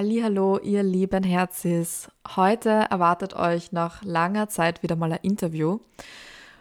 Hallo, 0.00 0.60
ihr 0.60 0.84
lieben 0.84 1.24
Herzis. 1.24 2.08
Heute 2.36 2.68
erwartet 2.68 3.34
euch 3.34 3.72
nach 3.72 4.00
langer 4.04 4.48
Zeit 4.48 4.84
wieder 4.84 4.94
mal 4.94 5.10
ein 5.10 5.18
Interview. 5.22 5.80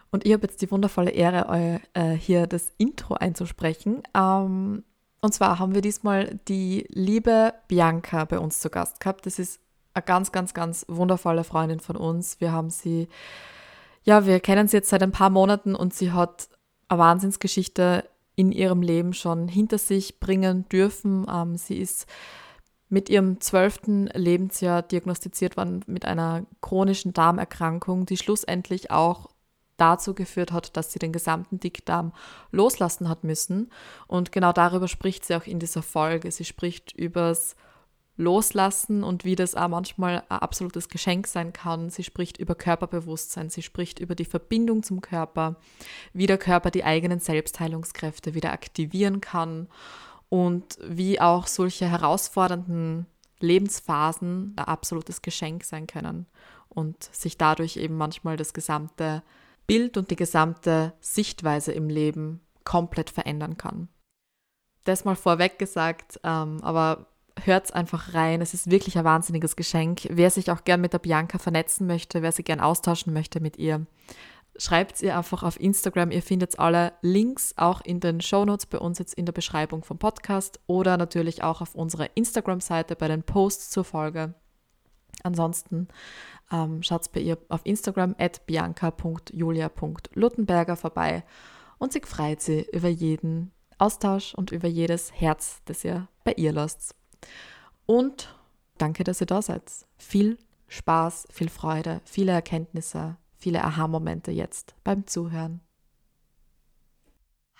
Und 0.09 0.26
ich 0.26 0.34
habe 0.34 0.48
jetzt 0.48 0.59
die 0.64 0.72
wundervolle 0.72 1.12
Ehre, 1.12 1.80
äh, 1.94 2.14
hier 2.14 2.48
das 2.48 2.72
Intro 2.80 3.14
einzusprechen. 3.14 4.02
Ähm, 4.16 4.84
und 5.22 5.34
zwar 5.36 5.59
haben 5.59 5.76
wir 5.76 5.84
diesmal 5.84 6.40
die 6.48 6.88
liebe 6.90 7.54
Bianca 7.68 8.26
bei 8.26 8.40
uns 8.40 8.59
zu 8.59 8.72
Gast 8.72 9.00
gehabt. 9.02 9.28
Das 9.28 9.38
ist 9.38 9.59
eine 9.94 10.02
ganz, 10.02 10.31
ganz, 10.31 10.56
ganz 10.56 10.84
wundervolle 10.88 11.44
Freundin 11.44 11.80
von 11.80 11.95
uns. 11.95 12.42
Wir 12.42 12.52
haben 12.52 12.72
sie, 12.72 13.08
ja, 14.02 14.26
wir 14.26 14.40
kennen 14.40 14.67
sie 14.67 14.78
jetzt 14.78 14.90
seit 14.90 15.04
ein 15.04 15.12
paar 15.12 15.30
Monaten 15.30 15.76
und 15.76 15.94
sie 15.94 16.12
hat 16.12 16.50
eine 16.88 16.98
Wahnsinnsgeschichte 16.98 18.04
in 18.36 18.52
ihrem 18.52 18.81
Leben 18.81 19.14
schon 19.14 19.48
hinter 19.48 19.78
sich 19.78 20.20
bringen 20.20 20.67
dürfen. 20.70 21.28
Ähm, 21.31 21.56
sie 21.56 21.78
ist 21.78 22.08
mit 22.89 23.09
ihrem 23.09 23.41
zwölften 23.41 24.07
Lebensjahr 24.07 24.81
diagnostiziert 24.81 25.57
worden 25.57 25.83
mit 25.88 26.05
einer 26.05 26.45
chronischen 26.61 27.13
Darmerkrankung, 27.13 28.05
die 28.05 28.17
schlussendlich 28.17 28.91
auch 28.91 29.30
dazu 29.75 30.13
geführt 30.13 30.52
hat, 30.52 30.75
dass 30.75 30.91
sie 30.91 30.99
den 30.99 31.13
gesamten 31.13 31.59
Dickdarm 31.59 32.13
loslassen 32.52 33.09
hat 33.09 33.23
müssen. 33.23 33.71
Und 34.08 34.31
genau 34.31 34.52
darüber 34.52 34.88
spricht 34.88 35.25
sie 35.25 35.35
auch 35.35 35.45
in 35.45 35.59
dieser 35.59 35.83
Folge. 35.83 36.31
Sie 36.31 36.45
spricht 36.45 36.93
übers 36.93 37.55
Loslassen 38.19 39.03
und 39.03 39.25
wie 39.25 39.35
das 39.35 39.53
auch 39.53 39.67
manchmal 39.67 40.23
ein 40.27 40.39
absolutes 40.39 40.89
Geschenk 40.89 41.27
sein 41.27 41.53
kann. 41.53 41.91
Sie 41.91 42.03
spricht 42.03 42.38
über 42.39 42.55
Körperbewusstsein, 42.55 43.52
sie 43.52 43.61
spricht 43.61 43.99
über 43.99 44.15
die 44.15 44.25
Verbindung 44.25 44.81
zum 44.81 45.02
Körper, 45.02 45.58
wie 46.13 46.25
der 46.25 46.39
Körper 46.39 46.71
die 46.71 46.83
eigenen 46.83 47.19
Selbstheilungskräfte 47.19 48.33
wieder 48.33 48.53
aktivieren 48.53 49.21
kann 49.21 49.67
und 50.30 50.78
wie 50.83 51.20
auch 51.22 51.47
solche 51.47 51.88
herausfordernden 51.88 53.06
Lebensphasen 53.39 54.53
ein 54.56 54.66
absolutes 54.66 55.22
Geschenk 55.22 55.64
sein 55.64 55.88
können 55.88 56.25
und 56.70 57.03
sich 57.03 57.38
dadurch 57.38 57.78
eben 57.78 57.95
manchmal 57.95 58.38
das 58.38 58.53
gesamte 58.53 59.23
Bild 59.67 59.98
und 59.98 60.11
die 60.11 60.16
gesamte 60.16 60.94
Sichtweise 61.00 61.72
im 61.72 61.89
Leben 61.89 62.42
komplett 62.64 63.09
verändern 63.09 63.58
kann. 63.58 63.89
Das 64.83 65.05
mal 65.05 65.16
vorweg 65.16 65.59
gesagt, 65.59 66.20
ähm, 66.23 66.59
aber 66.61 67.08
hört's 67.44 67.72
einfach 67.72 68.14
rein. 68.14 68.42
Es 68.42 68.53
ist 68.53 68.72
wirklich 68.72 68.98
ein 68.98 69.03
wahnsinniges 69.03 69.55
Geschenk. 69.55 70.08
Wer 70.09 70.31
sich 70.31 70.50
auch 70.50 70.64
gern 70.64 70.81
mit 70.81 70.94
der 70.94 71.00
Bianca 71.00 71.38
vernetzen 71.38 71.88
möchte, 71.88 72.22
wer 72.22 72.31
sich 72.31 72.45
gern 72.45 72.59
austauschen 72.59 73.14
möchte 73.14 73.39
mit 73.39 73.58
ihr, 73.58 73.86
schreibt 74.58 75.02
ihr 75.02 75.17
einfach 75.17 75.44
auf 75.44 75.59
Instagram. 75.59 76.11
Ihr 76.11 76.22
findet 76.22 76.59
alle 76.59 76.94
Links 77.02 77.53
auch 77.58 77.81
in 77.81 78.00
den 78.00 78.22
Shownotes 78.22 78.66
bei 78.66 78.80
uns 78.80 78.99
jetzt 78.99 79.14
in 79.14 79.25
der 79.25 79.33
Beschreibung 79.33 79.83
vom 79.83 79.97
Podcast 79.97 80.59
oder 80.67 80.97
natürlich 80.97 81.44
auch 81.44 81.61
auf 81.61 81.75
unserer 81.75 82.16
Instagram-Seite 82.16 82.95
bei 82.95 83.08
den 83.08 83.23
Posts 83.23 83.69
zur 83.69 83.83
Folge. 83.83 84.33
Ansonsten 85.23 85.87
ähm, 86.52 86.83
schaut 86.83 87.11
bei 87.11 87.21
ihr 87.21 87.37
auf 87.49 87.61
Instagram 87.65 88.15
at 88.17 88.45
bianca.julia.luttenberger 88.45 90.76
vorbei 90.76 91.23
und 91.77 91.93
sie 91.93 92.02
freut 92.02 92.42
sich 92.42 92.67
über 92.73 92.89
jeden 92.89 93.52
Austausch 93.77 94.33
und 94.33 94.52
über 94.52 94.67
jedes 94.67 95.14
Herz, 95.14 95.61
das 95.65 95.83
ihr 95.83 96.08
bei 96.23 96.33
ihr 96.33 96.52
lasst. 96.52 96.95
Und 97.86 98.36
danke, 98.77 99.03
dass 99.03 99.21
ihr 99.21 99.27
da 99.27 99.42
seid. 99.42 99.71
Viel 99.98 100.37
Spaß, 100.67 101.27
viel 101.32 101.49
Freude, 101.49 102.02
viele 102.03 102.32
Erkenntnisse, 102.32 103.17
viele 103.37 103.64
Aha-Momente 103.64 104.31
jetzt 104.31 104.75
beim 104.83 105.08
Zuhören. 105.08 105.61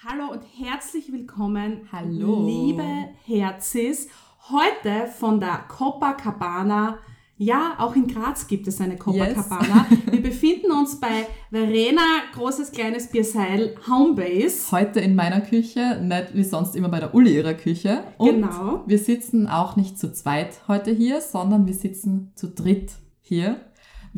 Hallo 0.03 0.31
und 0.31 0.43
herzlich 0.59 1.11
willkommen, 1.11 1.88
Hallo. 1.91 2.45
liebe 2.45 2.83
Herzis. 3.25 4.09
Heute 4.49 5.07
von 5.17 5.39
der 5.39 5.66
Copacabana. 5.67 6.99
Ja, 7.39 7.75
auch 7.77 7.95
in 7.95 8.07
Graz 8.07 8.47
gibt 8.47 8.67
es 8.67 8.79
eine 8.81 8.95
Copacabana. 8.97 9.85
Wir 10.11 10.21
befinden 10.23 10.71
uns 10.71 10.99
bei 10.99 11.27
Verena, 11.51 12.01
großes 12.33 12.71
kleines 12.71 13.07
Bierseil, 13.11 13.75
Homebase. 13.87 14.71
Heute 14.71 14.99
in 15.01 15.13
meiner 15.16 15.41
Küche, 15.41 15.99
nicht 16.01 16.33
wie 16.33 16.43
sonst 16.43 16.75
immer 16.75 16.89
bei 16.89 16.99
der 16.99 17.13
Uli 17.13 17.35
ihrer 17.35 17.53
Küche. 17.53 18.03
Und 18.17 18.41
Genau. 18.41 18.83
wir 18.87 18.97
sitzen 18.97 19.47
auch 19.47 19.75
nicht 19.75 19.99
zu 19.99 20.11
zweit 20.13 20.67
heute 20.67 20.89
hier, 20.91 21.21
sondern 21.21 21.67
wir 21.67 21.75
sitzen 21.75 22.31
zu 22.35 22.47
dritt 22.49 22.93
hier. 23.21 23.61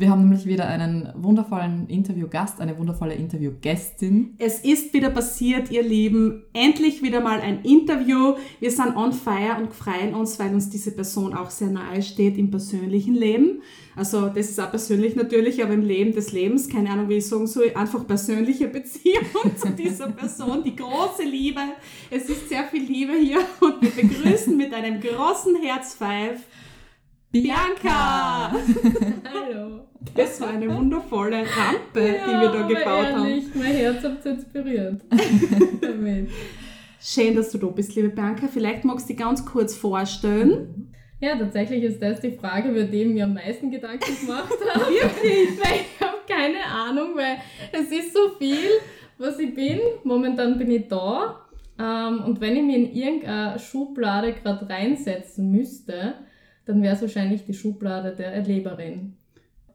Wir 0.00 0.08
haben 0.08 0.22
nämlich 0.22 0.46
wieder 0.46 0.66
einen 0.66 1.12
wundervollen 1.14 1.86
Interviewgast, 1.88 2.62
eine 2.62 2.78
wundervolle 2.78 3.12
Interviewgästin. 3.12 4.34
Es 4.38 4.60
ist 4.60 4.94
wieder 4.94 5.10
passiert, 5.10 5.70
ihr 5.70 5.82
Lieben. 5.82 6.42
Endlich 6.54 7.02
wieder 7.02 7.20
mal 7.20 7.38
ein 7.38 7.60
Interview. 7.64 8.36
Wir 8.60 8.70
sind 8.70 8.96
on 8.96 9.12
fire 9.12 9.58
und 9.60 9.74
freuen 9.74 10.14
uns, 10.14 10.38
weil 10.38 10.54
uns 10.54 10.70
diese 10.70 10.92
Person 10.92 11.34
auch 11.34 11.50
sehr 11.50 11.68
nahe 11.68 12.00
steht 12.00 12.38
im 12.38 12.50
persönlichen 12.50 13.14
Leben. 13.14 13.60
Also 13.94 14.28
das 14.28 14.48
ist 14.48 14.58
auch 14.58 14.70
persönlich 14.70 15.16
natürlich, 15.16 15.62
aber 15.62 15.74
im 15.74 15.82
Leben 15.82 16.14
des 16.14 16.32
Lebens, 16.32 16.70
keine 16.70 16.88
Ahnung, 16.88 17.10
wie 17.10 17.18
ich 17.18 17.26
sagen 17.26 17.46
soll, 17.46 17.70
einfach 17.74 18.06
persönliche 18.06 18.68
Beziehung 18.68 19.26
zu 19.58 19.68
dieser 19.68 20.08
Person, 20.12 20.64
die 20.64 20.76
große 20.76 21.24
Liebe. 21.24 21.60
Es 22.10 22.26
ist 22.30 22.48
sehr 22.48 22.64
viel 22.64 22.84
Liebe 22.84 23.12
hier 23.20 23.40
und 23.60 23.82
wir 23.82 23.90
begrüßen 23.90 24.56
mit 24.56 24.72
einem 24.72 24.98
großen 24.98 25.56
Herzpfeif 25.56 26.40
Bianca! 27.32 28.50
Hallo. 29.32 29.86
Das 30.16 30.40
war 30.40 30.48
eine 30.48 30.74
wundervolle 30.74 31.38
Rampe, 31.42 32.18
die 32.26 32.30
wir 32.40 32.48
da 32.48 32.66
gebaut 32.66 33.06
haben. 33.14 33.26
ehrlich, 33.26 33.44
mein 33.54 33.66
Herz 33.72 34.02
habt 34.02 34.24
ihr 34.24 34.32
inspiriert. 34.32 35.00
Damit. 35.80 36.28
Schön, 37.00 37.36
dass 37.36 37.52
du 37.52 37.58
da 37.58 37.68
bist, 37.68 37.94
liebe 37.94 38.08
Bianca. 38.08 38.48
Vielleicht 38.48 38.84
magst 38.84 39.08
du 39.08 39.12
dich 39.12 39.22
ganz 39.22 39.46
kurz 39.46 39.76
vorstellen. 39.76 40.92
Ja, 41.20 41.36
tatsächlich 41.38 41.84
ist 41.84 42.02
das 42.02 42.20
die 42.20 42.32
Frage, 42.32 42.70
über 42.70 42.82
die 42.82 43.02
ich 43.02 43.08
mir 43.08 43.24
am 43.24 43.34
meisten 43.34 43.70
Gedanken 43.70 44.26
gemacht 44.26 44.52
habe. 44.74 44.86
Wirklich? 44.86 45.60
Weil 45.60 45.80
ich 45.82 46.00
habe 46.00 46.18
keine 46.26 46.64
Ahnung, 46.64 47.10
weil 47.14 47.36
es 47.70 47.92
ist 47.92 48.12
so 48.12 48.30
viel, 48.40 48.66
was 49.18 49.38
ich 49.38 49.54
bin. 49.54 49.78
Momentan 50.02 50.58
bin 50.58 50.72
ich 50.72 50.88
da. 50.88 51.46
Ähm, 51.78 52.24
und 52.24 52.40
wenn 52.40 52.56
ich 52.56 52.62
mir 52.64 52.76
in 52.76 52.92
irgendeine 52.92 53.56
Schublade 53.60 54.32
gerade 54.32 54.68
reinsetzen 54.68 55.52
müsste, 55.52 56.14
dann 56.70 56.82
wäre 56.82 56.94
es 56.94 57.02
wahrscheinlich 57.02 57.44
die 57.44 57.54
Schublade 57.54 58.14
der 58.14 58.32
Erleberin. 58.32 59.16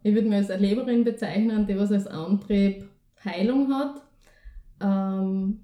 Ich 0.03 0.13
würde 0.13 0.29
mir 0.29 0.37
als 0.37 0.49
Erleberin 0.49 1.03
bezeichnen, 1.03 1.65
die 1.67 1.77
was 1.77 1.91
als 1.91 2.07
Antrieb 2.07 2.87
Heilung 3.23 3.73
hat. 3.73 4.01
Ähm, 4.81 5.59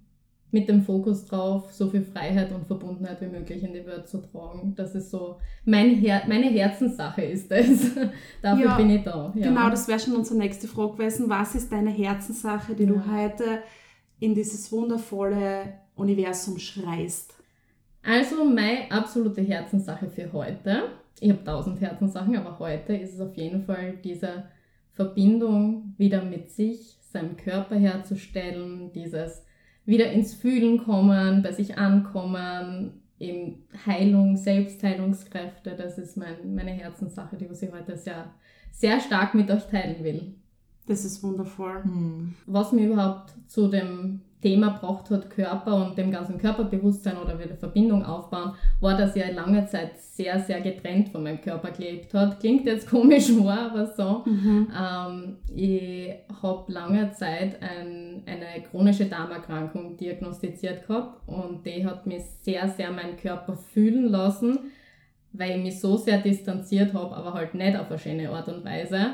mit 0.54 0.68
dem 0.68 0.82
Fokus 0.84 1.26
drauf, 1.28 1.72
so 1.72 1.88
viel 1.90 2.02
Freiheit 2.02 2.52
und 2.52 2.68
Verbundenheit 2.68 3.22
wie 3.22 3.28
möglich 3.28 3.64
in 3.64 3.72
die 3.72 3.86
Welt 3.86 4.10
zu 4.10 4.18
tragen. 4.22 4.74
Das 4.76 4.96
ist 4.96 5.10
so 5.10 5.38
mein 5.64 5.96
Her 5.96 6.24
meine 6.28 6.48
Herzenssache 6.50 7.22
ist 7.22 7.50
das. 7.50 7.92
Dafür 8.42 8.66
Ja, 8.66 8.76
bin 8.76 8.90
ich 8.90 9.04
da. 9.04 9.32
Ja. 9.34 9.48
Genau, 9.48 9.70
das 9.70 9.88
wäre 9.88 10.00
schon 10.00 10.14
unsere 10.16 10.38
nächste 10.40 10.68
Frage 10.68 10.98
gewesen. 10.98 11.30
Was 11.30 11.56
ist 11.56 11.72
deine 11.72 11.90
Herzenssache, 11.92 12.76
die 12.76 12.86
du 12.86 12.96
Ja. 12.96 13.06
heute 13.10 13.60
in 14.20 14.36
dieses 14.36 14.70
wundervolle 14.74 15.74
Universum 15.96 16.60
schreist? 16.60 17.34
Also 18.04 18.44
meine 18.44 18.92
absolute 18.92 19.42
Herzenssache 19.42 20.10
für 20.10 20.34
heute. 20.34 20.84
Ich 21.20 21.30
habe 21.30 21.44
tausend 21.44 21.82
Herzenssachen, 21.82 22.36
aber 22.36 22.58
heute 22.60 22.96
ist 22.96 23.14
es 23.14 23.20
auf 23.20 23.36
jeden 23.36 23.64
Fall 23.64 23.98
diese 24.04 24.46
Verbindung 24.94 25.94
wieder 25.98 26.24
mit 26.24 26.52
sich, 26.52 26.98
seinem 27.02 27.38
Körper 27.38 27.76
herzustellen, 27.76 28.92
dieses 28.94 29.46
wieder 29.86 30.12
ins 30.12 30.34
Fühlen 30.34 30.78
kommen, 30.84 31.42
bei 31.42 31.52
sich 31.52 31.78
ankommen, 31.78 33.02
eben 33.20 33.64
Heilung, 33.86 34.38
Selbstheilungskräfte, 34.38 35.76
das 35.76 35.98
ist 35.98 36.18
mein, 36.18 36.56
meine 36.56 36.72
Herzenssache, 36.72 37.38
die 37.38 37.50
was 37.50 37.62
ich 37.62 37.72
heute 37.72 37.98
sehr, 37.98 38.34
sehr 38.72 39.00
stark 39.00 39.36
mit 39.36 39.50
euch 39.52 39.66
teilen 39.68 40.04
will. 40.04 40.36
Das 40.88 41.06
ist 41.06 41.22
wundervoll. 41.24 41.84
Hm. 41.84 42.34
Was 42.48 42.72
mich 42.72 42.86
überhaupt 42.86 43.34
zu 43.48 43.68
dem 43.68 44.22
Thema 44.42 44.70
gebracht 44.70 45.10
hat, 45.12 45.30
Körper 45.30 45.76
und 45.76 45.98
dem 45.98 46.12
ganzen 46.12 46.38
Körperbewusstsein 46.38 47.18
oder 47.18 47.40
wieder 47.40 47.56
Verbindung 47.56 48.04
aufbauen, 48.04 48.54
war, 48.80 48.98
dass 48.98 49.16
ich 49.16 49.32
lange 49.34 49.66
Zeit 49.68 50.00
sehr, 50.00 50.40
sehr 50.40 50.62
getrennt 50.62 51.10
von 51.10 51.24
meinem 51.24 51.42
Körper 51.42 51.72
gelebt 51.72 52.14
hat. 52.14 52.40
Klingt 52.40 52.66
jetzt 52.66 52.90
komisch, 52.90 53.30
war 53.44 53.72
aber 53.72 53.86
so. 53.86 54.24
Mhm. 54.26 54.72
Ähm, 54.76 55.38
ich 55.56 56.14
habe 56.42 56.72
lange 56.72 57.12
Zeit 57.12 57.62
ein, 57.62 58.24
eine 58.26 58.64
chronische 58.70 59.06
Darmerkrankung 59.06 59.96
diagnostiziert 59.98 60.88
gehabt 60.88 61.28
und 61.28 61.66
die 61.66 61.86
hat 61.86 62.08
mich 62.08 62.24
sehr, 62.42 62.68
sehr 62.68 62.92
meinen 62.92 63.18
Körper 63.18 63.56
fühlen 63.56 64.10
lassen, 64.10 64.58
weil 65.34 65.58
ich 65.58 65.64
mich 65.64 65.80
so 65.80 65.98
sehr 65.98 66.18
distanziert 66.18 66.94
habe, 66.94 67.16
aber 67.16 67.34
halt 67.34 67.54
nicht 67.54 67.78
auf 67.78 67.90
eine 67.90 68.00
schöne 68.00 68.30
Art 68.30 68.48
und 68.50 68.66
Weise. 68.66 69.14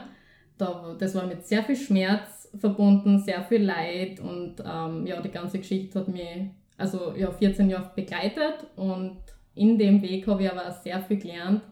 das 0.58 1.16
war 1.16 1.28
mit 1.28 1.46
sehr 1.46 1.64
viel 1.64 1.76
Schmerz 1.76 2.37
verbunden, 2.60 3.20
sehr 3.20 3.44
viel 3.44 3.64
Leid 3.64 4.20
und 4.20 4.56
ähm, 4.66 5.06
ja, 5.06 5.22
die 5.22 5.30
ganze 5.30 5.60
Geschichte 5.60 6.00
hat 6.00 6.08
mich 6.08 6.50
also 6.78 7.14
ja, 7.16 7.32
14 7.32 7.70
Jahre 7.70 7.92
begleitet 7.96 8.68
und 8.76 9.18
in 9.56 9.78
dem 9.78 10.02
Weg 10.02 10.28
habe 10.28 10.44
ich 10.44 10.52
aber 10.52 10.72
sehr 10.72 11.02
viel 11.02 11.18
gelernt, 11.18 11.64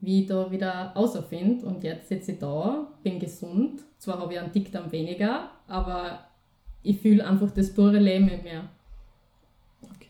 wie 0.00 0.22
ich 0.22 0.26
da 0.26 0.50
wieder 0.50 0.96
außerfinde 0.96 1.66
und 1.66 1.84
jetzt 1.84 2.08
sitze 2.08 2.32
ich 2.32 2.38
da, 2.38 2.88
bin 3.02 3.18
gesund, 3.18 3.82
zwar 3.98 4.20
habe 4.20 4.32
ich 4.32 4.40
einen 4.40 4.52
Dickdarm 4.52 4.90
weniger, 4.90 5.50
aber 5.66 6.20
ich 6.82 6.98
fühle 7.00 7.26
einfach 7.26 7.50
das 7.50 7.74
pure 7.74 7.98
Leben 7.98 8.28
in 8.28 8.42
mir. 8.42 8.68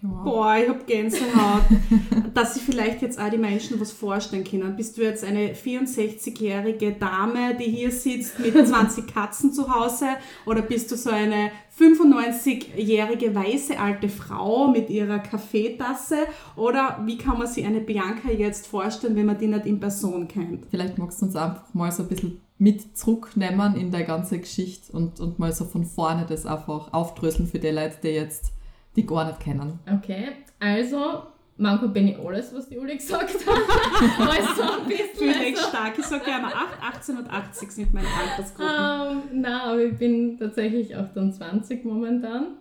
Wow. 0.02 0.24
Boah, 0.24 0.56
ich 0.56 0.68
habe 0.68 0.84
Gänsehaut. 0.84 1.62
dass 2.38 2.54
sich 2.54 2.62
vielleicht 2.62 3.02
jetzt 3.02 3.20
auch 3.20 3.30
die 3.30 3.38
Menschen 3.38 3.80
was 3.80 3.90
vorstellen 3.90 4.44
können. 4.44 4.76
Bist 4.76 4.96
du 4.96 5.02
jetzt 5.02 5.24
eine 5.24 5.54
64-jährige 5.54 6.92
Dame, 6.92 7.56
die 7.58 7.64
hier 7.64 7.90
sitzt 7.90 8.38
mit 8.38 8.54
20 8.68 9.12
Katzen 9.12 9.52
zu 9.52 9.74
Hause? 9.74 10.06
Oder 10.46 10.62
bist 10.62 10.90
du 10.92 10.96
so 10.96 11.10
eine 11.10 11.50
95-jährige 11.78 13.34
weiße 13.34 13.78
alte 13.78 14.08
Frau 14.08 14.68
mit 14.68 14.88
ihrer 14.88 15.18
Kaffeetasse? 15.18 16.18
Oder 16.54 17.00
wie 17.04 17.18
kann 17.18 17.38
man 17.38 17.48
sich 17.48 17.66
eine 17.66 17.80
Bianca 17.80 18.30
jetzt 18.30 18.66
vorstellen, 18.68 19.16
wenn 19.16 19.26
man 19.26 19.38
die 19.38 19.48
nicht 19.48 19.66
in 19.66 19.80
Person 19.80 20.28
kennt? 20.28 20.66
Vielleicht 20.70 20.96
magst 20.96 21.20
du 21.20 21.26
uns 21.26 21.36
einfach 21.36 21.74
mal 21.74 21.90
so 21.90 22.04
ein 22.04 22.08
bisschen 22.08 22.40
mit 22.56 22.96
zurücknehmen 22.96 23.76
in 23.76 23.90
der 23.90 24.02
ganze 24.02 24.38
Geschichte 24.38 24.92
und, 24.92 25.20
und 25.20 25.38
mal 25.38 25.52
so 25.52 25.64
von 25.64 25.84
vorne 25.84 26.26
das 26.28 26.46
einfach 26.46 26.92
aufdröseln 26.92 27.48
für 27.48 27.60
die 27.60 27.68
Leute, 27.68 27.96
die 28.02 28.08
jetzt 28.08 28.52
die 28.98 29.06
gar 29.06 29.26
nicht 29.26 29.40
kennen. 29.40 29.78
Okay, 29.90 30.28
also 30.58 31.22
manchmal 31.56 31.90
bin 31.90 32.08
ich 32.08 32.18
alles, 32.18 32.52
was 32.52 32.68
die 32.68 32.78
Uli 32.78 32.96
gesagt 32.96 33.32
hat. 33.46 34.28
also 34.28 34.62
ein 34.62 34.88
bisschen. 34.88 35.32
Fühle 35.32 35.44
ich 35.44 35.58
stark. 35.58 35.96
Ich 35.96 36.04
sage 36.04 36.24
gerne 36.24 36.46
8, 36.46 36.82
18 36.96 37.18
und 37.18 37.30
80 37.30 37.70
sind 37.70 37.94
meine 37.94 38.08
Altersgruppen. 38.08 38.74
Um, 38.74 39.22
ähm, 39.32 39.40
nein, 39.40 39.60
aber 39.60 39.80
ich 39.80 39.96
bin 39.96 40.36
tatsächlich 40.36 40.96
28 40.96 41.84
momentan. 41.84 42.58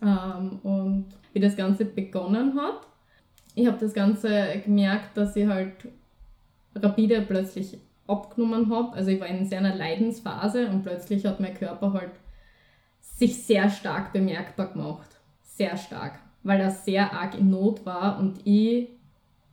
Um, 0.00 0.08
ähm, 0.08 0.58
und 0.62 1.06
wie 1.32 1.40
das 1.40 1.56
Ganze 1.56 1.86
begonnen 1.86 2.60
hat, 2.60 2.86
ich 3.54 3.66
habe 3.66 3.78
das 3.80 3.94
Ganze 3.94 4.60
gemerkt, 4.64 5.16
dass 5.16 5.34
ich 5.36 5.46
halt 5.46 5.88
rapide 6.74 7.22
plötzlich 7.22 7.78
abgenommen 8.06 8.70
habe. 8.70 8.94
Also 8.94 9.10
ich 9.10 9.20
war 9.20 9.26
in 9.26 9.46
sehr 9.46 9.58
einer 9.58 9.74
Leidensphase 9.74 10.68
und 10.68 10.82
plötzlich 10.82 11.24
hat 11.24 11.40
mein 11.40 11.54
Körper 11.54 11.94
halt 11.94 12.12
sich 13.00 13.42
sehr 13.42 13.68
stark 13.70 14.12
bemerkbar 14.12 14.72
gemacht 14.72 15.17
sehr 15.58 15.76
stark, 15.76 16.20
weil 16.42 16.60
er 16.60 16.70
sehr 16.70 17.12
arg 17.12 17.38
in 17.38 17.50
Not 17.50 17.84
war 17.84 18.18
und 18.18 18.38
ich 18.44 18.88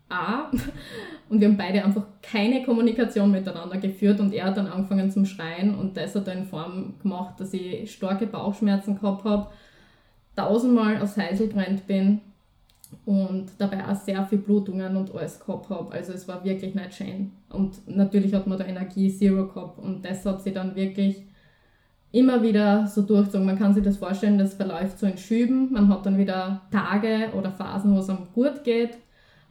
auch. 0.07 0.51
Und 1.29 1.41
wir 1.41 1.47
haben 1.47 1.57
beide 1.57 1.83
einfach 1.83 2.05
keine 2.21 2.63
Kommunikation 2.63 3.31
miteinander 3.31 3.77
geführt 3.77 4.19
und 4.19 4.31
er 4.31 4.45
hat 4.45 4.57
dann 4.57 4.67
angefangen 4.67 5.09
zum 5.09 5.25
Schreien 5.25 5.73
und 5.73 5.97
das 5.97 6.13
hat 6.13 6.27
dann 6.27 6.37
in 6.37 6.45
Form 6.45 6.93
gemacht, 7.01 7.39
dass 7.39 7.51
ich 7.51 7.91
starke 7.91 8.27
Bauchschmerzen 8.27 8.99
gehabt 8.99 9.23
habe, 9.23 9.47
tausendmal 10.35 11.01
aufs 11.01 11.17
Heisel 11.17 11.47
gerannt 11.47 11.87
bin 11.87 12.21
und 13.07 13.47
dabei 13.57 13.87
auch 13.87 13.95
sehr 13.95 14.23
viel 14.25 14.37
Blutungen 14.37 14.95
und 14.95 15.15
alles 15.15 15.39
gehabt 15.39 15.67
habe. 15.71 15.91
Also 15.91 16.13
es 16.13 16.27
war 16.27 16.43
wirklich 16.43 16.75
nicht 16.75 16.93
schön. 16.93 17.31
Und 17.49 17.87
natürlich 17.87 18.31
hat 18.35 18.45
man 18.45 18.59
da 18.59 18.65
Energie 18.65 19.09
Zero 19.09 19.47
gehabt 19.47 19.79
und 19.79 20.05
das 20.05 20.23
hat 20.27 20.43
sich 20.43 20.53
dann 20.53 20.75
wirklich 20.75 21.23
immer 22.15 22.41
wieder 22.41 22.87
so 22.87 23.01
durchzogen. 23.01 23.45
Man 23.45 23.59
kann 23.59 23.73
sich 23.73 23.83
das 23.83 23.97
vorstellen, 23.97 24.37
das 24.37 24.53
verläuft 24.53 24.99
so 24.99 25.05
in 25.05 25.17
Schüben. 25.17 25.73
Man 25.73 25.89
hat 25.89 26.05
dann 26.05 26.17
wieder 26.17 26.61
Tage 26.71 27.29
oder 27.37 27.51
Phasen, 27.51 27.93
wo 27.93 27.99
es 27.99 28.09
einem 28.09 28.29
gut 28.33 28.63
geht, 28.63 28.97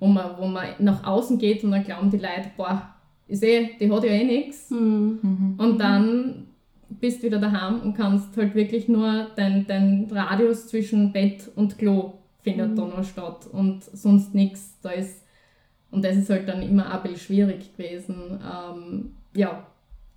wo 0.01 0.07
man, 0.07 0.31
wo 0.39 0.47
man 0.47 0.69
nach 0.79 1.05
außen 1.05 1.39
geht 1.39 1.63
und 1.63 1.73
dann 1.73 1.85
glauben 1.85 2.11
die 2.11 2.17
Leute, 2.17 2.51
boah, 2.57 2.95
ich 3.29 3.39
sehe, 3.39 3.71
die 3.79 3.93
hat 3.93 4.03
ja 4.03 4.11
eh 4.11 4.25
nichts. 4.25 4.71
Mhm. 4.71 5.57
Und 5.59 5.79
dann 5.79 6.47
bist 6.89 7.23
du 7.23 7.27
wieder 7.27 7.39
daheim 7.39 7.81
und 7.83 7.95
kannst 7.95 8.35
halt 8.37 8.55
wirklich 8.55 8.89
nur 8.89 9.27
dein, 9.37 9.67
dein 9.67 10.09
Radius 10.11 10.69
zwischen 10.69 11.13
Bett 11.13 11.51
und 11.57 11.77
Klo 11.77 12.15
findet 12.41 12.71
mhm. 12.71 12.77
da 12.77 12.87
noch 12.87 13.05
statt 13.05 13.47
und 13.53 13.85
sonst 13.85 14.35
nichts. 14.35 14.79
Da 14.81 14.91
ist, 14.91 15.23
und 15.91 16.03
das 16.03 16.17
ist 16.17 16.31
halt 16.31 16.49
dann 16.49 16.63
immer 16.63 16.91
ein 16.91 17.03
bisschen 17.03 17.19
schwierig 17.19 17.77
gewesen. 17.77 18.41
Ähm, 18.41 19.17
ja, 19.35 19.67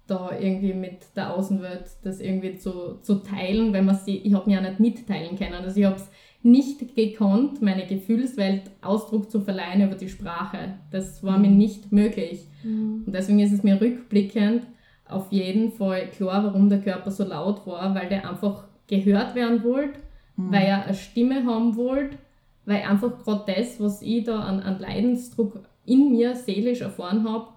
da 0.08 0.32
irgendwie 0.38 0.74
mit 0.74 1.00
der 1.16 1.34
Außenwelt 1.34 1.86
das 2.04 2.20
irgendwie 2.20 2.58
zu, 2.58 3.00
zu 3.02 3.16
teilen, 3.16 3.74
weil 3.74 3.84
man 3.84 3.96
sie, 3.96 4.18
ich 4.18 4.34
habe 4.34 4.50
mir 4.50 4.62
ja 4.62 4.62
nicht 4.62 4.80
mitteilen 4.80 5.38
können. 5.38 5.54
Also 5.54 5.80
ich 5.80 5.86
habe 5.86 5.98
es 5.98 6.10
nicht 6.44 6.96
gekonnt, 6.96 7.62
meine 7.62 7.86
Gefühlswelt 7.86 8.64
Ausdruck 8.82 9.30
zu 9.30 9.42
verleihen 9.42 9.82
über 9.82 9.96
die 9.96 10.10
Sprache. 10.10 10.76
Das 10.92 11.24
war 11.24 11.38
mhm. 11.38 11.42
mir 11.42 11.52
nicht 11.52 11.92
möglich. 11.92 12.48
Mhm. 12.64 13.04
Und 13.06 13.14
deswegen 13.14 13.40
ist 13.40 13.52
es 13.52 13.64
mir 13.64 13.80
rückblickend 13.80 14.64
auf 15.10 15.32
jeden 15.32 15.72
Fall 15.72 16.10
klar, 16.10 16.44
warum 16.44 16.70
der 16.70 16.82
Körper 16.82 17.12
so 17.12 17.24
laut 17.24 17.66
war, 17.66 17.96
weil 17.96 18.10
der 18.10 18.30
einfach 18.30 18.66
gehört 18.88 19.36
werden 19.36 19.64
wollte, 19.64 20.00
mhm. 20.36 20.52
weil 20.52 20.64
er 20.64 20.86
eine 20.86 20.94
Stimme 20.94 21.46
haben 21.46 21.76
wollte, 21.76 22.18
weil 22.66 22.82
einfach 22.82 23.24
gerade 23.24 23.54
das, 23.56 23.80
was 23.80 24.02
ich 24.02 24.24
da 24.26 24.40
an, 24.40 24.60
an 24.60 24.80
Leidensdruck 24.80 25.62
in 25.86 26.12
mir 26.12 26.36
seelisch 26.36 26.82
erfahren 26.82 27.28
habe, 27.28 27.48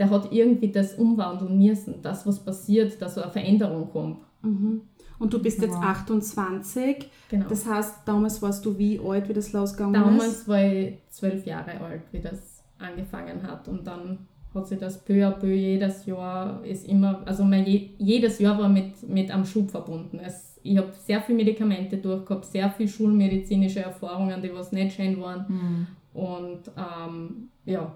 der 0.00 0.08
hat 0.08 0.32
irgendwie 0.32 0.72
das 0.72 0.94
umwandeln 0.94 1.58
müssen, 1.58 2.00
das, 2.00 2.26
was 2.26 2.42
passiert, 2.42 3.00
dass 3.02 3.16
so 3.16 3.20
eine 3.22 3.30
Veränderung 3.30 3.90
kommt. 3.90 4.16
Mhm. 4.40 4.80
Und 5.18 5.34
du 5.34 5.42
bist 5.42 5.60
jetzt 5.60 5.74
wow. 5.74 5.84
28. 5.84 7.10
Genau. 7.28 7.46
Das 7.46 7.66
heißt, 7.66 7.96
damals 8.06 8.40
warst 8.40 8.64
du 8.64 8.78
wie 8.78 8.98
alt, 8.98 9.28
wie 9.28 9.34
das 9.34 9.52
losgegangen 9.52 9.92
damals 9.92 10.14
ist? 10.14 10.48
Damals 10.48 10.48
war 10.48 10.72
ich 10.72 10.94
zwölf 11.10 11.44
Jahre 11.44 11.78
alt, 11.82 12.00
wie 12.12 12.20
das 12.20 12.64
angefangen 12.78 13.42
hat. 13.42 13.68
Und 13.68 13.86
dann 13.86 14.26
hat 14.54 14.66
sich 14.68 14.78
das 14.78 15.04
peu 15.04 15.22
à 15.26 15.32
peu 15.32 15.52
jedes 15.52 16.06
Jahr 16.06 16.64
ist 16.64 16.88
immer, 16.88 17.20
also 17.26 17.44
mein, 17.44 17.66
jedes 17.66 18.38
Jahr 18.38 18.58
war 18.58 18.70
mit, 18.70 19.06
mit 19.06 19.30
einem 19.30 19.44
Schub 19.44 19.70
verbunden. 19.70 20.18
Es, 20.18 20.58
ich 20.62 20.78
habe 20.78 20.88
sehr 20.94 21.20
viele 21.20 21.36
Medikamente 21.36 21.98
durchgehabt, 21.98 22.46
sehr 22.46 22.70
viele 22.70 22.88
schulmedizinische 22.88 23.80
Erfahrungen, 23.80 24.40
die 24.40 24.54
was 24.54 24.72
nicht 24.72 24.96
schön 24.96 25.20
waren. 25.20 25.44
Mhm. 25.46 25.86
Und 26.14 26.60
ähm, 26.78 27.50
ja, 27.66 27.92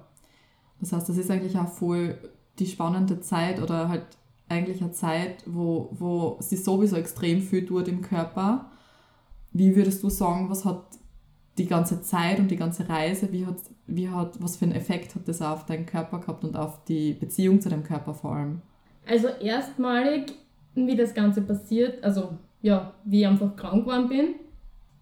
das 0.84 0.92
heißt, 0.92 1.08
das 1.08 1.16
ist 1.16 1.31
eigentlich 1.31 1.56
auch 1.56 1.69
voll 1.69 2.19
die 2.58 2.66
spannende 2.66 3.20
Zeit 3.20 3.60
oder 3.60 3.88
halt 3.88 4.04
eigentlich 4.48 4.82
eine 4.82 4.92
Zeit, 4.92 5.42
wo, 5.46 5.88
wo 5.92 6.36
sie 6.40 6.56
sowieso 6.56 6.96
extrem 6.96 7.40
viel 7.40 7.64
tut 7.64 7.88
im 7.88 8.02
Körper. 8.02 8.70
Wie 9.52 9.75
würdest 9.75 10.02
du 10.02 10.10
sagen, 10.10 10.50
was 10.50 10.64
hat 10.64 10.84
die 11.56 11.66
ganze 11.66 12.03
Zeit 12.03 12.38
und 12.38 12.50
die 12.50 12.56
ganze 12.56 12.88
Reise, 12.88 13.32
wie 13.32 13.46
hat, 13.46 13.56
wie 13.86 14.08
hat, 14.10 14.43
was 14.43 14.56
für 14.56 14.67
einen 14.67 14.74
Effekt 14.74 15.14
hat 15.14 15.26
das 15.26 15.41
auf 15.41 15.67
deinen 15.67 15.86
Körper 15.86 16.19
gehabt 16.19 16.44
und 16.44 16.56
auf 16.56 16.84
die 16.84 17.14
Beziehung 17.14 17.60
zu 17.60 17.69
deinem 17.69 17.84
Körper 17.84 18.12
vor 18.12 18.36
allem? 18.36 18.60
Also 19.06 19.29
erstmalig, 19.29 20.34
wie 20.74 20.96
das 20.96 21.14
Ganze 21.14 21.43
passiert, 21.43 22.03
also 22.03 22.36
ja, 22.60 22.93
wie 23.05 23.20
ich 23.20 23.26
einfach 23.26 23.55
krank 23.56 23.84
geworden 23.84 24.08
bin, 24.08 24.34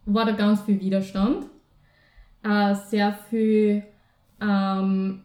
war 0.04 0.26
da 0.26 0.32
ganz 0.32 0.60
viel 0.62 0.80
Widerstand, 0.80 1.46
äh, 2.42 2.74
sehr 2.74 3.12
viel 3.12 3.84
ähm, 4.40 5.22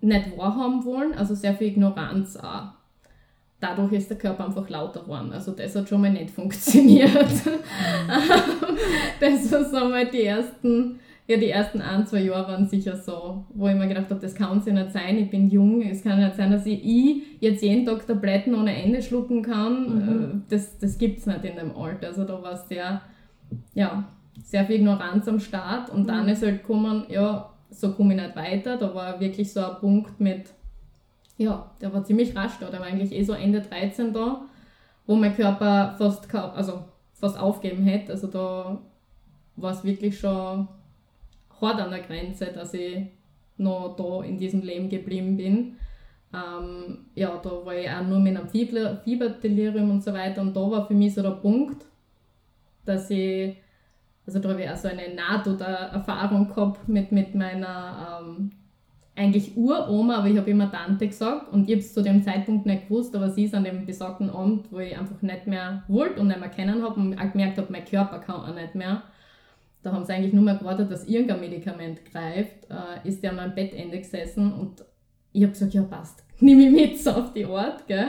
nicht 0.00 0.36
wahrhaben 0.36 0.84
wollen, 0.84 1.14
also 1.14 1.34
sehr 1.34 1.54
viel 1.54 1.68
Ignoranz 1.68 2.36
auch. 2.36 2.72
Dadurch 3.60 3.92
ist 3.92 4.08
der 4.08 4.18
Körper 4.18 4.46
einfach 4.46 4.68
lauter 4.68 5.00
geworden. 5.00 5.32
Also 5.32 5.50
das 5.50 5.74
hat 5.74 5.88
schon 5.88 6.00
mal 6.00 6.12
nicht 6.12 6.30
funktioniert. 6.34 7.10
das 9.20 9.52
war 9.52 9.64
so 9.64 9.88
mal 9.88 10.06
die 10.06 10.22
ersten, 10.22 11.00
ja 11.26 11.36
die 11.36 11.50
ersten 11.50 11.80
ein, 11.80 12.06
zwei 12.06 12.20
Jahre 12.20 12.52
waren 12.52 12.68
sicher 12.68 12.96
so, 12.96 13.44
wo 13.52 13.66
ich 13.66 13.74
mir 13.74 13.88
gedacht 13.88 14.10
habe, 14.10 14.20
das 14.20 14.34
kann 14.34 14.58
es 14.58 14.66
ja 14.66 14.72
nicht 14.72 14.92
sein, 14.92 15.18
ich 15.18 15.30
bin 15.30 15.50
jung, 15.50 15.82
es 15.82 16.04
kann 16.04 16.22
nicht 16.22 16.36
sein, 16.36 16.52
dass 16.52 16.66
ich, 16.66 16.84
ich 16.84 17.22
jetzt 17.40 17.62
jeden 17.62 17.84
Tag 17.84 18.06
Tabletten 18.06 18.54
ohne 18.54 18.80
Ende 18.80 19.02
schlucken 19.02 19.42
kann. 19.42 19.94
Mhm. 19.94 20.42
Das, 20.48 20.78
das 20.78 20.96
gibt 20.96 21.18
es 21.18 21.26
nicht 21.26 21.44
in 21.44 21.56
dem 21.56 21.76
Alter. 21.76 22.08
Also 22.08 22.24
da 22.24 22.40
war 22.40 22.56
sehr, 22.56 23.00
ja, 23.74 24.04
sehr 24.44 24.64
viel 24.66 24.76
Ignoranz 24.76 25.26
am 25.26 25.40
Start 25.40 25.90
und 25.90 26.02
mhm. 26.02 26.06
dann 26.06 26.28
ist 26.28 26.44
halt 26.44 26.62
gekommen, 26.62 27.06
ja, 27.08 27.50
so 27.70 27.92
komme 27.92 28.14
ich 28.14 28.20
nicht 28.20 28.36
weiter. 28.36 28.76
Da 28.76 28.94
war 28.94 29.20
wirklich 29.20 29.52
so 29.52 29.60
ein 29.60 29.76
Punkt 29.76 30.20
mit, 30.20 30.50
ja, 31.36 31.70
der 31.80 31.92
war 31.92 32.04
ziemlich 32.04 32.34
rasch 32.34 32.58
da. 32.60 32.70
Der 32.70 32.80
war 32.80 32.86
eigentlich 32.86 33.12
eh 33.12 33.22
so 33.22 33.32
Ende 33.32 33.60
13 33.60 34.12
da, 34.12 34.42
wo 35.06 35.14
mein 35.14 35.34
Körper 35.34 35.94
fast, 35.98 36.32
also 36.34 36.84
fast 37.14 37.38
aufgeben 37.38 37.84
hätte. 37.84 38.12
Also 38.12 38.26
da 38.26 38.78
war 39.56 39.72
es 39.72 39.84
wirklich 39.84 40.18
schon 40.18 40.68
hart 41.60 41.80
an 41.80 41.90
der 41.90 42.00
Grenze, 42.00 42.46
dass 42.46 42.74
ich 42.74 43.06
noch 43.56 43.96
da 43.96 44.22
in 44.22 44.38
diesem 44.38 44.62
Leben 44.62 44.88
geblieben 44.88 45.36
bin. 45.36 45.76
Ähm, 46.32 47.06
ja, 47.14 47.38
da 47.42 47.50
war 47.64 47.74
ich 47.74 47.88
auch 47.90 48.06
nur 48.06 48.18
mit 48.18 48.36
einem 48.36 48.48
Fieber, 48.48 48.98
Fieberdelirium 48.98 49.90
und 49.90 50.04
so 50.04 50.12
weiter. 50.12 50.42
Und 50.42 50.54
da 50.54 50.60
war 50.70 50.86
für 50.86 50.94
mich 50.94 51.14
so 51.14 51.22
der 51.22 51.30
Punkt, 51.30 51.84
dass 52.84 53.10
ich, 53.10 53.56
also 54.28 54.40
da 54.40 54.50
habe 54.50 54.62
ich 54.62 54.68
auch 54.68 54.76
so 54.76 54.88
eine 54.88 55.14
Nahtoderfahrung 55.14 56.48
gehabt 56.48 56.86
mit, 56.86 57.12
mit 57.12 57.34
meiner 57.34 58.20
ähm, 58.20 58.50
eigentlich 59.16 59.56
Uroma, 59.56 60.18
aber 60.18 60.28
ich 60.28 60.36
habe 60.36 60.50
immer 60.50 60.70
Tante 60.70 61.08
gesagt 61.08 61.50
und 61.50 61.64
ich 61.64 61.70
habe 61.70 61.80
es 61.80 61.94
zu 61.94 62.02
dem 62.02 62.22
Zeitpunkt 62.22 62.66
nicht 62.66 62.88
gewusst, 62.88 63.16
aber 63.16 63.30
sie 63.30 63.44
ist 63.44 63.54
an 63.54 63.64
dem 63.64 63.86
besagten 63.86 64.28
Abend, 64.28 64.70
wo 64.70 64.80
ich 64.80 64.98
einfach 64.98 65.22
nicht 65.22 65.46
mehr 65.46 65.82
wollte 65.88 66.20
und 66.20 66.28
nicht 66.28 66.40
mehr 66.40 66.50
kennen 66.50 66.82
habe 66.82 67.00
und 67.00 67.18
auch 67.18 67.32
gemerkt 67.32 67.56
habe, 67.56 67.72
mein 67.72 67.86
Körper 67.86 68.18
kann 68.18 68.42
auch 68.42 68.54
nicht 68.54 68.74
mehr. 68.74 69.02
Da 69.82 69.92
haben 69.92 70.04
sie 70.04 70.12
eigentlich 70.12 70.34
nur 70.34 70.44
mehr 70.44 70.56
gewartet, 70.56 70.92
dass 70.92 71.06
irgendein 71.06 71.40
Medikament 71.40 72.04
greift, 72.04 72.66
äh, 72.68 73.08
ist 73.08 73.22
der 73.22 73.30
an 73.30 73.36
meinem 73.36 73.54
Bettende 73.54 73.96
gesessen 73.96 74.52
und 74.52 74.84
ich 75.32 75.42
habe 75.42 75.52
gesagt, 75.52 75.72
ja 75.72 75.82
passt, 75.84 76.22
nehme 76.40 76.64
ich 76.64 76.70
mit 76.70 76.98
so 77.00 77.12
auf 77.12 77.32
die 77.32 77.46
Art, 77.46 77.86
gell? 77.86 78.08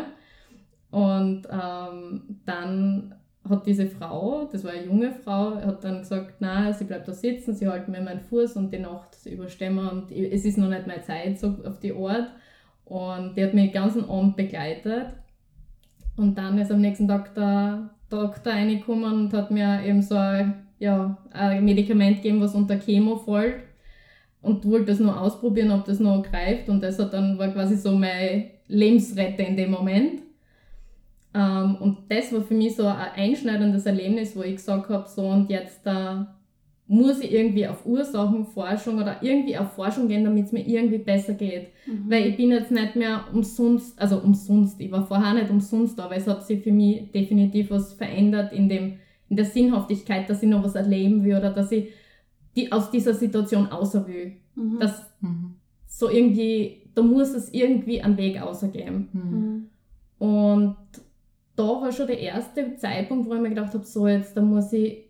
Und 0.92 1.48
ähm, 1.50 2.42
dann 2.46 3.16
hat 3.50 3.66
diese 3.66 3.88
Frau, 3.88 4.48
das 4.52 4.64
war 4.64 4.72
eine 4.72 4.86
junge 4.86 5.12
Frau, 5.12 5.56
hat 5.56 5.84
dann 5.84 6.00
gesagt, 6.00 6.36
na, 6.40 6.72
sie 6.72 6.86
bleibt 6.86 7.08
da 7.08 7.14
sitzen, 7.14 7.56
sie 7.56 7.68
halten 7.68 7.92
mir 7.92 8.02
meinen 8.02 8.20
Fuß 8.20 8.56
und 8.56 8.72
die 8.72 8.80
Nacht 8.80 9.18
überstehen 9.26 9.76
wir 9.76 9.92
und 9.92 10.12
es 10.12 10.46
ist 10.46 10.58
noch 10.58 10.70
nicht 10.70 10.88
meine 10.88 11.02
Zeit, 11.02 11.40
so 11.40 11.56
auf 11.66 11.80
die 11.80 11.94
Art. 11.94 12.30
Und 12.86 13.36
die 13.36 13.44
hat 13.44 13.54
mich 13.54 13.72
den 13.72 13.74
ganzen 13.74 14.10
Abend 14.10 14.36
begleitet. 14.36 15.08
Und 16.18 16.38
dann 16.38 16.58
ist 16.58 16.72
am 16.72 16.82
nächsten 16.82 17.08
Tag 17.08 17.34
der 17.36 17.92
Doktor 18.10 18.52
reingekommen 18.52 19.14
und 19.14 19.34
hat 19.34 19.52
mir 19.52 19.84
eben 19.86 20.02
so 20.02 20.16
ein, 20.16 20.68
ja, 20.80 21.18
ein 21.32 21.64
Medikament 21.64 22.18
gegeben, 22.18 22.42
was 22.42 22.56
unter 22.56 22.78
Chemo 22.78 23.18
fällt. 23.18 23.64
Und 24.42 24.66
wollte 24.66 24.88
das 24.88 25.00
nur 25.00 25.20
ausprobieren, 25.20 25.72
ob 25.72 25.86
das 25.86 26.00
noch 26.00 26.24
greift. 26.24 26.68
Und 26.68 26.82
das 26.82 26.98
hat 26.98 27.14
dann, 27.14 27.38
war 27.38 27.50
quasi 27.50 27.76
so 27.76 27.92
mein 27.92 28.52
Lebensretter 28.68 29.46
in 29.46 29.56
dem 29.56 29.72
Moment. 29.72 30.22
Ähm, 31.34 31.76
und 31.80 31.98
das 32.10 32.34
war 32.34 32.42
für 32.42 32.56
mich 32.56 32.76
so 32.76 32.86
ein 32.86 33.12
einschneidendes 33.16 33.86
Erlebnis, 33.86 34.36
wo 34.36 34.42
ich 34.42 34.56
gesagt 34.56 34.90
habe, 34.90 35.08
so 35.08 35.24
und 35.28 35.50
jetzt 35.50 35.86
da 35.86 36.22
äh, 36.22 36.40
muss 36.92 37.20
ich 37.20 37.32
irgendwie 37.32 37.68
auf 37.68 37.86
Ursachenforschung 37.86 38.98
oder 38.98 39.22
irgendwie 39.22 39.56
auf 39.56 39.74
Forschung 39.74 40.08
gehen, 40.08 40.24
damit 40.24 40.48
es 40.48 40.52
mir 40.52 40.68
irgendwie 40.68 40.98
besser 40.98 41.36
geht. 41.36 41.68
Mhm. 41.86 42.10
Weil 42.10 42.26
ich 42.26 42.36
bin 42.36 42.50
jetzt 42.50 42.72
nicht 42.72 42.96
mehr 42.96 43.26
umsonst, 43.32 44.00
also 44.02 44.18
umsonst, 44.20 44.82
ich 44.82 44.92
war 44.92 45.06
vorher 45.06 45.36
nicht 45.36 45.52
umsonst 45.52 46.00
da, 46.00 46.06
aber 46.06 46.16
es 46.16 46.26
hat 46.26 46.48
sich 46.48 46.64
für 46.64 46.72
mich 46.72 47.12
definitiv 47.12 47.70
was 47.70 47.94
verändert 47.94 48.54
in, 48.54 48.70
dem, 48.70 48.98
in 49.30 49.36
der 49.36 49.46
Sinnhaftigkeit, 49.46 50.28
dass 50.32 50.42
ich 50.42 50.50
noch 50.50 50.64
was 50.64 50.74
erleben 50.74 51.24
will 51.24 51.38
oder 51.38 51.52
dass 51.52 51.72
ich 51.72 51.90
die, 52.56 52.72
aus 52.72 52.90
dieser 52.90 53.14
Situation 53.14 53.68
außer 53.68 54.08
will. 54.08 54.38
Mhm. 54.56 54.80
Dass 54.80 55.12
mhm. 55.22 55.54
so 55.86 56.10
irgendwie, 56.10 56.90
da 56.96 57.04
muss 57.04 57.36
es 57.36 57.54
irgendwie 57.54 58.02
einen 58.02 58.18
Weg 58.18 58.42
außergeben. 58.42 59.10
Mhm. 59.14 59.70
War 61.90 61.96
schon 61.96 62.06
der 62.06 62.20
erste 62.20 62.76
Zeitpunkt, 62.76 63.28
wo 63.28 63.34
ich 63.34 63.42
mir 63.42 63.50
gedacht 63.50 63.74
habe, 63.74 63.84
so 63.84 64.08
jetzt, 64.08 64.38
da 64.38 64.42
muss 64.42 64.72
ich 64.74 65.10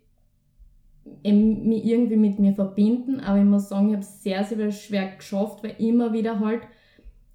mich 1.23 1.85
irgendwie 1.85 2.15
mit 2.15 2.39
mir 2.39 2.53
verbinden, 2.53 3.19
aber 3.19 3.37
ich 3.37 3.43
muss 3.43 3.67
sagen, 3.67 3.89
ich 3.89 3.95
habe 3.95 4.03
es 4.03 4.23
sehr, 4.23 4.45
sehr 4.45 4.71
schwer 4.71 5.17
geschafft, 5.17 5.61
weil 5.61 5.75
immer 5.77 6.13
wieder 6.13 6.39
halt, 6.39 6.61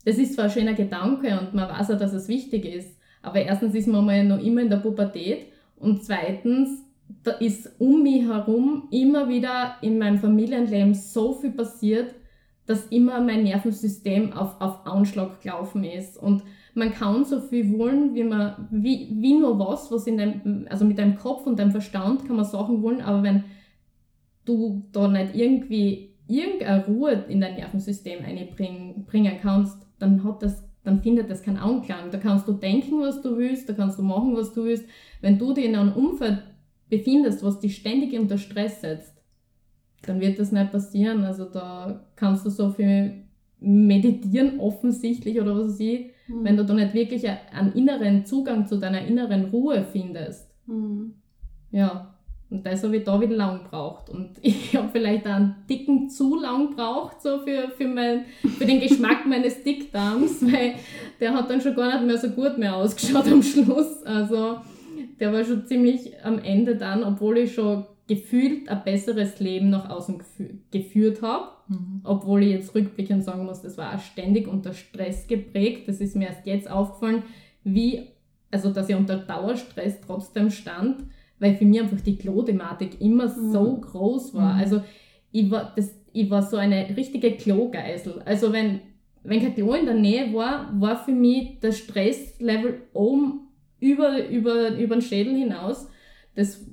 das 0.07 0.17
ist 0.17 0.33
zwar 0.33 0.47
ein 0.47 0.51
schöner 0.51 0.73
Gedanke 0.73 1.39
und 1.39 1.53
man 1.53 1.69
weiß 1.69 1.89
ja, 1.89 1.97
dass 1.97 2.15
es 2.15 2.27
wichtig 2.27 2.65
ist, 2.65 2.99
aber 3.21 3.43
erstens 3.43 3.75
ist 3.75 3.87
man 3.87 4.07
mal 4.07 4.25
noch 4.25 4.43
immer 4.43 4.63
in 4.63 4.71
der 4.71 4.79
Pubertät 4.79 5.49
und 5.77 6.03
zweitens, 6.03 6.83
da 7.23 7.33
ist 7.33 7.79
um 7.79 8.03
mich 8.03 8.23
herum 8.23 8.89
immer 8.91 9.29
wieder 9.29 9.77
in 9.83 9.99
meinem 9.99 10.17
Familienleben 10.17 10.95
so 10.95 11.35
viel 11.35 11.51
passiert, 11.51 12.15
dass 12.67 12.87
immer 12.87 13.21
mein 13.21 13.45
Nervensystem 13.45 14.33
auf, 14.33 14.61
auf 14.61 14.87
Anschlag 14.87 15.41
gelaufen 15.43 15.85
ist 15.85 16.17
und 16.17 16.43
man 16.75 16.93
kann 16.93 17.25
so 17.25 17.41
viel 17.41 17.79
wollen, 17.79 18.15
wie 18.15 18.25
man, 18.25 18.69
wie, 18.71 19.09
wie 19.13 19.39
nur 19.39 19.59
was, 19.59 19.93
was 19.93 20.07
in 20.07 20.19
deinem, 20.19 20.67
also 20.69 20.85
mit 20.85 20.99
deinem 20.99 21.17
Kopf 21.17 21.47
und 21.47 21.59
deinem 21.59 21.71
Verstand 21.71 22.27
kann 22.27 22.37
man 22.37 22.45
Sachen 22.45 22.83
wollen, 22.83 23.01
aber 23.01 23.23
wenn 23.23 23.45
du 24.45 24.85
da 24.93 25.09
nicht 25.09 25.35
irgendwie 25.35 26.11
irgendeine 26.27 26.87
Ruhe 26.87 27.25
in 27.29 27.41
dein 27.41 27.57
Nervensystem 27.57 28.25
einbringen 28.25 29.05
bringen 29.05 29.39
kannst, 29.41 29.87
dann 29.99 30.25
hat 30.25 30.43
das, 30.43 30.65
dann 30.83 31.03
findet 31.03 31.31
das 31.31 31.43
keinen 31.43 31.59
Anklang. 31.59 32.11
Da 32.11 32.19
kannst 32.19 32.49
du 32.49 32.53
denken, 32.53 33.01
was 33.01 33.23
du 33.23 33.37
willst, 33.37 33.69
da 33.69 33.75
kannst 33.75 33.99
du 33.99 34.03
machen, 34.03 34.37
was 34.37 34.53
du 34.53 34.65
willst. 34.65 34.87
Wenn 35.21 35.39
du 35.39 35.53
dich 35.53 35.67
in 35.67 35.77
einem 35.77 35.93
Umfeld 35.93 36.43
befindest, 36.89 37.43
was 37.43 37.61
dich 37.61 37.77
ständig 37.77 38.19
unter 38.19 38.39
Stress 38.39 38.81
setzt, 38.81 39.14
dann 40.07 40.21
wird 40.21 40.39
das 40.39 40.53
nicht 40.53 40.73
passieren. 40.73 41.25
Also 41.25 41.45
da 41.45 42.05
kannst 42.17 42.47
du 42.47 42.51
so 42.51 42.71
viel 42.71 43.25
meditieren 43.61 44.61
offensichtlich 44.61 45.41
oder 45.41 45.57
was 45.57 45.69
weiß 45.69 45.81
ich, 45.81 46.11
mhm. 46.29 46.45
wenn 46.45 46.57
du 46.57 46.65
da 46.65 46.75
nicht 46.75 46.95
wirklich 46.95 47.29
einen 47.29 47.73
inneren 47.73 48.25
Zugang 48.25 48.67
zu 48.67 48.79
deiner 48.79 49.05
inneren 49.07 49.47
Ruhe 49.47 49.85
findest. 49.91 50.51
Mhm. 50.67 51.15
Ja, 51.71 52.15
und 52.51 52.65
das 52.65 52.85
habe 52.85 52.99
ich 52.99 53.05
da 53.05 53.21
wieder 53.21 53.35
lang 53.35 53.65
gebraucht. 53.65 54.11
Und 54.11 54.31
ich 54.43 54.77
habe 54.77 54.89
vielleicht 54.93 55.27
einen 55.27 55.57
dicken 55.69 56.09
zu 56.09 56.37
lang 56.37 56.71
gebraucht, 56.71 57.21
so 57.23 57.39
für, 57.39 57.69
für, 57.77 57.89
mein, 57.89 58.27
für 58.59 58.65
den 58.65 58.81
Geschmack 58.81 59.27
meines 59.27 59.63
Dickdarms, 59.63 60.43
weil 60.43 60.75
der 61.21 61.35
hat 61.35 61.51
dann 61.51 61.61
schon 61.61 61.75
gar 61.75 61.95
nicht 61.95 62.07
mehr 62.07 62.19
so 62.19 62.29
gut 62.29 62.59
mehr 62.59 62.77
ausgeschaut 62.77 63.27
am 63.27 63.43
Schluss. 63.43 64.03
Also 64.05 64.59
der 65.19 65.33
war 65.33 65.45
schon 65.45 65.67
ziemlich 65.67 66.13
am 66.23 66.39
Ende 66.39 66.77
dann, 66.77 67.03
obwohl 67.03 67.39
ich 67.39 67.55
schon 67.55 67.85
gefühlt 68.07 68.69
ein 68.69 68.85
besseres 68.85 69.41
Leben 69.41 69.71
nach 69.71 69.89
außen 69.89 70.23
geführt 70.71 71.23
habe. 71.23 71.49
Mhm. 71.69 72.01
Obwohl 72.05 72.43
ich 72.43 72.51
jetzt 72.51 72.75
rückblickend 72.75 73.25
sagen 73.25 73.47
muss, 73.47 73.63
das 73.63 73.79
war 73.79 73.95
auch 73.95 74.01
ständig 74.01 74.47
unter 74.47 74.75
Stress 74.75 75.27
geprägt. 75.27 75.89
Das 75.89 76.01
ist 76.01 76.15
mir 76.15 76.29
erst 76.29 76.47
jetzt 76.47 76.71
aufgefallen, 76.71 77.23
wie, 77.63 78.09
also 78.51 78.71
dass 78.71 78.89
ich 78.89 78.97
unter 78.97 79.17
Dauerstress 79.17 80.01
trotzdem 80.07 80.51
stand, 80.51 81.05
weil 81.39 81.57
für 81.57 81.65
mich 81.65 81.81
einfach 81.81 82.01
die 82.01 82.17
Klo-Thematik 82.17 83.01
immer 83.01 83.29
mhm. 83.29 83.53
so 83.53 83.77
groß 83.77 84.35
war. 84.35 84.55
Mhm. 84.55 84.61
Also 84.61 84.83
ich 85.33 85.51
war, 85.51 85.73
das, 85.75 85.95
ich 86.13 86.31
war 86.31 86.43
so 86.43 86.57
eine 86.57 86.97
richtige 86.97 87.33
Klogeisel. 87.33 88.23
Also 88.25 88.53
wenn, 88.53 88.81
wenn 89.23 89.41
kein 89.41 89.55
Klo 89.55 89.73
in 89.73 89.87
der 89.87 89.95
Nähe 89.95 90.33
war, 90.35 90.71
war 90.79 91.03
für 91.03 91.13
mich 91.13 91.59
das 91.61 91.79
Stresslevel 91.79 92.83
oben 92.93 93.49
über, 93.81 94.29
über, 94.29 94.77
über 94.77 94.97
den 94.97 95.03
Schädel 95.03 95.35
hinaus. 95.35 95.89
Das 96.35 96.67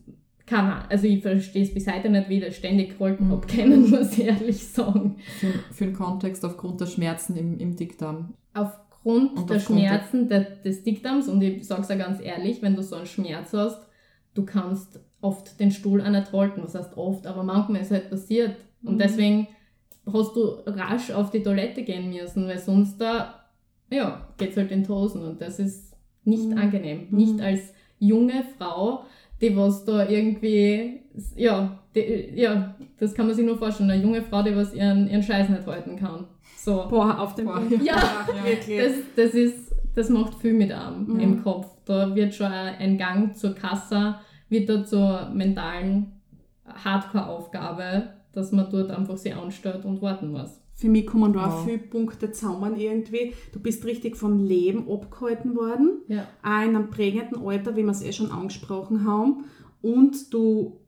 kann 0.51 0.67
man, 0.67 0.84
also 0.89 1.08
ich 1.08 1.22
verstehe 1.22 1.63
es 1.63 1.74
bis 1.74 1.88
heute 1.88 2.10
nicht, 2.10 2.27
wie 2.27 2.39
ich 2.39 2.46
das 2.46 2.58
ständig 2.58 3.00
mhm. 3.00 3.29
habe, 3.29 3.48
können, 3.48 3.89
muss 3.89 4.17
ich 4.17 4.25
ehrlich 4.25 4.67
sagen. 4.67 5.15
Für, 5.39 5.48
für 5.74 5.86
den 5.86 5.93
Kontext 5.93 6.43
aufgrund 6.43 6.81
der 6.81 6.88
Schmerzen 6.88 7.38
im, 7.38 7.58
im 7.58 7.77
Dickdarm. 7.77 8.34
Aufgrund 8.53 9.38
und 9.38 9.50
der 9.50 9.62
Schmerzen 9.62 10.27
der, 10.27 10.41
des 10.41 10.84
Dickdarms, 10.84 11.29
und 11.29 11.41
ich 11.41 11.65
sage 11.65 11.84
es 11.84 11.88
ja 11.88 11.96
ganz 11.96 12.20
ehrlich, 12.22 12.62
wenn 12.62 12.75
du 12.75 12.84
so 12.84 12.98
einen 12.98 13.05
Schmerz 13.05 13.53
hast, 13.53 13.88
du 14.34 14.43
kannst 14.43 15.00
oft 15.22 15.58
den 15.58 15.72
Stuhl 15.72 16.01
auch 16.01 16.10
nicht 16.10 16.34
halten, 16.34 16.62
was 16.63 16.75
heißt 16.75 16.98
oft, 16.98 17.25
aber 17.27 17.43
manchmal 17.43 17.79
ist 17.79 17.88
es 17.88 17.93
halt 17.93 18.10
passiert. 18.10 18.58
Und 18.84 18.96
mhm. 18.96 19.00
deswegen 19.00 19.48
hast 20.12 20.36
du 20.36 20.41
rasch 20.65 21.12
auf 21.12 21.31
die 21.31 21.43
Toilette 21.43 21.84
gehen 21.84 22.10
müssen, 22.10 22.46
weil 22.46 22.60
sonst 22.60 23.00
da, 23.00 23.46
ja, 23.89 24.27
geht's 24.38 24.58
halt 24.58 24.72
in 24.72 24.84
die 24.84 24.89
Hosen 24.89 25.24
und 25.24 25.39
das 25.39 25.60
ist 25.60 25.96
nicht 26.25 26.50
mhm. 26.50 26.58
angenehm. 26.58 27.08
Nicht 27.12 27.36
mhm. 27.36 27.41
als 27.41 27.74
junge 28.00 28.43
Frau 28.58 29.05
die 29.41 29.55
was 29.55 29.83
da 29.86 30.07
irgendwie, 30.07 31.01
ja, 31.36 31.79
die, 31.95 32.31
ja, 32.36 32.75
das 33.00 33.13
kann 33.13 33.27
man 33.27 33.36
sich 33.36 33.45
nur 33.45 33.57
vorstellen, 33.57 33.89
eine 33.89 34.01
junge 34.01 34.21
Frau, 34.21 34.43
die 34.43 34.55
was 34.55 34.74
ihren, 34.74 35.10
ihren 35.10 35.24
Scheiß 35.24 35.50
nicht 35.50 35.65
halten 35.65 35.98
kann. 35.98 36.25
So. 36.57 36.86
Boah, 36.89 37.19
auf 37.19 37.36
dem 37.36 37.45
Boah. 37.45 37.62
Ja, 37.83 37.95
ja, 37.95 38.83
das, 38.83 38.93
das 39.15 39.33
ist, 39.33 39.75
das 39.95 40.10
macht 40.10 40.36
viel 40.36 40.53
mit 40.53 40.71
einem 40.71 41.05
mhm. 41.05 41.19
im 41.19 41.43
Kopf. 41.43 41.67
Da 41.86 42.15
wird 42.15 42.33
schon 42.33 42.48
ein 42.48 42.98
Gang 42.98 43.36
zur 43.36 43.55
Kasse, 43.55 44.15
wird 44.50 44.69
da 44.69 44.86
zur 44.86 45.29
mentalen 45.33 46.13
Hardcore-Aufgabe, 46.65 48.10
dass 48.31 48.51
man 48.51 48.69
dort 48.69 48.91
einfach 48.91 49.17
sich 49.17 49.36
anstellt 49.36 49.83
und 49.83 50.01
warten 50.01 50.31
muss 50.31 50.61
für 50.81 50.89
mich 50.89 51.05
kommen 51.05 51.31
da 51.31 51.45
auch 51.45 51.63
viele 51.63 51.77
Punkte 51.77 52.31
zusammen 52.31 52.75
irgendwie. 52.75 53.35
Du 53.53 53.59
bist 53.59 53.85
richtig 53.85 54.17
vom 54.17 54.43
Leben 54.43 54.89
abgehalten 54.89 55.55
worden, 55.55 56.01
ja. 56.07 56.25
auch 56.41 56.63
in 56.63 56.75
einem 56.75 56.89
prägenden 56.89 57.45
Alter, 57.45 57.75
wie 57.75 57.83
wir 57.83 57.91
es 57.91 58.01
eh 58.01 58.11
schon 58.11 58.31
angesprochen 58.31 59.05
haben. 59.05 59.45
Und 59.83 60.33
du 60.33 60.79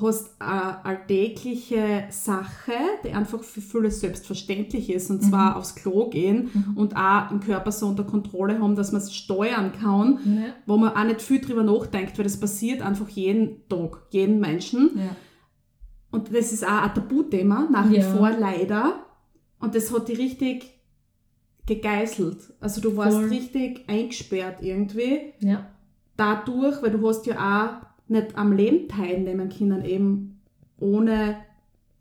hast 0.00 0.40
eine 0.40 0.82
alltägliche 0.86 2.04
Sache, 2.08 2.72
die 3.04 3.10
einfach 3.10 3.42
für 3.42 3.60
viele 3.60 3.90
selbstverständlich 3.90 4.88
ist, 4.88 5.10
und 5.10 5.22
zwar 5.22 5.50
mhm. 5.50 5.56
aufs 5.58 5.74
Klo 5.74 6.08
gehen 6.08 6.48
mhm. 6.52 6.78
und 6.78 6.96
auch 6.96 7.28
den 7.28 7.40
Körper 7.40 7.70
so 7.70 7.86
unter 7.86 8.04
Kontrolle 8.04 8.58
haben, 8.58 8.76
dass 8.76 8.92
man 8.92 9.02
es 9.02 9.14
steuern 9.14 9.72
kann, 9.72 10.20
ja. 10.24 10.54
wo 10.64 10.78
man 10.78 10.96
auch 10.96 11.04
nicht 11.04 11.20
viel 11.20 11.42
drüber 11.42 11.64
nachdenkt, 11.64 12.16
weil 12.16 12.24
das 12.24 12.40
passiert 12.40 12.80
einfach 12.80 13.10
jeden 13.10 13.68
Tag, 13.68 14.06
jeden 14.08 14.40
Menschen. 14.40 14.92
Ja. 14.96 15.16
Und 16.10 16.34
das 16.34 16.50
ist 16.50 16.66
auch 16.66 16.82
ein 16.82 16.94
Tabuthema, 16.94 17.68
nach 17.70 17.90
wie 17.90 18.00
vor 18.00 18.30
leider. 18.30 19.03
Und 19.64 19.74
das 19.74 19.92
hat 19.92 20.08
dich 20.08 20.18
richtig 20.18 20.74
gegeißelt. 21.66 22.52
Also 22.60 22.80
du 22.80 22.96
warst 22.96 23.16
Voll. 23.16 23.28
richtig 23.28 23.88
eingesperrt 23.88 24.62
irgendwie. 24.62 25.32
Ja. 25.40 25.70
Dadurch, 26.16 26.82
weil 26.82 26.90
du 26.90 27.08
hast 27.08 27.26
ja 27.26 27.36
auch 27.36 27.86
nicht 28.08 28.36
am 28.36 28.52
Leben 28.52 28.88
teilnehmen 28.88 29.48
können, 29.48 29.84
eben 29.84 30.42
ohne 30.78 31.36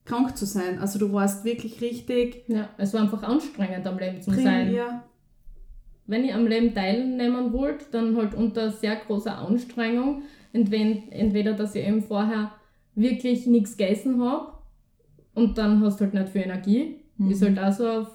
krank 0.03 0.35
zu 0.35 0.45
sein. 0.45 0.79
Also 0.79 0.99
du 0.99 1.13
warst 1.13 1.45
wirklich 1.45 1.79
richtig. 1.79 2.43
Ja, 2.47 2.69
es 2.77 2.93
war 2.93 3.01
einfach 3.01 3.23
anstrengend 3.23 3.87
am 3.87 3.97
Leben 3.97 4.21
zu 4.21 4.31
sein. 4.31 4.73
Ja. 4.73 5.05
Wenn 6.05 6.25
ich 6.25 6.33
am 6.33 6.45
Leben 6.45 6.73
teilnehmen 6.73 7.53
wollte, 7.53 7.85
dann 7.91 8.17
halt 8.17 8.33
unter 8.33 8.71
sehr 8.71 8.97
großer 8.97 9.37
Anstrengung, 9.37 10.23
Entweder, 10.51 11.53
dass 11.53 11.73
ich 11.73 11.87
eben 11.87 12.03
vorher 12.03 12.51
wirklich 12.93 13.47
nichts 13.47 13.75
gegessen 13.75 14.21
habe 14.21 14.53
und 15.33 15.57
dann 15.57 15.81
hast 15.81 15.99
du 15.99 16.03
halt 16.03 16.13
nicht 16.13 16.29
viel 16.29 16.41
Energie. 16.41 17.02
Mhm. 17.17 17.31
Ich 17.31 17.39
sollte 17.39 17.65
auch 17.65 17.71
so 17.71 17.87
auf 17.87 18.07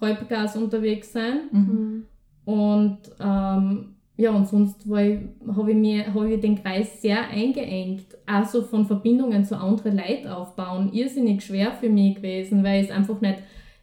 Halbgas 0.00 0.56
unterwegs 0.56 1.12
sein. 1.12 1.40
Mhm. 1.50 2.04
Und 2.44 2.98
ähm, 3.20 3.94
ja, 4.16 4.30
und 4.30 4.46
sonst 4.46 4.84
habe 4.86 5.70
ich, 5.70 5.76
mir, 5.76 6.14
hab 6.14 6.24
ich 6.24 6.40
den 6.40 6.62
Kreis 6.62 7.00
sehr 7.00 7.28
eingeengt. 7.28 8.06
Also 8.26 8.62
von 8.62 8.86
Verbindungen 8.86 9.44
zu 9.44 9.58
anderen 9.58 9.96
Leuten 9.96 10.28
aufbauen. 10.28 10.92
Irrsinnig 10.92 11.42
schwer 11.42 11.72
für 11.72 11.88
mich 11.88 12.16
gewesen, 12.16 12.62
weil 12.62 12.82
ich 12.82 12.90
es 12.90 12.94
einfach 12.94 13.20
nicht 13.20 13.38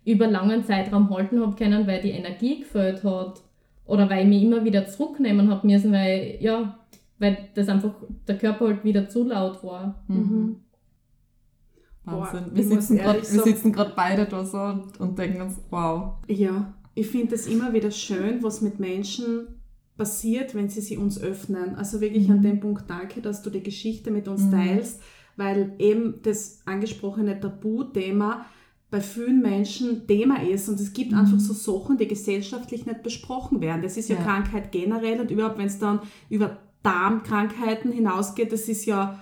über 0.06 0.28
langen 0.28 0.64
Zeitraum 0.64 1.10
halten 1.10 1.42
habe 1.42 1.56
können, 1.56 1.88
weil 1.88 2.02
die 2.02 2.12
Energie 2.12 2.60
gefällt 2.60 3.04
hat. 3.04 3.42
Oder 3.86 4.10
weil 4.10 4.24
ich 4.24 4.30
mich 4.30 4.44
immer 4.44 4.64
wieder 4.64 4.86
zurücknehmen 4.86 5.50
habe 5.50 5.66
müssen, 5.66 5.92
weil, 5.92 6.38
ja, 6.40 6.78
weil 7.18 7.38
das 7.56 7.68
einfach 7.70 7.94
der 8.28 8.38
Körper 8.38 8.68
halt 8.68 8.84
wieder 8.84 9.10
zu 9.10 9.24
laut 9.24 9.64
war. 9.64 9.96
Mhm. 10.08 10.58
Wahnsinn. 12.12 12.46
Boah, 12.54 12.56
wir, 12.56 13.44
sitzen 13.44 13.72
gerade 13.72 13.94
beide 13.96 14.25
da 14.25 14.46
so 14.46 14.60
und, 14.60 15.00
und 15.00 15.18
denken 15.18 15.42
uns, 15.42 15.58
wow. 15.70 16.13
Ja, 16.28 16.74
ich 16.96 17.08
finde 17.08 17.36
es 17.36 17.48
immer 17.48 17.74
wieder 17.74 17.92
schön, 17.92 18.44
was 18.44 18.62
mit 18.62 18.80
Menschen 18.80 19.48
passiert, 19.98 20.56
wenn 20.56 20.70
sie 20.70 20.82
sich 20.82 20.98
uns 20.98 21.22
öffnen. 21.22 21.75
Also 21.75 22.01
wirklich 22.01 22.28
mhm. 22.28 22.36
an 22.36 22.42
dem 22.42 22.60
Punkt 22.60 22.89
danke, 22.89 23.22
dass 23.22 23.42
du 23.42 23.50
die 23.50 23.63
Geschichte 23.63 24.12
mit 24.12 24.28
uns 24.28 24.44
mhm. 24.44 24.51
teilst, 24.51 25.01
weil 25.36 25.75
eben 25.78 26.22
das 26.24 26.62
angesprochene 26.66 27.39
Tabuthema 27.39 28.46
bei 28.92 29.01
vielen 29.01 29.42
Menschen 29.42 30.08
Thema 30.08 30.42
ist 30.42 30.68
und 30.68 30.80
es 30.80 30.94
gibt 30.94 31.12
mhm. 31.12 31.20
einfach 31.20 31.39
so 31.39 31.54
Sachen, 31.54 31.98
die 31.98 32.08
gesellschaftlich 32.08 32.86
nicht 32.88 33.04
besprochen 33.04 33.62
werden. 33.62 33.84
Das 33.84 33.98
ist 33.98 34.10
ja, 34.10 34.16
ja. 34.16 34.24
Krankheit 34.24 34.72
generell 34.72 35.20
und 35.22 35.30
überhaupt, 35.30 35.60
wenn 35.60 35.68
es 35.68 35.78
dann 35.78 36.00
über 36.30 36.58
Darmkrankheiten 36.82 37.92
hinausgeht, 37.92 38.51
das 38.51 38.68
ist 38.68 38.86
ja 38.86 39.20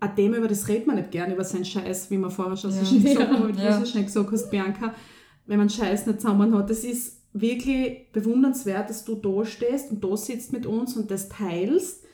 ein 0.00 0.14
Thema, 0.16 0.36
über 0.36 0.48
das 0.48 0.68
redet 0.68 0.86
man 0.86 0.96
nicht 0.96 1.10
gern, 1.10 1.32
über 1.32 1.44
seinen 1.44 1.64
Scheiß, 1.64 2.10
wie 2.10 2.18
man 2.18 2.30
vorher 2.30 2.56
schon 2.56 2.70
so 2.70 2.84
schön 2.84 3.02
gesagt, 3.02 3.30
ja. 3.30 3.38
Haben, 3.38 3.58
ja. 3.58 3.80
so 3.80 3.86
schnell 3.86 4.04
gesagt 4.04 4.30
hast, 4.30 4.50
Bianca, 4.50 4.94
wenn 5.46 5.58
man 5.58 5.70
Scheiß 5.70 6.06
nicht 6.06 6.20
zusammen 6.20 6.54
hat. 6.54 6.68
Das 6.68 6.84
ist 6.84 7.22
wirklich 7.32 8.12
bewundernswert, 8.12 8.90
dass 8.90 9.04
du 9.04 9.14
da 9.14 9.44
stehst 9.44 9.90
und 9.90 10.02
da 10.04 10.16
sitzt 10.16 10.52
mit 10.52 10.66
uns 10.66 10.96
und 10.96 11.10
das 11.10 11.28
teilst, 11.28 12.04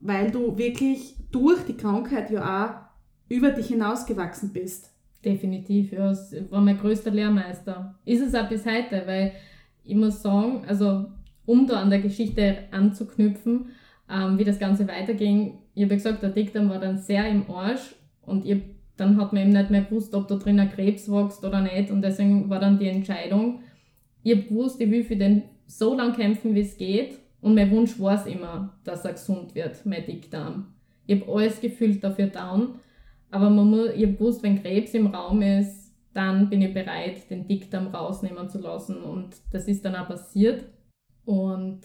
weil 0.00 0.30
du 0.30 0.58
wirklich 0.58 1.16
durch 1.30 1.62
die 1.64 1.76
Krankheit 1.76 2.30
ja 2.30 2.64
auch 2.64 3.34
über 3.34 3.50
dich 3.50 3.68
hinausgewachsen 3.68 4.52
bist. 4.52 4.90
Definitiv, 5.24 5.92
ja, 5.92 6.10
es 6.10 6.34
war 6.50 6.60
mein 6.60 6.78
größter 6.78 7.10
Lehrmeister. 7.10 7.98
Ist 8.04 8.20
es 8.20 8.34
auch 8.34 8.48
bis 8.48 8.66
heute, 8.66 9.02
weil 9.06 9.32
ich 9.82 9.94
muss 9.94 10.22
sagen, 10.22 10.64
also 10.66 11.06
um 11.46 11.66
da 11.66 11.80
an 11.80 11.90
der 11.90 12.00
Geschichte 12.00 12.64
anzuknüpfen, 12.70 13.70
ähm, 14.10 14.38
wie 14.38 14.44
das 14.44 14.58
Ganze 14.58 14.86
weiterging, 14.88 15.58
ich 15.74 15.84
habe 15.84 15.94
gesagt, 15.94 16.22
der 16.22 16.30
Dickdarm 16.30 16.68
war 16.68 16.78
dann 16.78 16.98
sehr 16.98 17.28
im 17.28 17.50
Arsch 17.50 17.94
und 18.22 18.44
ich, 18.44 18.62
dann 18.96 19.16
hat 19.20 19.32
man 19.32 19.42
eben 19.42 19.52
nicht 19.52 19.70
mehr 19.70 19.82
gewusst, 19.82 20.14
ob 20.14 20.28
da 20.28 20.36
drin 20.36 20.60
ein 20.60 20.70
Krebs 20.70 21.10
wächst 21.10 21.44
oder 21.44 21.60
nicht 21.60 21.90
und 21.90 22.02
deswegen 22.02 22.48
war 22.48 22.60
dann 22.60 22.78
die 22.78 22.88
Entscheidung, 22.88 23.60
ich 24.24 24.32
habe 24.32 24.48
gewusst, 24.48 24.80
ich 24.80 24.90
will 24.90 25.04
für 25.04 25.16
den 25.16 25.42
so 25.66 25.94
lange 25.94 26.14
kämpfen, 26.14 26.54
wie 26.54 26.60
es 26.60 26.76
geht. 26.76 27.18
Und 27.40 27.54
mein 27.54 27.70
Wunsch 27.70 28.00
war 28.00 28.14
es 28.14 28.26
immer, 28.26 28.74
dass 28.84 29.04
er 29.04 29.12
gesund 29.12 29.54
wird, 29.54 29.84
mein 29.84 30.06
Dickdarm. 30.06 30.74
Ich 31.06 31.20
habe 31.20 31.30
alles 31.30 31.60
gefühlt 31.60 32.02
dafür 32.02 32.28
down. 32.28 32.76
Aber 33.30 33.50
man 33.50 33.68
muss, 33.68 33.90
ich 33.94 34.02
habe 34.02 34.14
gewusst, 34.14 34.42
wenn 34.42 34.62
Krebs 34.62 34.94
im 34.94 35.08
Raum 35.08 35.42
ist, 35.42 35.92
dann 36.14 36.48
bin 36.48 36.62
ich 36.62 36.72
bereit, 36.72 37.28
den 37.28 37.46
Dickdarm 37.46 37.88
rausnehmen 37.88 38.48
zu 38.48 38.60
lassen. 38.60 38.96
Und 38.96 39.36
das 39.52 39.68
ist 39.68 39.84
dann 39.84 39.94
auch 39.94 40.08
passiert. 40.08 40.64
Und 41.26 41.80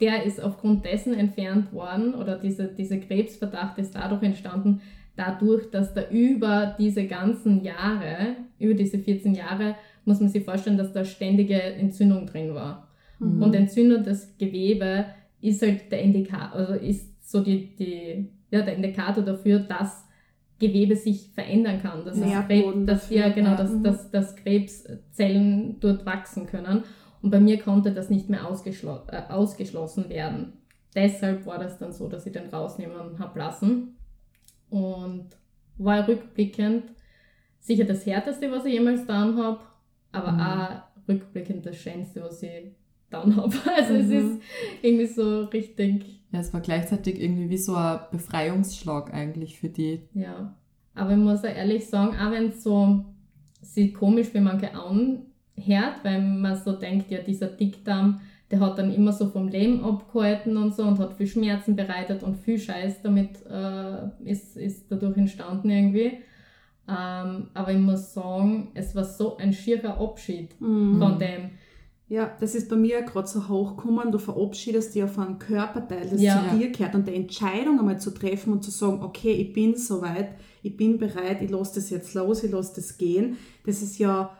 der 0.00 0.24
ist 0.24 0.42
aufgrund 0.42 0.84
dessen 0.84 1.14
entfernt 1.14 1.72
worden, 1.72 2.14
oder 2.14 2.38
dieser 2.38 2.66
diese 2.68 3.00
Krebsverdacht 3.00 3.78
ist 3.78 3.94
dadurch 3.94 4.22
entstanden, 4.22 4.80
dadurch, 5.16 5.70
dass 5.70 5.94
da 5.94 6.08
über 6.10 6.76
diese 6.78 7.06
ganzen 7.06 7.62
Jahre, 7.64 8.36
über 8.58 8.74
diese 8.74 8.98
14 8.98 9.34
Jahre, 9.34 9.74
muss 10.04 10.20
man 10.20 10.28
sich 10.28 10.44
vorstellen, 10.44 10.78
dass 10.78 10.92
da 10.92 11.04
ständige 11.04 11.60
Entzündung 11.60 12.26
drin 12.26 12.54
war. 12.54 12.88
Mhm. 13.18 13.42
Und 13.42 13.54
entzündetes 13.54 14.36
Gewebe 14.38 15.06
ist 15.40 15.62
halt 15.62 15.90
der 15.90 16.02
Indikator, 16.02 16.54
also 16.54 16.74
ist 16.74 17.30
so 17.30 17.40
die, 17.42 17.74
die, 17.76 18.28
ja, 18.50 18.62
der 18.62 18.76
Indikator 18.76 19.24
dafür, 19.24 19.58
dass 19.58 20.04
Gewebe 20.58 20.96
sich 20.96 21.30
verändern 21.34 21.80
kann, 21.80 22.04
dass, 22.04 22.16
es 22.16 22.46
Krebs, 22.46 22.86
dass, 22.86 23.10
ja, 23.10 23.28
genau, 23.28 23.56
dass, 23.56 23.70
mhm. 23.70 23.82
dass, 23.84 24.10
dass 24.10 24.36
Krebszellen 24.36 25.76
dort 25.78 26.04
wachsen 26.04 26.46
können. 26.46 26.82
Und 27.22 27.30
bei 27.30 27.40
mir 27.40 27.60
konnte 27.60 27.92
das 27.92 28.10
nicht 28.10 28.28
mehr 28.28 28.46
ausgeschlo 28.46 29.00
äh, 29.08 29.22
ausgeschlossen 29.28 30.08
werden. 30.08 30.52
Deshalb 30.94 31.46
war 31.46 31.58
das 31.58 31.78
dann 31.78 31.92
so, 31.92 32.08
dass 32.08 32.26
ich 32.26 32.32
den 32.32 32.48
rausnehmen 32.48 33.18
habe 33.18 33.38
lassen. 33.38 33.96
Und 34.70 35.28
war 35.78 36.06
rückblickend 36.06 36.84
sicher 37.60 37.84
das 37.84 38.04
Härteste, 38.06 38.50
was 38.50 38.64
ich 38.64 38.72
jemals 38.74 39.02
getan 39.02 39.36
habe 39.36 39.60
aber 40.12 40.32
mhm. 40.32 40.40
auch 40.40 41.08
rückblickend 41.08 41.66
das 41.66 41.76
Schönste, 41.76 42.22
was 42.22 42.42
ich 42.42 42.72
dann 43.10 43.36
habe. 43.36 43.54
Also 43.76 43.94
mhm. 43.94 44.00
es 44.00 44.10
ist 44.10 44.42
irgendwie 44.82 45.06
so 45.06 45.44
richtig. 45.44 46.20
Ja, 46.32 46.40
es 46.40 46.52
war 46.52 46.60
gleichzeitig 46.60 47.20
irgendwie 47.20 47.48
wie 47.48 47.58
so 47.58 47.74
ein 47.74 48.00
Befreiungsschlag 48.10 49.12
eigentlich 49.14 49.58
für 49.58 49.68
die. 49.68 50.02
Ja. 50.14 50.54
Aber 50.94 51.12
ich 51.12 51.16
muss 51.16 51.40
auch 51.40 51.44
ehrlich 51.44 51.86
sagen, 51.88 52.16
auch 52.16 52.32
wenn 52.32 52.48
es 52.48 52.62
so 52.62 53.04
sich 53.62 53.94
komisch 53.94 54.28
für 54.28 54.40
manche 54.40 54.74
anhört, 55.58 56.04
weil 56.04 56.20
man 56.20 56.56
so 56.56 56.72
denkt, 56.72 57.10
ja, 57.10 57.18
dieser 57.18 57.48
Dickdarm, 57.48 58.20
der 58.50 58.60
hat 58.60 58.78
dann 58.78 58.92
immer 58.92 59.12
so 59.12 59.28
vom 59.28 59.48
Leben 59.48 59.84
abgehalten 59.84 60.56
und 60.56 60.74
so 60.74 60.82
und 60.84 60.98
hat 60.98 61.14
viel 61.14 61.26
Schmerzen 61.26 61.76
bereitet 61.76 62.22
und 62.22 62.36
viel 62.36 62.58
Scheiß 62.58 63.02
damit 63.02 63.44
äh, 63.46 64.08
ist, 64.24 64.56
ist 64.56 64.90
dadurch 64.90 65.16
entstanden 65.16 65.68
irgendwie. 65.68 66.18
Ähm, 66.88 67.48
aber 67.52 67.72
ich 67.72 67.78
muss 67.78 68.14
sagen, 68.14 68.68
es 68.72 68.94
war 68.94 69.04
so 69.04 69.36
ein 69.36 69.52
schierer 69.52 70.00
Abschied 70.00 70.58
mhm. 70.60 70.98
von 70.98 71.18
dem. 71.18 71.50
Ja, 72.10 72.34
das 72.40 72.54
ist 72.54 72.70
bei 72.70 72.76
mir 72.76 73.02
gerade 73.02 73.28
so 73.28 73.46
hochgekommen. 73.48 74.10
Du 74.10 74.18
verabschiedest 74.18 74.94
dich 74.94 75.02
auf 75.02 75.18
einen 75.18 75.38
Körperteil, 75.38 76.08
das 76.08 76.22
ja. 76.22 76.42
zu 76.48 76.56
dir 76.56 76.72
gehört. 76.72 76.94
Und 76.94 77.06
die 77.06 77.14
Entscheidung 77.14 77.78
einmal 77.78 78.00
zu 78.00 78.12
treffen 78.12 78.54
und 78.54 78.64
zu 78.64 78.70
sagen, 78.70 79.02
okay, 79.02 79.32
ich 79.32 79.52
bin 79.52 79.76
soweit, 79.76 80.30
ich 80.62 80.74
bin 80.74 80.96
bereit, 80.96 81.42
ich 81.42 81.50
lasse 81.50 81.74
das 81.74 81.90
jetzt 81.90 82.14
los, 82.14 82.42
ich 82.42 82.50
lasse 82.50 82.76
das 82.76 82.96
gehen. 82.96 83.36
Das 83.66 83.82
ist 83.82 83.98
ja 83.98 84.30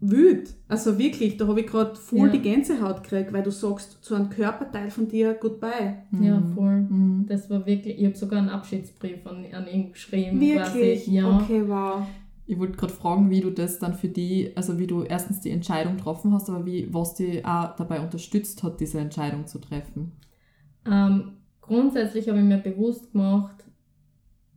wüt. 0.00 0.54
Also 0.68 0.98
wirklich, 0.98 1.36
da 1.36 1.46
habe 1.46 1.60
ich 1.60 1.66
gerade 1.66 1.94
voll 1.94 2.26
ja. 2.26 2.32
die 2.32 2.40
Gänsehaut 2.40 3.02
gekriegt, 3.02 3.32
weil 3.32 3.42
du 3.42 3.50
sagst 3.50 4.04
zu 4.04 4.14
einem 4.14 4.28
Körperteil 4.28 4.90
von 4.90 5.08
dir 5.08 5.34
Goodbye. 5.34 6.04
Ja, 6.20 6.40
mhm. 6.40 6.54
voll. 6.54 6.80
Mhm. 6.80 7.26
Das 7.28 7.48
war 7.50 7.64
wirklich, 7.66 7.98
ich 7.98 8.04
habe 8.04 8.16
sogar 8.16 8.40
einen 8.40 8.50
Abschiedsbrief 8.50 9.26
an, 9.26 9.46
an 9.52 9.66
ihn 9.66 9.92
geschrieben. 9.92 10.40
Wirklich? 10.40 11.04
Quasi. 11.04 11.16
Ja. 11.16 11.38
Okay, 11.38 11.62
wow. 11.66 12.06
Ich 12.46 12.58
wollte 12.58 12.76
gerade 12.76 12.92
fragen, 12.92 13.30
wie 13.30 13.40
du 13.40 13.50
das 13.50 13.78
dann 13.78 13.94
für 13.94 14.08
die, 14.08 14.52
also 14.54 14.78
wie 14.78 14.86
du 14.86 15.02
erstens 15.02 15.40
die 15.40 15.50
Entscheidung 15.50 15.96
getroffen 15.96 16.32
hast, 16.34 16.50
aber 16.50 16.66
wie, 16.66 16.92
was 16.92 17.14
dich 17.14 17.44
auch 17.44 17.74
dabei 17.76 18.00
unterstützt 18.00 18.62
hat, 18.62 18.80
diese 18.80 19.00
Entscheidung 19.00 19.46
zu 19.46 19.58
treffen. 19.58 20.12
Ähm, 20.86 21.38
grundsätzlich 21.62 22.28
habe 22.28 22.38
ich 22.38 22.44
mir 22.44 22.58
bewusst 22.58 23.12
gemacht, 23.12 23.64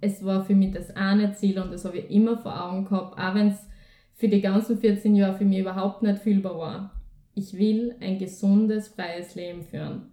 es 0.02 0.23
war 0.23 0.43
für 0.43 0.54
mich 0.54 0.73
das 0.73 0.95
eine 0.95 1.34
Ziel 1.34 1.60
und 1.60 1.71
das 1.71 1.86
habe 1.86 2.00
ich 2.00 2.12
immer 2.12 2.38
vor 2.38 2.62
Augen 2.62 2.86
gehabt, 2.86 3.17
auch 3.17 3.34
wenn 3.34 3.47
es 3.47 3.66
für 4.17 4.27
die 4.27 4.41
ganzen 4.41 4.80
14 4.80 5.15
Jahre 5.15 5.38
für 5.38 5.45
mich 5.45 5.60
überhaupt 5.60 6.01
nicht 6.01 6.19
fühlbar 6.19 6.58
war. 6.58 7.01
Ich 7.36 7.56
will 7.58 7.95
ein 8.01 8.17
gesundes, 8.17 8.89
freies 8.89 9.36
Leben 9.36 9.62
führen. 9.62 10.12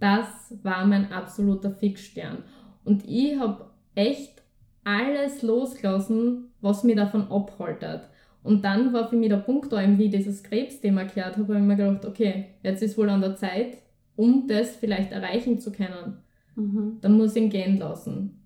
Das 0.00 0.58
war 0.62 0.84
mein 0.84 1.12
absoluter 1.12 1.70
Fixstern. 1.70 2.38
Und 2.84 3.08
ich 3.08 3.38
habe 3.38 3.70
echt 3.94 4.42
alles 4.82 5.42
losgelassen, 5.42 6.50
was 6.60 6.82
mir 6.82 6.96
davon 6.96 7.30
abhaltet. 7.30 8.02
Und 8.42 8.64
dann 8.64 8.92
war 8.92 9.08
für 9.08 9.16
mich 9.16 9.30
der 9.30 9.38
Punkt 9.38 9.72
da, 9.72 9.78
wie 9.98 10.04
ich 10.04 10.10
dieses 10.10 10.42
Krebsthema 10.42 11.04
gehört 11.04 11.36
habe, 11.36 11.54
habe 11.54 11.58
ich 11.58 11.62
mir 11.62 11.76
gedacht, 11.76 12.04
okay, 12.04 12.46
jetzt 12.62 12.82
ist 12.82 12.98
wohl 12.98 13.08
an 13.08 13.20
der 13.20 13.36
Zeit, 13.36 13.78
um 14.16 14.46
das 14.48 14.76
vielleicht 14.76 15.12
erreichen 15.12 15.60
zu 15.60 15.70
können. 15.70 16.18
Mhm. 16.56 16.98
Dann 17.00 17.16
muss 17.16 17.36
ich 17.36 17.42
ihn 17.42 17.50
gehen 17.50 17.78
lassen. 17.78 18.43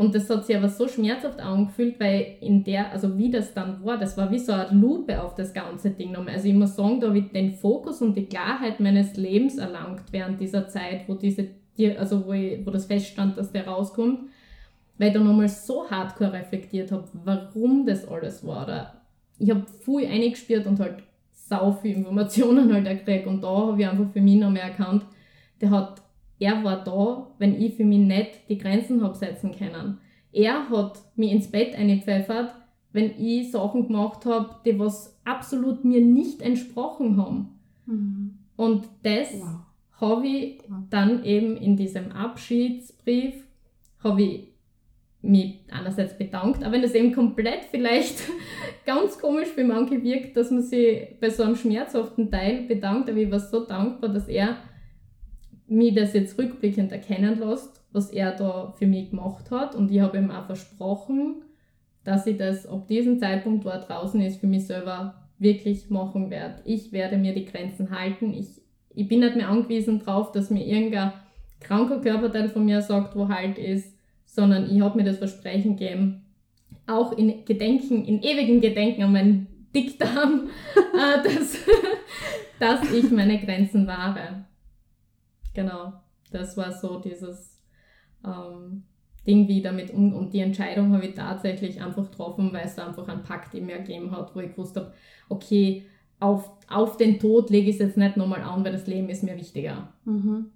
Und 0.00 0.14
das 0.14 0.30
hat 0.30 0.46
sich 0.46 0.56
aber 0.56 0.70
so 0.70 0.88
schmerzhaft 0.88 1.40
angefühlt, 1.40 2.00
weil 2.00 2.38
in 2.40 2.64
der, 2.64 2.90
also 2.90 3.18
wie 3.18 3.30
das 3.30 3.52
dann 3.52 3.84
war, 3.84 3.98
das 3.98 4.16
war 4.16 4.30
wie 4.30 4.38
so 4.38 4.50
eine 4.52 4.70
Lupe 4.70 5.22
auf 5.22 5.34
das 5.34 5.52
ganze 5.52 5.90
Ding. 5.90 6.16
Also 6.16 6.48
ich 6.48 6.54
muss 6.54 6.74
sagen, 6.74 7.00
da 7.00 7.08
habe 7.08 7.18
ich 7.18 7.30
den 7.32 7.50
Fokus 7.50 8.00
und 8.00 8.16
die 8.16 8.24
Klarheit 8.24 8.80
meines 8.80 9.18
Lebens 9.18 9.58
erlangt 9.58 10.04
während 10.10 10.40
dieser 10.40 10.66
Zeit, 10.68 11.06
wo 11.06 11.12
diese, 11.12 11.48
also 11.98 12.24
wo, 12.24 12.32
ich, 12.32 12.64
wo 12.64 12.70
das 12.70 12.86
feststand, 12.86 13.36
dass 13.36 13.52
der 13.52 13.66
rauskommt, 13.66 14.20
weil 14.96 15.08
ich 15.08 15.12
da 15.12 15.20
nochmal 15.20 15.50
so 15.50 15.90
hardcore 15.90 16.32
reflektiert 16.32 16.92
habe, 16.92 17.06
warum 17.22 17.84
das 17.84 18.08
alles 18.08 18.42
war. 18.46 18.64
Oder 18.64 19.02
ich 19.38 19.50
habe 19.50 19.66
viel 19.84 20.06
eingespürt 20.06 20.66
und 20.66 20.80
halt 20.80 21.02
sau 21.30 21.72
viel 21.72 21.96
Informationen 21.96 22.72
halt 22.72 22.86
gekriegt 22.86 23.26
und 23.26 23.42
da 23.42 23.48
habe 23.48 23.78
ich 23.78 23.86
einfach 23.86 24.10
für 24.10 24.22
mich 24.22 24.40
noch 24.40 24.50
mehr 24.50 24.62
erkannt, 24.62 25.04
der 25.60 25.68
hat 25.68 26.00
er 26.40 26.64
war 26.64 26.82
da, 26.82 27.28
wenn 27.38 27.60
ich 27.60 27.74
für 27.74 27.84
mich 27.84 28.00
nicht 28.00 28.48
die 28.48 28.58
Grenzen 28.58 29.02
habe 29.02 29.14
setzen 29.14 29.52
können. 29.56 29.98
Er 30.32 30.68
hat 30.70 30.98
mich 31.14 31.30
ins 31.30 31.50
Bett 31.50 31.76
eingepfeffert, 31.76 32.54
wenn 32.92 33.12
ich 33.18 33.52
Sachen 33.52 33.86
gemacht 33.86 34.26
habe, 34.26 34.56
die 34.64 34.78
was 34.78 35.20
absolut 35.24 35.84
mir 35.84 36.00
nicht 36.00 36.42
entsprochen 36.42 37.16
haben. 37.16 37.60
Mhm. 37.86 38.38
Und 38.56 38.88
das 39.02 39.34
wow. 39.34 39.60
habe 40.00 40.26
ich 40.26 40.62
dann 40.88 41.24
eben 41.24 41.56
in 41.56 41.76
diesem 41.76 42.10
Abschiedsbrief 42.12 43.34
habe 44.02 44.22
ich 44.22 44.50
mich 45.22 45.60
einerseits 45.70 46.16
bedankt, 46.16 46.62
aber 46.62 46.72
wenn 46.72 46.82
das 46.82 46.94
eben 46.94 47.12
komplett 47.12 47.66
vielleicht 47.70 48.22
ganz 48.86 49.18
komisch 49.18 49.48
für 49.48 49.64
manche 49.64 50.02
wirkt, 50.02 50.34
dass 50.36 50.50
man 50.50 50.62
sich 50.62 51.18
bei 51.20 51.28
so 51.28 51.42
einem 51.42 51.56
schmerzhaften 51.56 52.30
Teil 52.30 52.62
bedankt, 52.62 53.10
aber 53.10 53.18
ich 53.18 53.30
war 53.30 53.40
so 53.40 53.66
dankbar, 53.66 54.10
dass 54.10 54.28
er 54.28 54.56
mich 55.70 55.94
das 55.94 56.12
jetzt 56.12 56.38
rückblickend 56.38 56.92
erkennen 56.92 57.38
lässt, 57.38 57.82
was 57.92 58.10
er 58.10 58.32
da 58.32 58.74
für 58.78 58.86
mich 58.86 59.10
gemacht 59.10 59.50
hat 59.50 59.74
und 59.74 59.90
ich 59.90 60.00
habe 60.00 60.18
ihm 60.18 60.30
auch 60.30 60.46
versprochen, 60.46 61.42
dass 62.04 62.26
ich 62.26 62.36
das 62.36 62.66
ab 62.66 62.88
diesem 62.88 63.18
Zeitpunkt, 63.18 63.64
wo 63.64 63.68
er 63.68 63.80
draußen 63.80 64.20
ist, 64.20 64.40
für 64.40 64.46
mich 64.46 64.66
selber 64.66 65.14
wirklich 65.38 65.90
machen 65.90 66.30
werde. 66.30 66.60
Ich 66.64 66.92
werde 66.92 67.16
mir 67.16 67.34
die 67.34 67.44
Grenzen 67.44 67.90
halten. 67.90 68.32
Ich, 68.34 68.60
ich 68.94 69.08
bin 69.08 69.20
nicht 69.20 69.36
mehr 69.36 69.48
angewiesen 69.48 70.00
darauf, 70.04 70.32
dass 70.32 70.50
mir 70.50 70.64
irgendein 70.64 71.12
kranker 71.60 72.00
Körperteil 72.00 72.48
von 72.48 72.64
mir 72.64 72.82
sagt, 72.82 73.16
wo 73.16 73.28
halt 73.28 73.58
ist, 73.58 73.94
sondern 74.24 74.70
ich 74.70 74.80
habe 74.80 74.98
mir 74.98 75.04
das 75.04 75.18
Versprechen 75.18 75.76
gegeben, 75.76 76.22
auch 76.86 77.12
in 77.12 77.44
Gedenken, 77.44 78.04
in 78.04 78.22
ewigen 78.22 78.60
Gedenken 78.60 79.02
an 79.02 79.12
meinen 79.12 79.46
Dickdarm, 79.74 80.48
äh, 80.76 81.22
dass, 81.22 81.58
dass 82.58 82.92
ich 82.92 83.10
meine 83.10 83.38
Grenzen 83.38 83.86
wahre. 83.86 84.46
Genau, 85.60 85.92
das 86.30 86.56
war 86.56 86.72
so 86.72 87.00
dieses 87.00 87.60
ähm, 88.24 88.84
Ding, 89.26 89.46
wie 89.46 89.58
ich 89.58 89.62
damit 89.62 89.92
um 89.92 90.14
und 90.14 90.32
die 90.32 90.40
Entscheidung 90.40 90.94
habe 90.94 91.04
ich 91.04 91.14
tatsächlich 91.14 91.82
einfach 91.82 92.10
getroffen, 92.10 92.50
weil 92.54 92.64
es 92.64 92.76
da 92.76 92.86
einfach 92.86 93.06
einen 93.08 93.24
Pakt 93.24 93.52
in 93.54 93.66
mir 93.66 93.76
gegeben 93.76 94.10
hat, 94.10 94.34
wo 94.34 94.40
ich 94.40 94.52
gewusst 94.52 94.76
habe, 94.76 94.94
okay, 95.28 95.84
auf, 96.18 96.50
auf 96.68 96.96
den 96.96 97.18
Tod 97.18 97.50
lege 97.50 97.68
ich 97.68 97.76
es 97.76 97.82
jetzt 97.82 97.98
nicht 97.98 98.16
nochmal 98.16 98.40
an, 98.40 98.64
weil 98.64 98.72
das 98.72 98.86
Leben 98.86 99.10
ist 99.10 99.22
mir 99.22 99.36
wichtiger. 99.36 99.92
Mhm. 100.06 100.46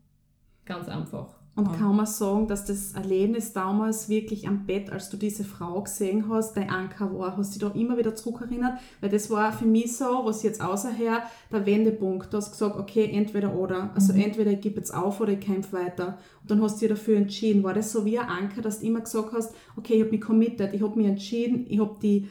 Ganz 0.65 0.89
einfach. 0.89 1.39
Und 1.57 1.69
ja. 1.69 1.75
kann 1.75 1.95
man 1.95 2.07
sagen, 2.07 2.49
dass 2.49 2.65
das 2.65 2.95
Erlebnis 2.95 3.53
damals 3.53 4.09
wirklich 4.09 4.49
am 4.49 4.67
Bett, 4.67 4.91
als 4.91 5.09
du 5.09 5.17
diese 5.17 5.45
Frau 5.45 5.83
gesehen 5.83 6.29
hast, 6.29 6.57
dein 6.57 6.69
Anker 6.69 7.17
war, 7.17 7.37
hast 7.37 7.55
du 7.55 7.61
dich 7.61 7.69
da 7.69 7.79
immer 7.79 7.97
wieder 7.97 8.17
zurückerinnert? 8.17 8.81
Weil 9.01 9.11
das 9.11 9.31
war 9.31 9.53
für 9.53 9.65
mich 9.65 9.97
so, 9.97 10.23
was 10.25 10.43
jetzt 10.43 10.61
außerher 10.61 11.23
der 11.53 11.65
Wendepunkt. 11.65 12.33
Du 12.33 12.39
hast 12.39 12.51
gesagt, 12.51 12.77
okay, 12.77 13.09
entweder 13.13 13.55
oder. 13.55 13.91
Also 13.95 14.13
mhm. 14.13 14.23
entweder 14.23 14.51
ich 14.51 14.63
gebe 14.63 14.77
jetzt 14.77 14.93
auf 14.93 15.21
oder 15.21 15.33
ich 15.33 15.41
kämpfe 15.41 15.77
weiter. 15.77 16.19
Und 16.43 16.51
dann 16.51 16.61
hast 16.61 16.77
du 16.77 16.89
dich 16.89 16.99
dafür 16.99 17.19
entschieden. 17.19 17.63
War 17.63 17.75
das 17.75 17.93
so 17.93 18.05
wie 18.05 18.19
ein 18.19 18.29
Anker, 18.29 18.61
dass 18.61 18.81
du 18.81 18.87
immer 18.87 19.01
gesagt 19.03 19.33
hast, 19.33 19.55
okay, 19.77 19.95
ich 19.95 20.01
habe 20.01 20.11
mich 20.11 20.23
committed, 20.23 20.75
ich 20.75 20.83
habe 20.83 20.99
mich 20.99 21.07
entschieden, 21.07 21.67
ich 21.69 21.79
habe 21.79 21.95
die 22.03 22.29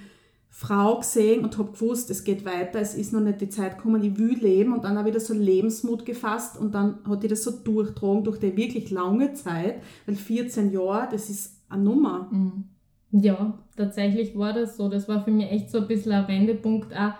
Frau 0.55 0.99
gesehen 0.99 1.43
und 1.43 1.57
habe 1.57 1.71
gewusst, 1.71 2.11
es 2.11 2.23
geht 2.23 2.45
weiter, 2.45 2.79
es 2.79 2.93
ist 2.93 3.11
noch 3.11 3.21
nicht 3.21 3.41
die 3.41 3.49
Zeit 3.49 3.77
gekommen, 3.77 4.03
ich 4.03 4.19
will 4.19 4.37
leben 4.37 4.71
und 4.71 4.83
dann 4.83 4.99
habe 4.99 5.09
ich 5.09 5.15
da 5.15 5.19
so 5.19 5.33
Lebensmut 5.33 6.05
gefasst 6.05 6.59
und 6.59 6.75
dann 6.75 6.99
hat 7.09 7.23
die 7.23 7.27
das 7.27 7.43
so 7.43 7.49
durchtragen 7.49 8.23
durch 8.23 8.37
die 8.37 8.55
wirklich 8.55 8.91
lange 8.91 9.33
Zeit, 9.33 9.81
weil 10.05 10.15
14 10.15 10.71
Jahre, 10.71 11.07
das 11.11 11.31
ist 11.31 11.59
eine 11.69 11.81
Nummer. 11.81 12.29
Mhm. 12.31 12.65
Ja, 13.09 13.57
tatsächlich 13.75 14.37
war 14.37 14.53
das 14.53 14.77
so. 14.77 14.89
Das 14.89 15.07
war 15.07 15.23
für 15.23 15.31
mich 15.31 15.51
echt 15.51 15.71
so 15.71 15.79
ein 15.79 15.87
bisschen 15.87 16.11
ein 16.11 16.27
Wendepunkt. 16.27 16.95
Auch 16.95 17.13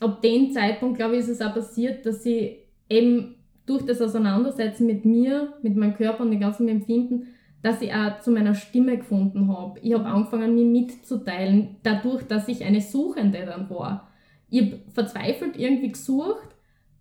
ab 0.00 0.20
dem 0.20 0.50
Zeitpunkt, 0.50 0.96
glaube 0.96 1.14
ich, 1.14 1.20
ist 1.20 1.28
es 1.28 1.40
auch 1.40 1.54
passiert, 1.54 2.04
dass 2.04 2.26
ich 2.26 2.58
eben 2.88 3.36
durch 3.64 3.84
das 3.86 4.00
Auseinandersetzen 4.00 4.86
mit 4.86 5.04
mir, 5.04 5.54
mit 5.62 5.76
meinem 5.76 5.94
Körper 5.94 6.24
und 6.24 6.32
dem 6.32 6.40
ganzen 6.40 6.68
Empfinden, 6.68 7.28
dass 7.64 7.80
ich 7.80 7.94
auch 7.94 8.20
zu 8.20 8.30
meiner 8.30 8.54
Stimme 8.54 8.98
gefunden 8.98 9.48
habe. 9.48 9.80
Ich 9.80 9.94
habe 9.94 10.04
angefangen, 10.04 10.54
mich 10.54 10.66
mitzuteilen, 10.66 11.76
dadurch, 11.82 12.22
dass 12.24 12.46
ich 12.46 12.62
eine 12.62 12.82
Suchende 12.82 13.46
dann 13.46 13.70
war. 13.70 14.10
Ich 14.50 14.60
habe 14.60 14.80
verzweifelt 14.92 15.56
irgendwie 15.56 15.90
gesucht 15.90 16.50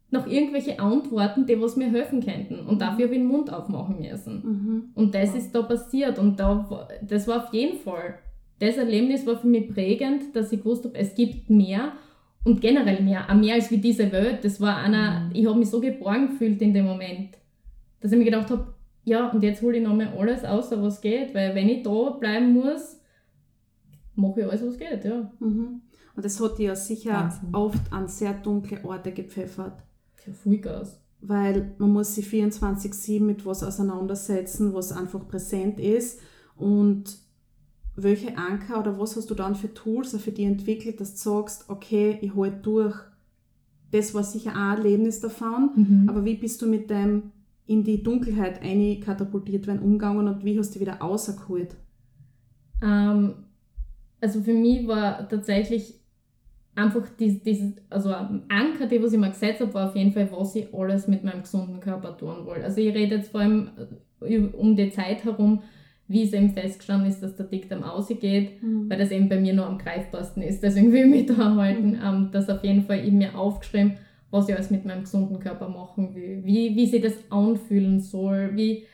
nach 0.10 0.26
irgendwelche 0.26 0.80
Antworten, 0.80 1.46
die 1.46 1.60
was 1.60 1.76
mir 1.76 1.92
helfen 1.92 2.24
könnten. 2.24 2.66
Und 2.66 2.82
dafür 2.82 3.08
habe 3.08 3.16
ich 3.16 3.20
den 3.20 3.28
Mund 3.28 3.52
aufmachen 3.52 4.00
müssen. 4.00 4.36
Mhm. 4.36 4.84
Und 4.96 5.14
das 5.14 5.36
ist 5.36 5.54
da 5.54 5.64
passiert. 5.64 6.18
Und 6.18 6.40
da, 6.40 6.88
das 7.02 7.28
war 7.28 7.44
auf 7.44 7.54
jeden 7.54 7.80
Fall, 7.80 8.20
das 8.60 8.78
Erlebnis 8.78 9.28
war 9.28 9.36
für 9.36 9.48
mich 9.48 9.68
prägend, 9.68 10.34
dass 10.34 10.54
ich 10.54 10.60
gewusst 10.60 10.86
habe, 10.86 10.96
es 10.96 11.14
gibt 11.14 11.50
mehr 11.50 11.92
und 12.46 12.62
generell 12.62 13.04
mehr, 13.04 13.30
auch 13.30 13.36
mehr 13.36 13.56
als 13.56 13.70
wie 13.70 13.80
diese 13.80 14.14
Welt. 14.14 14.46
Das 14.46 14.62
war 14.62 14.78
einer, 14.78 15.26
mhm. 15.26 15.32
ich 15.34 15.46
habe 15.46 15.60
mich 15.60 15.70
so 15.70 15.82
geborgen 15.82 16.30
gefühlt 16.30 16.62
in 16.62 16.74
dem 16.74 16.86
Moment, 16.86 17.32
dass 18.00 18.14
ich 18.14 18.18
mir 18.18 18.24
gedacht 18.24 18.50
habe, 18.50 18.73
ja, 19.06 19.30
und 19.30 19.44
jetzt 19.44 19.62
hole 19.62 19.78
ich 19.78 19.84
nochmal 19.84 20.14
alles 20.18 20.44
außer 20.44 20.82
was 20.82 21.02
geht, 21.02 21.34
weil 21.34 21.56
wenn 21.56 21.70
ich 21.70 21.84
da 21.84 22.12
bleiben 22.12 22.54
muss, 22.54 22.98
mache 24.16 24.42
ich 24.42 24.48
alles, 24.48 24.66
was 24.66 24.78
geht, 24.78 25.04
ja. 25.04 25.32
Mhm. 25.40 25.82
Und 26.16 26.26
das 26.26 26.40
hat 26.40 26.58
dich 26.58 26.68
ja 26.68 26.76
sicher 26.76 27.14
Wahnsinn. 27.14 27.50
oft 27.54 27.92
an 27.92 28.08
sehr 28.08 28.34
dunkle 28.34 28.84
Orte 28.84 29.12
gepfeffert. 29.12 29.82
Ja, 30.26 30.34
Vollgas. 30.34 31.00
Weil 31.22 31.74
man 31.78 31.92
muss 31.92 32.16
sich 32.16 32.28
24-7 32.28 33.22
mit 33.22 33.46
was 33.46 33.64
auseinandersetzen, 33.64 34.74
was 34.74 34.92
einfach 34.92 35.28
präsent 35.28 35.80
ist. 35.80 36.20
Und 36.56 37.18
welche 37.96 38.38
Anker 38.38 38.80
oder 38.80 39.00
was 39.00 39.16
hast 39.16 39.30
du 39.30 39.36
dann 39.36 39.56
für 39.56 39.74
Tools 39.74 40.16
für 40.18 40.32
die 40.32 40.44
entwickelt, 40.44 41.00
dass 41.00 41.16
du 41.16 41.30
sagst, 41.30 41.70
okay, 41.70 42.18
ich 42.22 42.36
halte 42.36 42.58
durch. 42.58 42.96
Das 43.92 44.14
war 44.14 44.24
sicher 44.24 44.52
auch 44.52 44.56
ein 44.56 44.78
Erlebnis 44.78 45.20
davon, 45.20 45.70
mhm. 45.76 46.10
aber 46.10 46.26
wie 46.26 46.36
bist 46.36 46.62
du 46.62 46.68
mit 46.68 46.90
dem 46.90 47.32
in 47.66 47.84
die 47.84 48.04
Dunkelheit 48.04 48.62
katapultiert 49.04 49.68
werden, 49.68 49.82
umgegangen 49.82 50.28
und 50.28 50.44
wie 50.44 50.58
hast 50.58 50.76
du 50.76 50.80
wieder 50.80 50.96
rausgeholt? 50.96 51.76
Ähm, 52.82 53.34
also 54.20 54.42
für 54.42 54.54
mich 54.54 54.88
war 54.88 55.28
tatsächlich 55.30 55.96
einfach 56.76 57.08
dieses, 57.20 57.74
also 57.90 58.10
ein 58.10 58.44
Anker, 58.50 58.88
die 58.88 59.02
was 59.02 59.14
ich 59.14 59.20
mir 59.20 59.30
gesetzt 59.30 59.62
habe, 59.62 59.74
war 59.74 59.90
auf 59.90 59.96
jeden 59.96 60.12
Fall, 60.12 60.30
was 60.32 60.56
ich 60.56 60.74
alles 60.74 61.08
mit 61.08 61.24
meinem 61.24 61.44
gesunden 61.44 61.80
Körper 61.80 62.18
tun 62.18 62.46
will. 62.46 62.64
Also 62.64 62.82
ich 62.82 62.94
rede 62.94 63.16
jetzt 63.16 63.32
vor 63.32 63.42
allem 63.42 63.70
äh, 64.22 64.38
um 64.38 64.76
die 64.76 64.90
Zeit 64.90 65.24
herum, 65.24 65.62
wie 66.08 66.24
es 66.24 66.34
eben 66.34 66.50
festgestanden 66.50 67.10
ist, 67.10 67.22
dass 67.22 67.36
der 67.36 67.46
Dickdarm 67.46 67.84
ausgeht, 67.84 68.62
mhm. 68.62 68.90
weil 68.90 68.98
das 68.98 69.12
eben 69.12 69.30
bei 69.30 69.40
mir 69.40 69.54
noch 69.54 69.68
am 69.68 69.78
greifbarsten 69.78 70.44
ist. 70.44 70.62
Deswegen 70.62 70.92
will 70.92 71.06
ich 71.06 71.12
mich 71.12 71.26
da 71.28 71.56
halten, 71.56 71.92
mhm. 71.92 72.00
ähm, 72.04 72.30
dass 72.32 72.50
auf 72.50 72.64
jeden 72.64 72.84
Fall 72.84 73.06
ich 73.06 73.14
mir 73.14 73.38
aufgeschrieben 73.38 73.94
was 74.34 74.50
ich 74.50 74.56
alles 74.56 74.72
mit 74.72 74.84
meinem 74.84 75.02
gesunden 75.02 75.40
Körper 75.40 75.70
machen 75.70 76.16
will, 76.16 76.42
wie, 76.44 76.76
wie 76.76 76.88
sich 76.88 77.02
das 77.02 77.14
anfühlen 77.30 78.00
soll, 78.00 78.52
wie 78.56 78.86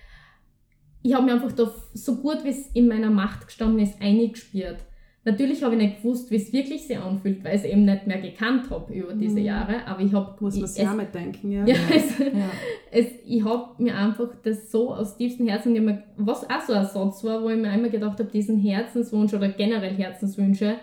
ich 1.02 1.14
habe 1.14 1.26
mir 1.26 1.34
einfach 1.34 1.54
da 1.54 1.72
so 1.94 2.18
gut 2.18 2.44
wie 2.44 2.50
es 2.50 2.68
in 2.74 2.90
meiner 2.90 3.10
Macht 3.10 3.48
gestanden 3.48 3.80
ist 3.80 4.02
eingespürt. 4.02 4.80
Natürlich 5.24 5.64
habe 5.64 5.76
ich 5.76 5.82
nicht 5.82 5.98
gewusst, 6.02 6.32
wie 6.32 6.36
es 6.36 6.52
wirklich 6.52 6.88
sich 6.88 6.98
anfühlt, 6.98 7.44
weil 7.44 7.56
ich 7.56 7.64
es 7.64 7.70
eben 7.70 7.86
nicht 7.86 8.08
mehr 8.08 8.20
gekannt 8.20 8.70
habe 8.70 8.94
über 8.94 9.14
diese 9.14 9.40
mhm. 9.40 9.46
Jahre. 9.46 9.86
Aber 9.86 10.02
ich 10.02 10.14
habe. 10.14 10.36
Muss 10.40 10.58
man 10.58 10.68
sich 10.68 10.88
auch 10.88 10.96
mit 10.96 11.14
denken, 11.14 11.52
ja. 11.52 11.66
ja, 11.66 11.76
es, 11.94 12.20
ja. 12.20 12.50
Es, 12.92 13.06
ich 13.26 13.44
habe 13.44 13.82
mir 13.82 13.96
einfach 13.96 14.30
das 14.44 14.72
so 14.72 14.94
aus 14.94 15.18
tiefstem 15.18 15.48
Herzen 15.48 15.76
immer, 15.76 16.00
was 16.18 16.50
auch 16.50 16.62
so 16.66 16.74
ein 16.74 16.86
Satz 16.86 17.24
war, 17.24 17.44
wo 17.44 17.50
ich 17.50 17.58
mir 17.58 17.70
einmal 17.70 17.92
gedacht 17.92 18.20
habe, 18.20 18.32
diesen 18.32 18.58
Herzenswunsch 18.58 19.34
oder 19.34 19.50
generell 19.50 19.94
Herzenswünsche, 19.94 20.76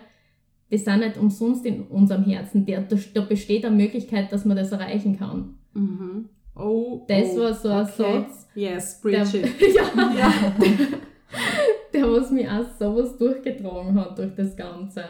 die 0.71 0.77
sind 0.77 0.99
nicht 0.99 1.17
umsonst 1.17 1.65
in 1.65 1.83
unserem 1.83 2.23
Herzen. 2.23 2.65
Da, 2.65 2.83
da 3.13 3.21
besteht 3.21 3.65
eine 3.65 3.75
Möglichkeit, 3.75 4.31
dass 4.31 4.45
man 4.45 4.57
das 4.57 4.71
erreichen 4.71 5.17
kann. 5.17 5.55
Mhm. 5.73 6.29
Oh, 6.55 7.05
das 7.07 7.35
oh, 7.35 7.39
war 7.39 7.53
so 7.53 7.69
ein 7.69 7.85
okay. 7.85 8.25
Satz. 8.25 8.47
Yes, 8.55 8.99
preach 9.01 9.31
der, 9.31 9.43
it. 9.43 9.51
ja, 9.75 10.13
ja. 10.17 10.33
der, 11.93 12.11
was 12.11 12.31
mich 12.31 12.49
auch 12.49 12.65
sowas 12.79 13.17
durchgetragen 13.17 13.95
hat 13.95 14.17
durch 14.17 14.33
das 14.35 14.55
Ganze. 14.57 15.03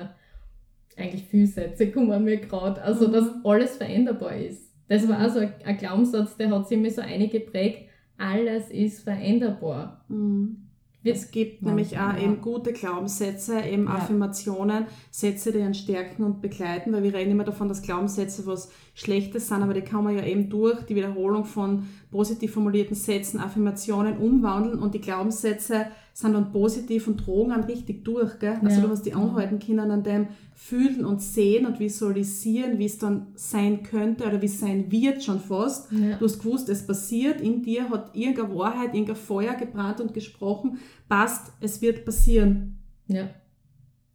Eigentlich 0.96 1.24
viele 1.24 1.48
Sätze 1.48 1.92
kommen 1.92 2.24
mir 2.24 2.38
gerade. 2.38 2.82
Also, 2.82 3.08
mhm. 3.08 3.14
dass 3.14 3.30
alles 3.44 3.78
veränderbar 3.78 4.36
ist. 4.36 4.74
Das 4.90 5.08
war 5.08 5.20
also 5.20 5.40
ein, 5.40 5.54
ein 5.64 5.78
Glaubenssatz, 5.78 6.38
der 6.38 6.50
hat 6.50 6.68
sich 6.68 6.78
mir 6.78 6.92
so 6.92 7.02
eingeprägt. 7.02 7.90
Alles 8.18 8.70
ist 8.70 9.04
veränderbar. 9.04 10.06
Mhm. 10.10 10.67
Es 11.04 11.32
gibt 11.32 11.62
ja, 11.62 11.70
nämlich 11.70 11.98
auch 11.98 12.14
ja. 12.14 12.20
eben 12.20 12.42
gute 12.42 12.74
Glaubenssätze, 12.74 13.62
eben 13.62 13.86
ja. 13.86 13.92
Affirmationen, 13.92 14.88
Sätze, 15.12 15.52
die 15.52 15.62
einen 15.62 15.74
stärken 15.74 16.24
und 16.24 16.42
begleiten, 16.42 16.92
weil 16.92 17.04
wir 17.04 17.14
reden 17.14 17.32
immer 17.32 17.44
davon, 17.44 17.70
dass 17.70 17.82
Glaubenssätze 17.82 18.46
was 18.46 18.72
Schlechtes 18.94 19.48
sind, 19.48 19.62
aber 19.62 19.74
die 19.74 19.82
kann 19.82 20.04
man 20.04 20.16
ja 20.16 20.24
eben 20.24 20.50
durch 20.50 20.82
die 20.86 20.96
Wiederholung 20.96 21.46
von 21.46 21.88
positiv 22.12 22.54
formulierten 22.54 22.96
Sätzen, 22.96 23.40
Affirmationen 23.40 24.18
umwandeln 24.18 24.80
und 24.80 24.94
die 24.94 25.02
Glaubenssätze 25.02 25.88
sind 26.18 26.34
dann 26.34 26.52
positiv 26.52 27.06
und 27.06 27.28
drogen 27.28 27.52
dann 27.52 27.66
richtig 27.66 28.04
durch. 28.04 28.40
Gell? 28.40 28.60
Also 28.64 28.82
du 28.82 28.90
hast 28.90 29.04
die 29.04 29.14
anhalten 29.14 29.60
können 29.60 29.92
an 29.92 30.02
dem 30.02 30.30
fühlen 30.56 31.06
und 31.06 31.22
sehen 31.22 31.68
und 31.68 31.80
visualisieren, 31.80 32.80
wie 32.80 32.86
es 32.86 32.98
dann 32.98 33.28
sein 33.36 33.84
könnte 33.84 34.26
oder 34.26 34.42
wie 34.42 34.48
es 34.48 34.60
sein 34.60 34.92
wird 34.92 35.24
schon 35.24 35.40
fast. 35.40 35.92
Du 35.92 36.26
hast 36.26 36.40
gewusst, 36.40 36.70
es 36.70 36.88
passiert, 36.88 37.40
in 37.40 37.62
dir 37.62 37.92
hat 37.92 38.16
irgendeine 38.16 38.56
Wahrheit, 38.58 38.96
irgendein 38.96 39.16
Feuer 39.16 39.54
gebrannt 39.54 40.02
und 40.02 40.16
gesprochen, 40.16 40.80
passt, 41.08 41.52
es 41.62 41.84
wird 41.84 42.04
passieren. 42.04 42.80
Ja. 43.06 43.30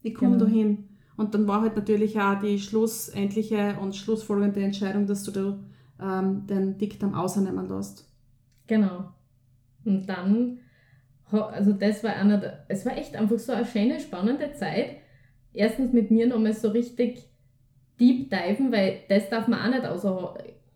Ich 0.02 0.16
komme 0.16 0.38
genau. 0.38 0.46
dahin. 0.46 0.88
Und 1.16 1.34
dann 1.34 1.46
war 1.46 1.60
halt 1.60 1.76
natürlich 1.76 2.18
auch 2.18 2.40
die 2.40 2.58
schlussendliche 2.58 3.76
und 3.80 3.94
schlussfolgende 3.94 4.60
Entscheidung, 4.60 5.06
dass 5.06 5.22
du 5.22 5.30
da, 5.30 5.58
ähm, 6.00 6.48
den 6.48 6.78
Dickdarm 6.78 7.14
ausnehmen 7.14 7.68
lässt. 7.68 8.10
Genau. 8.66 9.12
Und 9.84 10.08
dann, 10.08 10.58
also 11.40 11.72
das 11.72 12.04
war 12.04 12.14
einer, 12.14 12.38
der, 12.38 12.64
es 12.68 12.84
war 12.84 12.96
echt 12.96 13.16
einfach 13.16 13.38
so 13.38 13.52
eine 13.52 13.64
schöne, 13.64 14.00
spannende 14.00 14.52
Zeit. 14.52 14.96
Erstens 15.52 15.92
mit 15.92 16.10
mir 16.10 16.26
nochmal 16.26 16.52
so 16.52 16.68
richtig 16.70 17.28
deep 18.00 18.30
diven, 18.30 18.72
weil 18.72 19.00
das 19.08 19.28
darf 19.28 19.48
man 19.48 19.60
auch 19.60 19.74
nicht 19.74 19.86
außer 19.86 20.34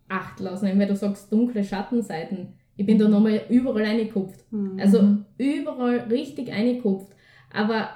Acht 0.08 0.38
lassen, 0.38 0.78
weil 0.78 0.86
du 0.86 0.94
sagst 0.94 1.32
dunkle 1.32 1.64
Schattenseiten 1.64 2.54
Ich 2.76 2.86
bin 2.86 2.98
da 2.98 3.08
nochmal 3.08 3.42
überall 3.48 3.84
reingekupft. 3.84 4.40
Mhm. 4.52 4.78
Also 4.78 5.16
überall 5.36 5.98
richtig 6.10 6.50
reingekupft. 6.52 7.12
Aber 7.52 7.88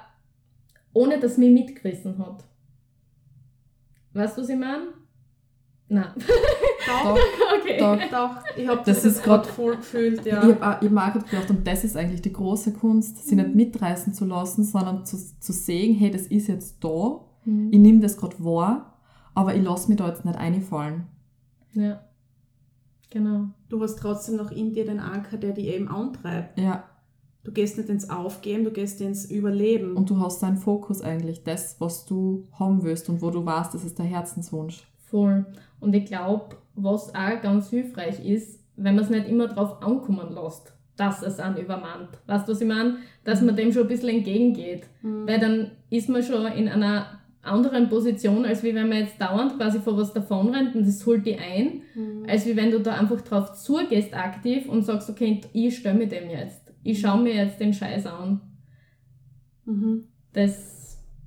ohne 0.92 1.20
dass 1.20 1.38
mich 1.38 1.52
mitgerissen 1.52 2.18
hat. 2.18 2.44
Weißt 4.12 4.36
du, 4.36 4.42
was 4.42 4.48
ich 4.48 4.58
meine? 4.58 4.88
Nein. 5.92 6.06
Doch, 6.16 7.18
okay. 7.60 7.76
Doch. 7.78 7.98
doch, 8.10 8.56
ich 8.56 8.66
habe 8.68 8.80
Das 8.86 9.02
das, 9.02 9.20
gerade 9.22 9.46
voll 9.48 9.76
gefühlt, 9.76 10.24
ja. 10.24 10.38
Ich 10.48 10.60
habe 10.60 10.64
hab 10.64 10.82
auch 10.84 11.12
grad 11.20 11.28
gedacht, 11.30 11.50
und 11.50 11.66
das 11.66 11.82
ist 11.84 11.96
eigentlich 11.96 12.22
die 12.22 12.32
große 12.32 12.72
Kunst, 12.72 13.26
sie 13.28 13.34
nicht 13.34 13.54
mitreißen 13.54 14.14
zu 14.14 14.24
lassen, 14.24 14.62
sondern 14.64 15.04
zu, 15.04 15.16
zu 15.40 15.52
sehen, 15.52 15.96
hey, 15.96 16.10
das 16.10 16.22
ist 16.28 16.46
jetzt 16.48 16.82
da, 16.82 17.20
Mhm. 17.44 17.68
ich 17.72 17.78
nehme 17.78 18.00
das 18.00 18.16
gerade 18.18 18.36
wahr, 18.44 18.98
aber 19.34 19.54
ich 19.54 19.64
lasse 19.64 19.88
mich 19.88 19.96
da 19.96 20.08
jetzt 20.08 20.24
nicht 20.26 20.38
einfallen. 20.38 21.06
Ja. 21.72 22.00
Genau. 23.08 23.46
Du 23.70 23.82
hast 23.82 23.96
trotzdem 23.98 24.36
noch 24.36 24.50
in 24.52 24.72
dir 24.74 24.84
den 24.84 25.00
Anker, 25.00 25.38
der 25.38 25.52
dich 25.52 25.66
eben 25.66 25.88
antreibt. 25.88 26.58
Ja, 26.58 26.84
Du 27.42 27.52
gehst 27.52 27.78
nicht 27.78 27.88
ins 27.88 28.10
Aufgeben, 28.10 28.64
du 28.64 28.70
gehst 28.70 29.00
ins 29.00 29.24
Überleben. 29.24 29.96
und 29.96 30.10
du 30.10 30.20
hast 30.20 30.42
deinen 30.42 30.58
Fokus 30.58 31.00
eigentlich, 31.00 31.42
das, 31.42 31.76
was 31.80 32.04
du 32.04 32.46
haben 32.52 32.82
willst 32.82 33.08
und 33.08 33.22
wo 33.22 33.30
du 33.30 33.44
weißt, 33.46 33.72
das 33.72 33.82
ist 33.82 33.98
der 33.98 34.04
Herzenswunsch. 34.04 34.86
Voll. 35.10 35.46
Und 35.80 35.94
ich 35.94 36.06
glaube, 36.06 36.56
was 36.74 37.14
auch 37.14 37.42
ganz 37.42 37.70
hilfreich 37.70 38.24
ist, 38.24 38.60
wenn 38.76 38.94
man 38.94 39.04
es 39.04 39.10
nicht 39.10 39.28
immer 39.28 39.48
drauf 39.48 39.82
ankommen 39.82 40.32
lässt, 40.34 40.72
dass 40.96 41.22
es 41.22 41.38
einen 41.40 41.56
übermannt. 41.56 42.10
Weißt 42.26 42.46
du, 42.46 42.52
was 42.52 42.60
ich 42.60 42.68
meine? 42.68 42.96
Dass 43.24 43.42
man 43.42 43.56
dem 43.56 43.72
schon 43.72 43.82
ein 43.82 43.88
bisschen 43.88 44.10
entgegengeht. 44.10 44.86
Mhm. 45.02 45.26
Weil 45.26 45.38
dann 45.40 45.70
ist 45.88 46.08
man 46.08 46.22
schon 46.22 46.46
in 46.52 46.68
einer 46.68 47.06
anderen 47.42 47.88
Position, 47.88 48.44
als 48.44 48.62
wie 48.62 48.74
wenn 48.74 48.88
man 48.88 48.98
jetzt 48.98 49.20
dauernd 49.20 49.56
quasi 49.56 49.78
vor 49.80 49.96
was 49.96 50.12
davonrennt 50.12 50.74
und 50.74 50.86
das 50.86 51.04
holt 51.06 51.24
die 51.24 51.38
ein, 51.38 51.82
Mhm. 51.94 52.26
als 52.28 52.46
wie 52.46 52.54
wenn 52.54 52.70
du 52.70 52.80
da 52.80 52.94
einfach 52.94 53.22
drauf 53.22 53.54
zugehst 53.54 54.14
aktiv 54.14 54.68
und 54.68 54.82
sagst, 54.82 55.08
okay, 55.08 55.40
ich 55.54 55.78
stelle 55.78 55.98
mir 55.98 56.08
dem 56.08 56.28
jetzt. 56.28 56.70
Ich 56.82 57.00
schaue 57.00 57.22
mir 57.22 57.34
jetzt 57.34 57.58
den 57.60 57.72
Scheiß 57.72 58.06
an. 58.06 58.42
Mhm. 59.64 60.04
Das, 60.32 60.79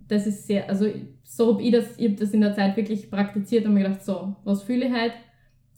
das 0.07 0.27
ist 0.27 0.47
sehr, 0.47 0.69
also 0.69 0.87
so 1.23 1.53
habe 1.53 1.63
ich 1.63 1.71
das, 1.71 1.85
ich 1.97 2.11
hab 2.11 2.17
das 2.17 2.31
in 2.31 2.41
der 2.41 2.53
Zeit 2.53 2.75
wirklich 2.77 3.09
praktiziert 3.09 3.65
und 3.65 3.73
mir 3.73 3.83
gedacht, 3.83 4.03
so, 4.03 4.35
was 4.43 4.63
fühle 4.63 4.85
ich 4.87 4.91
halt? 4.91 5.13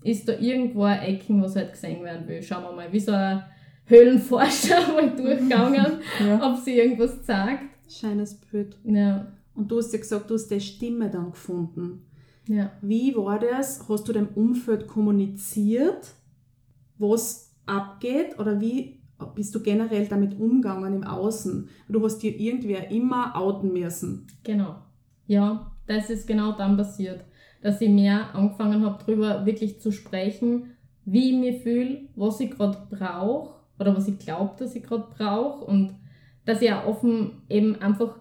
Ist 0.04 0.28
da 0.28 0.34
irgendwo 0.38 0.84
ein 0.84 1.02
Ecken, 1.02 1.42
was 1.42 1.56
halt 1.56 1.72
gesehen 1.74 2.04
werden 2.04 2.28
will? 2.28 2.42
Schauen 2.44 2.64
wir 2.64 2.72
mal, 2.74 2.92
wie 2.92 3.00
so 3.00 3.12
ein 3.12 3.44
Höhlenforscher 3.86 4.82
mal 4.94 5.16
durchgegangen, 5.16 6.00
Ja. 6.28 6.52
ob 6.52 6.58
sie 6.60 6.78
irgendwas 6.78 7.26
sagt. 7.26 7.64
Scheines 7.90 8.36
Bild. 8.36 8.78
Ja, 8.84 9.32
Und 9.54 9.70
du 9.72 9.78
hast 9.78 9.94
ja 9.94 10.00
gesagt, 10.00 10.30
du 10.30 10.34
hast 10.36 10.48
die 10.50 10.60
Stimme 10.60 11.10
dann 11.10 11.32
gefunden. 11.32 12.02
ja. 12.48 12.72
Wie 12.82 13.16
war 13.16 13.40
das? 13.40 13.88
Hast 13.88 14.08
du 14.08 14.14
dem 14.14 14.28
Umfeld 14.36 14.88
kommuniziert, 14.88 16.14
was 16.98 17.56
abgeht? 17.66 18.38
Oder 18.40 18.60
wie 18.62 19.02
bist 19.36 19.54
du 19.56 19.62
generell 19.62 20.08
damit 20.08 20.40
umgegangen 20.40 20.94
im 20.94 21.04
Außen? 21.04 21.70
Du 21.88 22.04
hast 22.04 22.20
dir 22.20 22.36
irgendwer 22.38 22.92
immer 22.92 23.36
outen 23.36 23.74
müssen. 23.74 24.28
Genau. 24.44 24.76
Ja, 25.28 25.72
das 25.88 26.10
ist 26.10 26.28
genau 26.28 26.52
dann 26.54 26.78
passiert, 26.78 27.24
dass 27.62 27.82
ich 27.82 27.90
mehr 27.90 28.36
angefangen 28.36 28.84
habe, 28.86 29.04
darüber 29.06 29.46
wirklich 29.46 29.80
zu 29.80 29.92
sprechen, 29.92 30.76
wie 31.06 31.32
ich 31.32 31.38
mich 31.38 31.64
fühle, 31.64 32.10
was 32.16 32.40
ich 32.40 32.52
gerade 32.52 32.78
brauche 32.90 33.56
oder 33.80 33.96
was 33.96 34.08
ich 34.08 34.20
glaube, 34.20 34.56
dass 34.58 34.76
ich 34.76 34.84
gerade 34.84 35.08
brauche 35.16 35.66
und 35.66 35.96
dass 36.46 36.62
ich 36.62 36.72
auch 36.72 36.86
offen 36.86 37.44
eben 37.50 37.76
einfach 37.82 38.20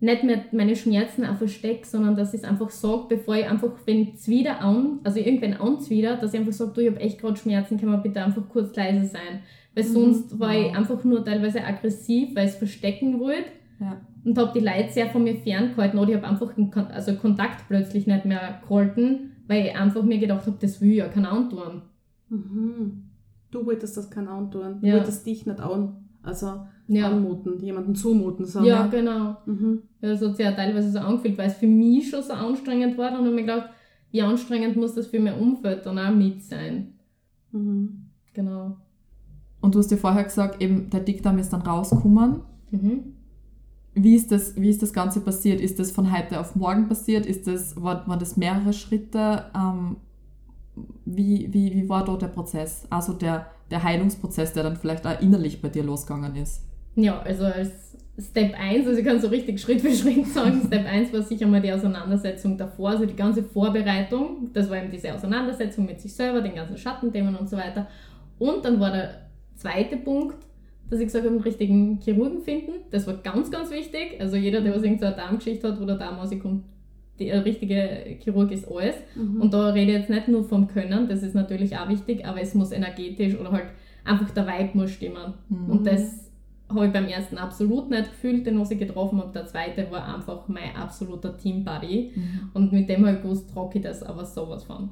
nicht 0.00 0.22
mehr 0.22 0.44
meine 0.52 0.76
Schmerzen 0.76 1.24
auch 1.26 1.36
verstecke, 1.36 1.84
sondern 1.86 2.14
dass 2.14 2.32
ich 2.34 2.42
es 2.42 2.48
einfach 2.48 2.70
sage, 2.70 3.06
bevor 3.08 3.34
ich 3.36 3.48
einfach, 3.48 3.72
wenn 3.84 4.12
es 4.14 4.28
wieder 4.28 4.60
an, 4.60 5.00
also 5.02 5.18
irgendwann 5.18 5.54
an 5.54 5.78
wieder, 5.90 6.16
dass 6.16 6.34
ich 6.34 6.40
einfach 6.40 6.52
sage, 6.52 6.72
du, 6.74 6.80
ich 6.82 6.90
habe 6.90 7.00
echt 7.00 7.20
gerade 7.20 7.36
Schmerzen, 7.36 7.78
kann 7.78 7.88
man 7.90 8.02
bitte 8.02 8.22
einfach 8.22 8.48
kurz 8.48 8.74
leise 8.76 9.06
sein. 9.06 9.40
Weil 9.74 9.84
Mhm. 9.84 9.88
sonst 9.88 10.38
war 10.38 10.54
ich 10.56 10.66
Wow. 10.68 10.76
einfach 10.76 11.04
nur 11.04 11.24
teilweise 11.24 11.64
aggressiv, 11.64 12.34
weil 12.36 12.46
ich 12.46 12.52
es 12.52 12.56
verstecken 12.58 13.18
wollte 13.18 13.50
Ja. 13.80 14.00
und 14.24 14.38
habe 14.38 14.52
die 14.58 14.64
Leute 14.64 14.88
sehr 14.90 15.08
von 15.08 15.24
mir 15.24 15.34
ferngehalten 15.36 15.98
oder 15.98 16.10
ich 16.10 16.16
habe 16.16 16.28
einfach 16.28 16.52
also 16.94 17.14
Kontakt 17.16 17.66
plötzlich 17.68 18.06
nicht 18.06 18.24
mehr 18.24 18.60
gehalten, 18.68 19.32
weil 19.48 19.66
ich 19.66 19.76
einfach 19.76 20.02
mir 20.04 20.18
gedacht 20.18 20.46
habe, 20.46 20.56
das 20.60 20.80
will 20.80 20.90
ich 20.92 20.96
ja 20.98 21.08
keiner 21.08 21.32
antun. 21.32 21.82
Mhm. 22.28 23.04
Du 23.50 23.64
wolltest 23.66 23.96
das 23.96 24.10
kein 24.10 24.28
antun. 24.28 24.78
Du 24.80 24.86
Ja. 24.86 24.94
wolltest 24.94 25.26
dich 25.26 25.46
nicht 25.46 25.60
an, 25.60 26.07
also 26.22 26.60
Ja, 26.86 27.10
anmuten, 27.10 27.60
jemanden 27.60 27.94
zumuten. 27.94 28.44
So, 28.44 28.62
ja 28.62 28.84
ne? 28.84 28.90
genau. 28.90 29.36
Mhm. 29.46 29.82
Ja, 30.00 30.10
das 30.10 30.22
hat 30.22 30.36
sich 30.36 30.44
ja 30.44 30.52
teilweise 30.52 30.90
so 30.90 30.98
angefühlt, 30.98 31.38
weil 31.38 31.48
es 31.48 31.56
für 31.56 31.66
mich 31.66 32.10
schon 32.10 32.22
so 32.22 32.32
anstrengend 32.32 32.96
war. 32.98 33.10
Habe 33.12 33.26
ich 33.28 33.34
mir 33.34 33.42
gedacht, 33.42 33.70
wie 34.10 34.22
anstrengend 34.22 34.76
muss 34.76 34.94
das 34.94 35.06
für 35.06 35.20
mein 35.20 35.38
Umfeld 35.38 35.84
dann 35.86 35.98
auch 35.98 36.14
mit 36.14 36.42
sein. 36.42 36.94
Mhm. 37.52 38.06
Genau. 38.32 38.76
Und 39.60 39.74
du 39.74 39.80
hast 39.80 39.90
dir 39.90 39.96
vorher 39.96 40.24
gesagt, 40.24 40.62
eben 40.62 40.88
der 40.90 41.00
Dickdarm 41.00 41.38
ist 41.38 41.52
dann 41.52 41.62
rausgekommen. 41.62 42.40
Mhm. 42.70 43.14
Wie 43.94 44.14
ist, 44.14 44.30
das, 44.30 44.54
wie 44.56 44.70
ist 44.70 44.82
das 44.82 44.92
Ganze 44.92 45.20
passiert? 45.20 45.60
Ist 45.60 45.78
das 45.80 45.90
von 45.90 46.16
heute 46.16 46.38
auf 46.38 46.54
morgen 46.54 46.88
passiert? 46.88 47.26
Ist 47.26 47.46
das, 47.48 47.80
war, 47.82 48.06
waren 48.06 48.20
das 48.20 48.36
mehrere 48.36 48.72
Schritte? 48.72 49.46
Ähm, 49.56 49.96
wie, 51.04 51.52
wie, 51.52 51.74
wie 51.74 51.88
war 51.88 52.04
da 52.04 52.16
der 52.16 52.28
Prozess? 52.28 52.86
Also 52.90 53.12
der, 53.12 53.46
der 53.70 53.82
Heilungsprozess, 53.82 54.52
der 54.52 54.62
dann 54.62 54.76
vielleicht 54.76 55.06
auch 55.06 55.20
innerlich 55.20 55.60
bei 55.60 55.68
dir 55.68 55.82
losgegangen 55.82 56.36
ist. 56.36 56.62
Ja, 56.94 57.20
also 57.20 57.44
als 57.44 57.96
Step 58.18 58.54
1, 58.58 58.86
also 58.86 58.98
ich 58.98 59.06
kann 59.06 59.20
so 59.20 59.28
richtig 59.28 59.60
Schritt 59.60 59.80
für 59.80 59.94
Schritt 59.94 60.26
sagen, 60.26 60.62
Step 60.66 60.84
1 60.86 61.12
war 61.12 61.22
sicher 61.22 61.46
mal 61.46 61.60
die 61.60 61.72
Auseinandersetzung 61.72 62.56
davor, 62.56 62.90
also 62.90 63.06
die 63.06 63.14
ganze 63.14 63.44
Vorbereitung, 63.44 64.50
das 64.52 64.68
war 64.68 64.78
eben 64.78 64.90
diese 64.90 65.14
Auseinandersetzung 65.14 65.86
mit 65.86 66.00
sich 66.00 66.12
selber, 66.14 66.40
den 66.40 66.54
ganzen 66.54 66.76
Schattenthemen 66.76 67.36
und 67.36 67.48
so 67.48 67.56
weiter. 67.56 67.86
Und 68.38 68.64
dann 68.64 68.80
war 68.80 68.90
der 68.90 69.28
zweite 69.54 69.96
Punkt, 69.96 70.36
dass 70.90 70.98
ich 70.98 71.06
gesagt 71.06 71.24
habe, 71.24 71.34
einen 71.34 71.44
richtigen 71.44 72.00
Chirurgen 72.00 72.40
finden. 72.40 72.72
Das 72.90 73.06
war 73.06 73.14
ganz, 73.14 73.50
ganz 73.50 73.70
wichtig. 73.70 74.16
Also 74.20 74.36
jeder, 74.36 74.60
der 74.60 74.74
was 74.74 74.82
irgend 74.82 75.00
so 75.00 75.06
eine 75.06 75.16
Darmgeschichte 75.16 75.68
hat, 75.68 75.80
wo 75.80 75.84
der 75.84 75.96
Darm 75.96 76.16
rauskommt, 76.18 76.64
der 77.18 77.44
richtige 77.44 78.18
Chirurg 78.20 78.50
ist 78.52 78.70
alles. 78.70 78.94
Mhm. 79.14 79.40
Und 79.40 79.54
da 79.54 79.70
rede 79.70 79.92
ich 79.92 79.98
jetzt 79.98 80.10
nicht 80.10 80.28
nur 80.28 80.44
vom 80.44 80.68
Können, 80.68 81.08
das 81.08 81.22
ist 81.22 81.34
natürlich 81.34 81.76
auch 81.76 81.88
wichtig, 81.88 82.26
aber 82.26 82.40
es 82.40 82.54
muss 82.54 82.72
energetisch 82.72 83.36
oder 83.36 83.52
halt 83.52 83.66
einfach 84.04 84.30
der 84.30 84.46
Vibe 84.46 84.70
muss 84.74 84.90
stimmen. 84.90 85.34
Mhm. 85.48 85.70
Und 85.70 85.86
das 85.86 86.30
habe 86.68 86.86
ich 86.86 86.92
beim 86.92 87.06
ersten 87.06 87.38
absolut 87.38 87.90
nicht 87.90 88.10
gefühlt, 88.10 88.46
den 88.46 88.60
was 88.60 88.70
ich 88.70 88.78
getroffen 88.78 89.18
habe. 89.18 89.32
Der 89.32 89.46
zweite 89.46 89.90
war 89.90 90.14
einfach 90.14 90.48
mein 90.48 90.76
absoluter 90.76 91.36
Team-Buddy. 91.36 92.12
Mhm. 92.14 92.50
Und 92.52 92.72
mit 92.72 92.88
dem 92.88 93.06
habe 93.06 93.16
ich 93.16 93.22
gewusst, 93.22 93.50
trocke 93.50 93.78
ich 93.78 93.84
das 93.84 94.02
aber 94.02 94.24
sowas 94.24 94.64
von. 94.64 94.90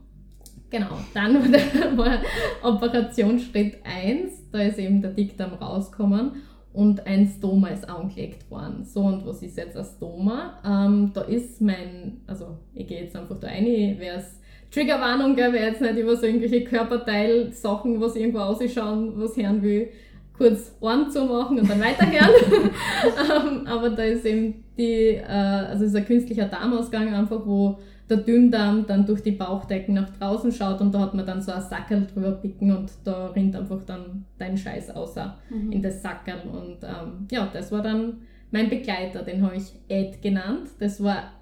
Genau, 0.70 0.98
dann 1.14 1.34
war 1.96 2.18
Operationsschritt 2.62 3.78
1, 3.84 4.50
da 4.50 4.62
ist 4.62 4.78
eben 4.78 5.00
der 5.00 5.12
Dickdarm 5.12 5.54
rausgekommen 5.54 6.32
und 6.76 7.06
ein 7.06 7.26
Stoma 7.26 7.68
ist 7.68 7.88
angelegt 7.88 8.50
worden. 8.50 8.84
So, 8.84 9.00
und 9.00 9.26
was 9.26 9.42
ist 9.42 9.56
jetzt 9.56 9.78
ein 9.78 9.84
Stoma? 9.84 10.58
Ähm, 10.62 11.10
da 11.14 11.22
ist 11.22 11.62
mein, 11.62 12.20
also 12.26 12.58
ich 12.74 12.86
gehe 12.86 13.02
jetzt 13.02 13.16
einfach 13.16 13.38
da 13.40 13.48
rein, 13.48 13.96
wer 13.98 14.16
es 14.16 14.38
Triggerwarnung, 14.70 15.34
gell, 15.34 15.54
wer 15.54 15.68
jetzt 15.68 15.80
nicht 15.80 15.96
über 15.96 16.14
so 16.14 16.26
irgendwelche 16.26 16.64
Körperteil-Sachen, 16.64 17.98
was 17.98 18.14
irgendwo 18.14 18.40
ausschauen, 18.40 19.14
was 19.16 19.38
hören 19.38 19.62
will, 19.62 19.88
kurz 20.36 20.76
Ohren 20.80 21.10
zumachen 21.10 21.58
und 21.58 21.70
dann 21.70 21.80
weiterhören. 21.80 22.70
ähm, 23.06 23.66
aber 23.66 23.90
da 23.90 24.02
ist 24.02 24.26
eben 24.26 24.62
die, 24.76 25.14
äh, 25.14 25.22
also 25.24 25.84
es 25.84 25.92
ist 25.92 25.96
ein 25.96 26.04
künstlicher 26.04 26.44
Darmausgang 26.44 27.14
einfach, 27.14 27.40
wo 27.46 27.78
der 28.08 28.18
Dünndarm 28.18 28.86
dann 28.86 29.04
durch 29.06 29.22
die 29.22 29.32
Bauchdecken 29.32 29.94
nach 29.94 30.10
draußen 30.10 30.52
schaut 30.52 30.80
und 30.80 30.94
da 30.94 31.00
hat 31.00 31.14
man 31.14 31.26
dann 31.26 31.42
so 31.42 31.50
ein 31.52 31.60
Sackerl 31.60 32.06
drüber 32.06 32.32
picken 32.32 32.70
und 32.76 32.90
da 33.04 33.28
rinnt 33.28 33.56
einfach 33.56 33.82
dann 33.84 34.24
dein 34.38 34.56
Scheiß 34.56 34.90
außer 34.94 35.36
Mhm. 35.50 35.72
in 35.72 35.82
das 35.82 36.02
Sackerl 36.02 36.40
und 36.48 36.78
ähm, 36.84 37.26
ja, 37.30 37.48
das 37.52 37.72
war 37.72 37.82
dann 37.82 38.18
mein 38.52 38.68
Begleiter, 38.70 39.22
den 39.22 39.42
habe 39.42 39.56
ich 39.56 39.72
Ed 39.88 40.22
genannt. 40.22 40.68
Das 40.78 41.02
war 41.02 41.32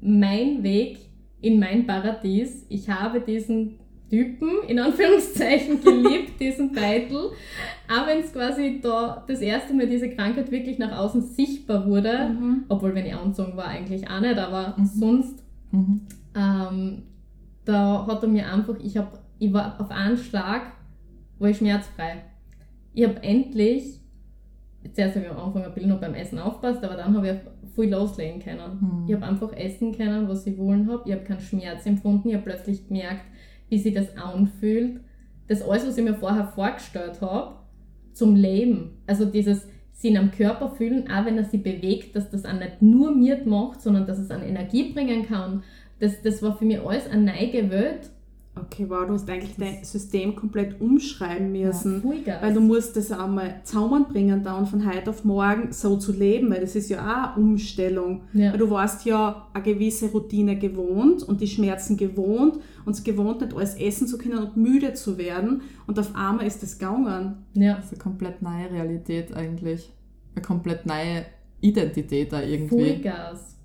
mein 0.00 0.62
Weg 0.62 0.98
in 1.40 1.58
mein 1.58 1.86
Paradies. 1.86 2.66
Ich 2.68 2.88
habe 2.90 3.20
diesen 3.20 3.78
Typen, 4.10 4.48
in 4.68 4.78
Anführungszeichen, 4.78 5.80
geliebt, 5.84 6.38
diesen 6.40 6.72
Titel. 6.74 7.30
Aber 7.88 8.08
wenn 8.08 8.20
es 8.20 8.32
quasi 8.32 8.80
da 8.82 9.24
das 9.26 9.40
erste 9.40 9.72
Mal 9.72 9.86
diese 9.86 10.10
Krankheit 10.10 10.50
wirklich 10.50 10.78
nach 10.78 10.96
außen 10.98 11.22
sichtbar 11.22 11.86
wurde, 11.86 12.28
Mhm. 12.30 12.64
obwohl 12.68 12.94
wenn 12.94 13.06
ich 13.06 13.14
angezogen 13.14 13.56
war 13.56 13.66
eigentlich 13.68 14.08
auch 14.10 14.20
nicht, 14.20 14.36
aber 14.38 14.74
Mhm. 14.76 14.84
sonst, 14.84 15.39
Mhm. 15.72 16.00
ähm, 16.34 17.02
da 17.64 18.06
hat 18.06 18.22
er 18.22 18.28
mir 18.28 18.50
einfach, 18.52 18.76
ich, 18.80 18.96
hab, 18.96 19.20
ich 19.38 19.52
war 19.52 19.80
auf 19.80 19.90
einen 19.90 20.16
Schlag, 20.16 20.62
war 21.38 21.50
ich 21.50 21.58
schmerzfrei. 21.58 22.22
Ich 22.92 23.04
habe 23.04 23.22
endlich, 23.22 24.00
zuerst 24.92 25.16
habe 25.16 25.26
ich 25.26 25.30
am 25.30 25.38
Anfang 25.38 25.64
ein 25.64 25.74
bisschen 25.74 25.90
noch 25.90 26.00
beim 26.00 26.14
Essen 26.14 26.38
aufgepasst, 26.38 26.82
aber 26.82 26.96
dann 26.96 27.16
habe 27.16 27.28
ich 27.28 27.74
viel 27.74 27.90
loslegen 27.90 28.40
können. 28.40 28.78
Mhm. 28.80 29.04
Ich 29.06 29.14
habe 29.14 29.26
einfach 29.26 29.52
essen 29.52 29.96
können, 29.96 30.28
was 30.28 30.46
ich 30.46 30.58
wollen 30.58 30.90
habe. 30.90 31.02
Ich 31.06 31.12
habe 31.12 31.24
keinen 31.24 31.40
Schmerz 31.40 31.86
empfunden. 31.86 32.28
Ich 32.28 32.34
habe 32.34 32.44
plötzlich 32.44 32.88
gemerkt, 32.88 33.24
wie 33.68 33.78
sich 33.78 33.94
das 33.94 34.16
anfühlt. 34.16 35.00
Das 35.46 35.62
alles, 35.62 35.86
was 35.86 35.98
ich 35.98 36.04
mir 36.04 36.14
vorher 36.14 36.46
vorgestellt 36.46 37.20
habe, 37.20 37.56
zum 38.12 38.34
Leben. 38.34 38.98
Also 39.06 39.24
dieses 39.24 39.66
sie 40.00 40.16
am 40.16 40.30
Körper 40.30 40.70
fühlen, 40.70 41.10
auch 41.10 41.26
wenn 41.26 41.36
er 41.36 41.44
sie 41.44 41.58
bewegt, 41.58 42.16
dass 42.16 42.30
das 42.30 42.46
auch 42.46 42.58
nicht 42.58 42.80
nur 42.80 43.14
mir 43.14 43.38
macht, 43.44 43.82
sondern 43.82 44.06
dass 44.06 44.18
es 44.18 44.30
an 44.30 44.42
Energie 44.42 44.92
bringen 44.92 45.26
kann. 45.26 45.62
Das, 45.98 46.22
das 46.22 46.42
war 46.42 46.56
für 46.56 46.64
mich 46.64 46.80
alles 46.80 47.06
eine 47.06 47.32
neue 47.32 47.70
Welt. 47.70 48.10
Okay, 48.56 48.84
wow, 48.88 49.06
du 49.06 49.14
hast 49.14 49.30
eigentlich 49.30 49.54
dein 49.56 49.84
System 49.84 50.34
komplett 50.34 50.80
umschreiben 50.80 51.52
müssen. 51.52 52.02
Vollgas. 52.02 52.42
Weil 52.42 52.52
du 52.52 52.60
musst 52.60 52.96
das 52.96 53.12
einmal 53.12 53.60
zusammenbringen, 53.62 54.42
dann 54.42 54.66
von 54.66 54.84
heute 54.92 55.10
auf 55.10 55.24
morgen 55.24 55.72
so 55.72 55.96
zu 55.96 56.12
leben, 56.12 56.50
weil 56.50 56.60
das 56.60 56.74
ist 56.74 56.90
ja 56.90 56.98
auch 56.98 57.36
eine 57.36 57.44
Umstellung. 57.44 58.22
Ja. 58.32 58.50
Weil 58.50 58.58
du 58.58 58.68
warst 58.68 59.06
ja 59.06 59.48
eine 59.54 59.62
gewisse 59.62 60.10
Routine 60.10 60.58
gewohnt 60.58 61.22
und 61.22 61.40
die 61.40 61.46
Schmerzen 61.46 61.96
gewohnt 61.96 62.58
und 62.84 62.92
es 62.92 63.04
gewohnt 63.04 63.40
nicht 63.40 63.54
alles 63.54 63.76
essen 63.76 64.08
zu 64.08 64.18
können 64.18 64.38
und 64.38 64.56
müde 64.56 64.94
zu 64.94 65.16
werden 65.16 65.62
und 65.86 65.98
auf 65.98 66.14
einmal 66.16 66.46
ist 66.46 66.62
das 66.62 66.78
gegangen. 66.78 67.44
ja. 67.54 67.76
Das 67.76 67.86
ist 67.86 67.92
eine 67.92 68.02
komplett 68.02 68.42
neue 68.42 68.70
Realität 68.70 69.32
eigentlich. 69.32 69.92
Eine 70.34 70.44
komplett 70.44 70.86
neue 70.86 71.24
Identität 71.60 72.32
da 72.32 72.42
irgendwie. 72.42 72.94
Vollgas. 72.94 73.56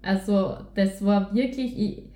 Also, 0.00 0.56
das 0.74 1.04
war 1.04 1.34
wirklich. 1.34 2.08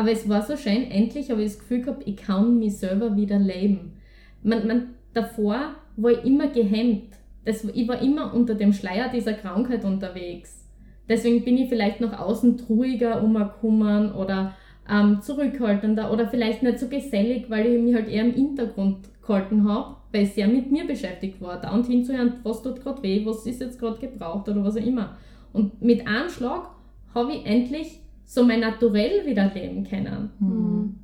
Aber 0.00 0.12
es 0.12 0.26
war 0.30 0.40
so 0.40 0.56
schön, 0.56 0.90
endlich 0.90 1.30
habe 1.30 1.42
ich 1.42 1.50
das 1.50 1.58
Gefühl 1.58 1.82
gehabt, 1.82 2.04
ich 2.06 2.16
kann 2.16 2.58
mich 2.58 2.78
selber 2.78 3.16
wieder 3.16 3.38
leben. 3.38 3.98
Man, 4.42 4.66
man, 4.66 4.94
davor 5.12 5.74
war 5.96 6.10
ich 6.10 6.24
immer 6.24 6.46
gehemmt. 6.46 7.18
Das, 7.44 7.64
ich 7.64 7.86
war 7.86 8.00
immer 8.00 8.32
unter 8.32 8.54
dem 8.54 8.72
Schleier 8.72 9.10
dieser 9.10 9.34
Krankheit 9.34 9.84
unterwegs. 9.84 10.66
Deswegen 11.06 11.44
bin 11.44 11.58
ich 11.58 11.68
vielleicht 11.68 12.00
nach 12.00 12.18
außen 12.18 12.62
ruhiger 12.66 13.22
umgekommen 13.22 14.14
oder 14.14 14.54
ähm, 14.90 15.20
zurückhaltender 15.20 16.10
oder 16.10 16.28
vielleicht 16.28 16.62
nicht 16.62 16.78
so 16.78 16.88
gesellig, 16.88 17.50
weil 17.50 17.66
ich 17.66 17.82
mich 17.82 17.94
halt 17.94 18.08
eher 18.08 18.24
im 18.24 18.32
Hintergrund 18.32 19.00
gehalten 19.20 19.68
habe, 19.68 19.96
weil 20.12 20.22
ich 20.22 20.32
sehr 20.32 20.48
mit 20.48 20.72
mir 20.72 20.86
beschäftigt 20.86 21.42
war. 21.42 21.60
Da 21.60 21.74
und 21.74 21.86
hinzuhören, 21.86 22.36
was 22.42 22.62
tut 22.62 22.80
gerade 22.82 23.02
weh, 23.02 23.26
was 23.26 23.44
ist 23.44 23.60
jetzt 23.60 23.78
gerade 23.78 23.98
gebraucht 23.98 24.48
oder 24.48 24.64
was 24.64 24.78
auch 24.78 24.86
immer. 24.86 25.18
Und 25.52 25.82
mit 25.82 26.06
einem 26.06 26.30
Schlag 26.30 26.70
habe 27.14 27.34
ich 27.34 27.44
endlich 27.44 28.00
so 28.32 28.44
mein 28.44 28.60
Naturell 28.60 29.26
wieder 29.26 29.50
leben 29.52 29.82
können. 29.82 30.30
Hm. 30.38 30.94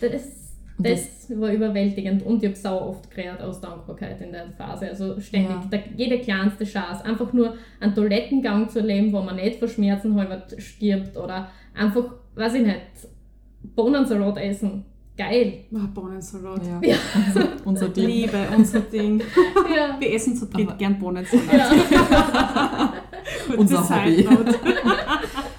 Das, 0.00 0.56
das 0.78 1.30
war 1.40 1.52
überwältigend 1.52 2.24
und 2.24 2.42
ich 2.42 2.48
habe 2.48 2.56
sau 2.58 2.88
oft 2.88 3.08
geredet 3.08 3.40
aus 3.40 3.60
Dankbarkeit 3.60 4.20
in 4.20 4.32
der 4.32 4.50
Phase. 4.58 4.88
Also 4.88 5.20
ständig, 5.20 5.50
Ja. 5.50 5.64
der, 5.70 5.82
jede 5.96 6.18
kleinste 6.18 6.64
Chance. 6.64 7.04
Einfach 7.04 7.32
nur 7.32 7.54
einen 7.78 7.94
Toilettengang 7.94 8.68
zu 8.68 8.80
erleben, 8.80 9.12
wo 9.12 9.20
man 9.22 9.36
nicht 9.36 9.60
vor 9.60 9.68
Schmerzen 9.68 10.16
halber 10.18 10.42
stirbt 10.58 11.16
oder 11.16 11.48
einfach, 11.72 12.04
weiß 12.34 12.54
ich 12.54 12.62
nicht, 12.66 12.80
Bohnensalat 13.76 14.36
essen. 14.38 14.84
Geil. 15.16 15.60
Oh, 15.72 15.78
Bohnensalat. 15.94 16.60
Ja. 16.66 16.80
Ja. 16.82 16.96
Unser, 17.14 17.48
unser 17.64 17.88
Ding. 17.90 18.06
Liebe, 18.08 18.38
unser 18.56 18.80
Ding. 18.80 19.22
Ja. 19.74 19.96
Wir 20.00 20.14
essen 20.14 20.34
zu 20.36 20.46
dritt 20.46 20.66
Aber- 20.68 20.76
gern 20.78 20.98
Bohnensalat. 20.98 21.70
Unser 23.56 23.88
Hobby. 23.88 24.26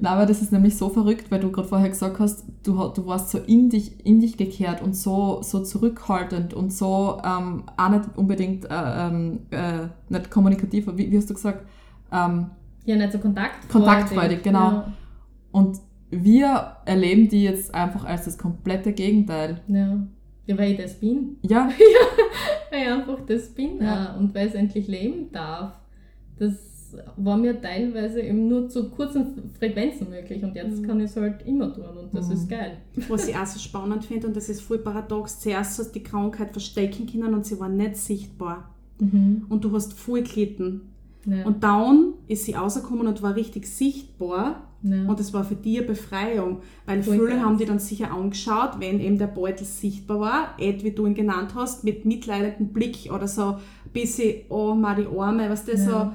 Na, 0.00 0.10
aber 0.10 0.26
das 0.26 0.42
ist 0.42 0.52
nämlich 0.52 0.76
so 0.76 0.88
verrückt, 0.88 1.30
weil 1.30 1.40
du 1.40 1.50
gerade 1.50 1.68
vorher 1.68 1.88
gesagt 1.88 2.18
hast, 2.18 2.44
du, 2.62 2.72
du 2.88 3.06
warst 3.06 3.30
so 3.30 3.38
in 3.38 3.70
dich, 3.70 4.04
in 4.04 4.20
dich 4.20 4.36
gekehrt 4.36 4.82
und 4.82 4.94
so, 4.94 5.40
so 5.42 5.60
zurückhaltend 5.62 6.52
und 6.54 6.72
so 6.72 7.20
ähm, 7.24 7.64
auch 7.76 7.88
nicht 7.88 8.04
unbedingt 8.16 8.64
äh, 8.66 8.68
ähm, 8.70 9.40
äh, 9.50 9.88
nicht 10.08 10.30
kommunikativ, 10.30 10.86
wie, 10.96 11.10
wie 11.10 11.16
hast 11.16 11.30
du 11.30 11.34
gesagt? 11.34 11.66
Ähm, 12.12 12.50
ja, 12.84 12.96
nicht 12.96 13.12
so 13.12 13.18
kontaktfreudig. 13.18 13.68
Kontaktfreudig, 13.70 14.42
genau. 14.42 14.70
Ja. 14.70 14.92
und 15.52 15.78
wir 16.10 16.76
erleben 16.84 17.28
die 17.28 17.42
jetzt 17.42 17.74
einfach 17.74 18.04
als 18.04 18.26
das 18.26 18.38
komplette 18.38 18.92
Gegenteil. 18.92 19.60
ja. 19.68 19.98
Ja, 20.48 20.56
weil 20.56 20.70
ich 20.70 20.78
das 20.78 20.94
bin. 21.00 21.38
Ja, 21.42 21.68
Weil 22.70 22.82
ich 22.82 22.88
einfach 22.88 23.18
das 23.26 23.48
bin 23.48 23.82
Ja. 23.82 24.12
auch 24.14 24.20
und 24.20 24.32
weil 24.32 24.46
ich 24.46 24.52
es 24.54 24.58
endlich 24.60 24.86
leben 24.86 25.32
darf. 25.32 25.72
Das 26.38 26.52
war 27.16 27.36
mir 27.36 27.60
teilweise 27.60 28.20
eben 28.20 28.48
nur 28.48 28.68
zu 28.68 28.90
kurzen 28.90 29.50
Frequenzen 29.58 30.10
möglich 30.10 30.42
und 30.42 30.54
jetzt 30.54 30.80
Mhm. 30.82 30.86
kann 30.86 31.00
ich 31.00 31.06
es 31.10 31.16
halt 31.16 31.46
immer 31.46 31.72
tun 31.72 31.84
und 32.02 32.14
das 32.14 32.26
Mhm. 32.28 32.32
ist 32.34 32.48
geil. 32.48 32.78
Was 33.08 33.28
ich 33.28 33.36
auch 33.38 33.46
so 33.46 33.58
spannend 33.58 34.04
finde, 34.04 34.26
und 34.28 34.36
das 34.36 34.48
ist 34.48 34.60
voll 34.62 34.78
paradox, 34.78 35.40
zuerst 35.40 35.78
hast 35.78 35.88
du 35.94 35.98
die 35.98 36.02
Krankheit 36.04 36.52
verstecken 36.52 37.06
können 37.06 37.34
und 37.34 37.44
sie 37.46 37.58
war 37.60 37.68
nicht 37.68 37.96
sichtbar. 37.96 38.70
Und 38.98 39.60
du 39.62 39.72
hast 39.72 39.92
voll 39.92 40.22
gelitten. 40.22 40.80
Ja. 41.26 41.44
Und 41.44 41.62
dann 41.62 42.14
ist 42.28 42.44
sie 42.46 42.52
rausgekommen 42.52 43.06
und 43.06 43.20
war 43.22 43.34
richtig 43.36 43.66
sichtbar. 43.66 44.62
ja. 44.82 45.04
Und 45.08 45.18
es 45.20 45.34
war 45.34 45.44
für 45.44 45.54
die 45.56 45.78
eine 45.78 45.86
Befreiung. 45.88 46.58
Weil 46.86 47.02
Voll 47.02 47.14
viele 47.16 47.28
geil. 47.30 47.40
haben 47.40 47.58
die 47.58 47.64
dann 47.66 47.78
sicher 47.80 48.10
angeschaut, 48.12 48.78
wenn 48.78 49.00
eben 49.00 49.18
der 49.18 49.26
Beutel 49.26 49.66
sichtbar 49.66 50.20
war, 50.20 50.48
Ed, 50.58 50.84
wie 50.84 50.92
du 50.92 51.04
ihn 51.06 51.14
genannt 51.14 51.52
hast, 51.54 51.82
mit 51.84 52.04
mitleidendem 52.04 52.68
Blick 52.68 53.10
oder 53.12 53.26
so 53.28 53.42
ein 53.42 53.56
bisschen, 53.92 54.42
oh, 54.48 54.74
mal 54.74 54.94
die 54.94 55.06
Arme, 55.18 55.50
was 55.50 55.64
das 55.66 55.84
Ja. 55.86 55.90
so 55.90 56.10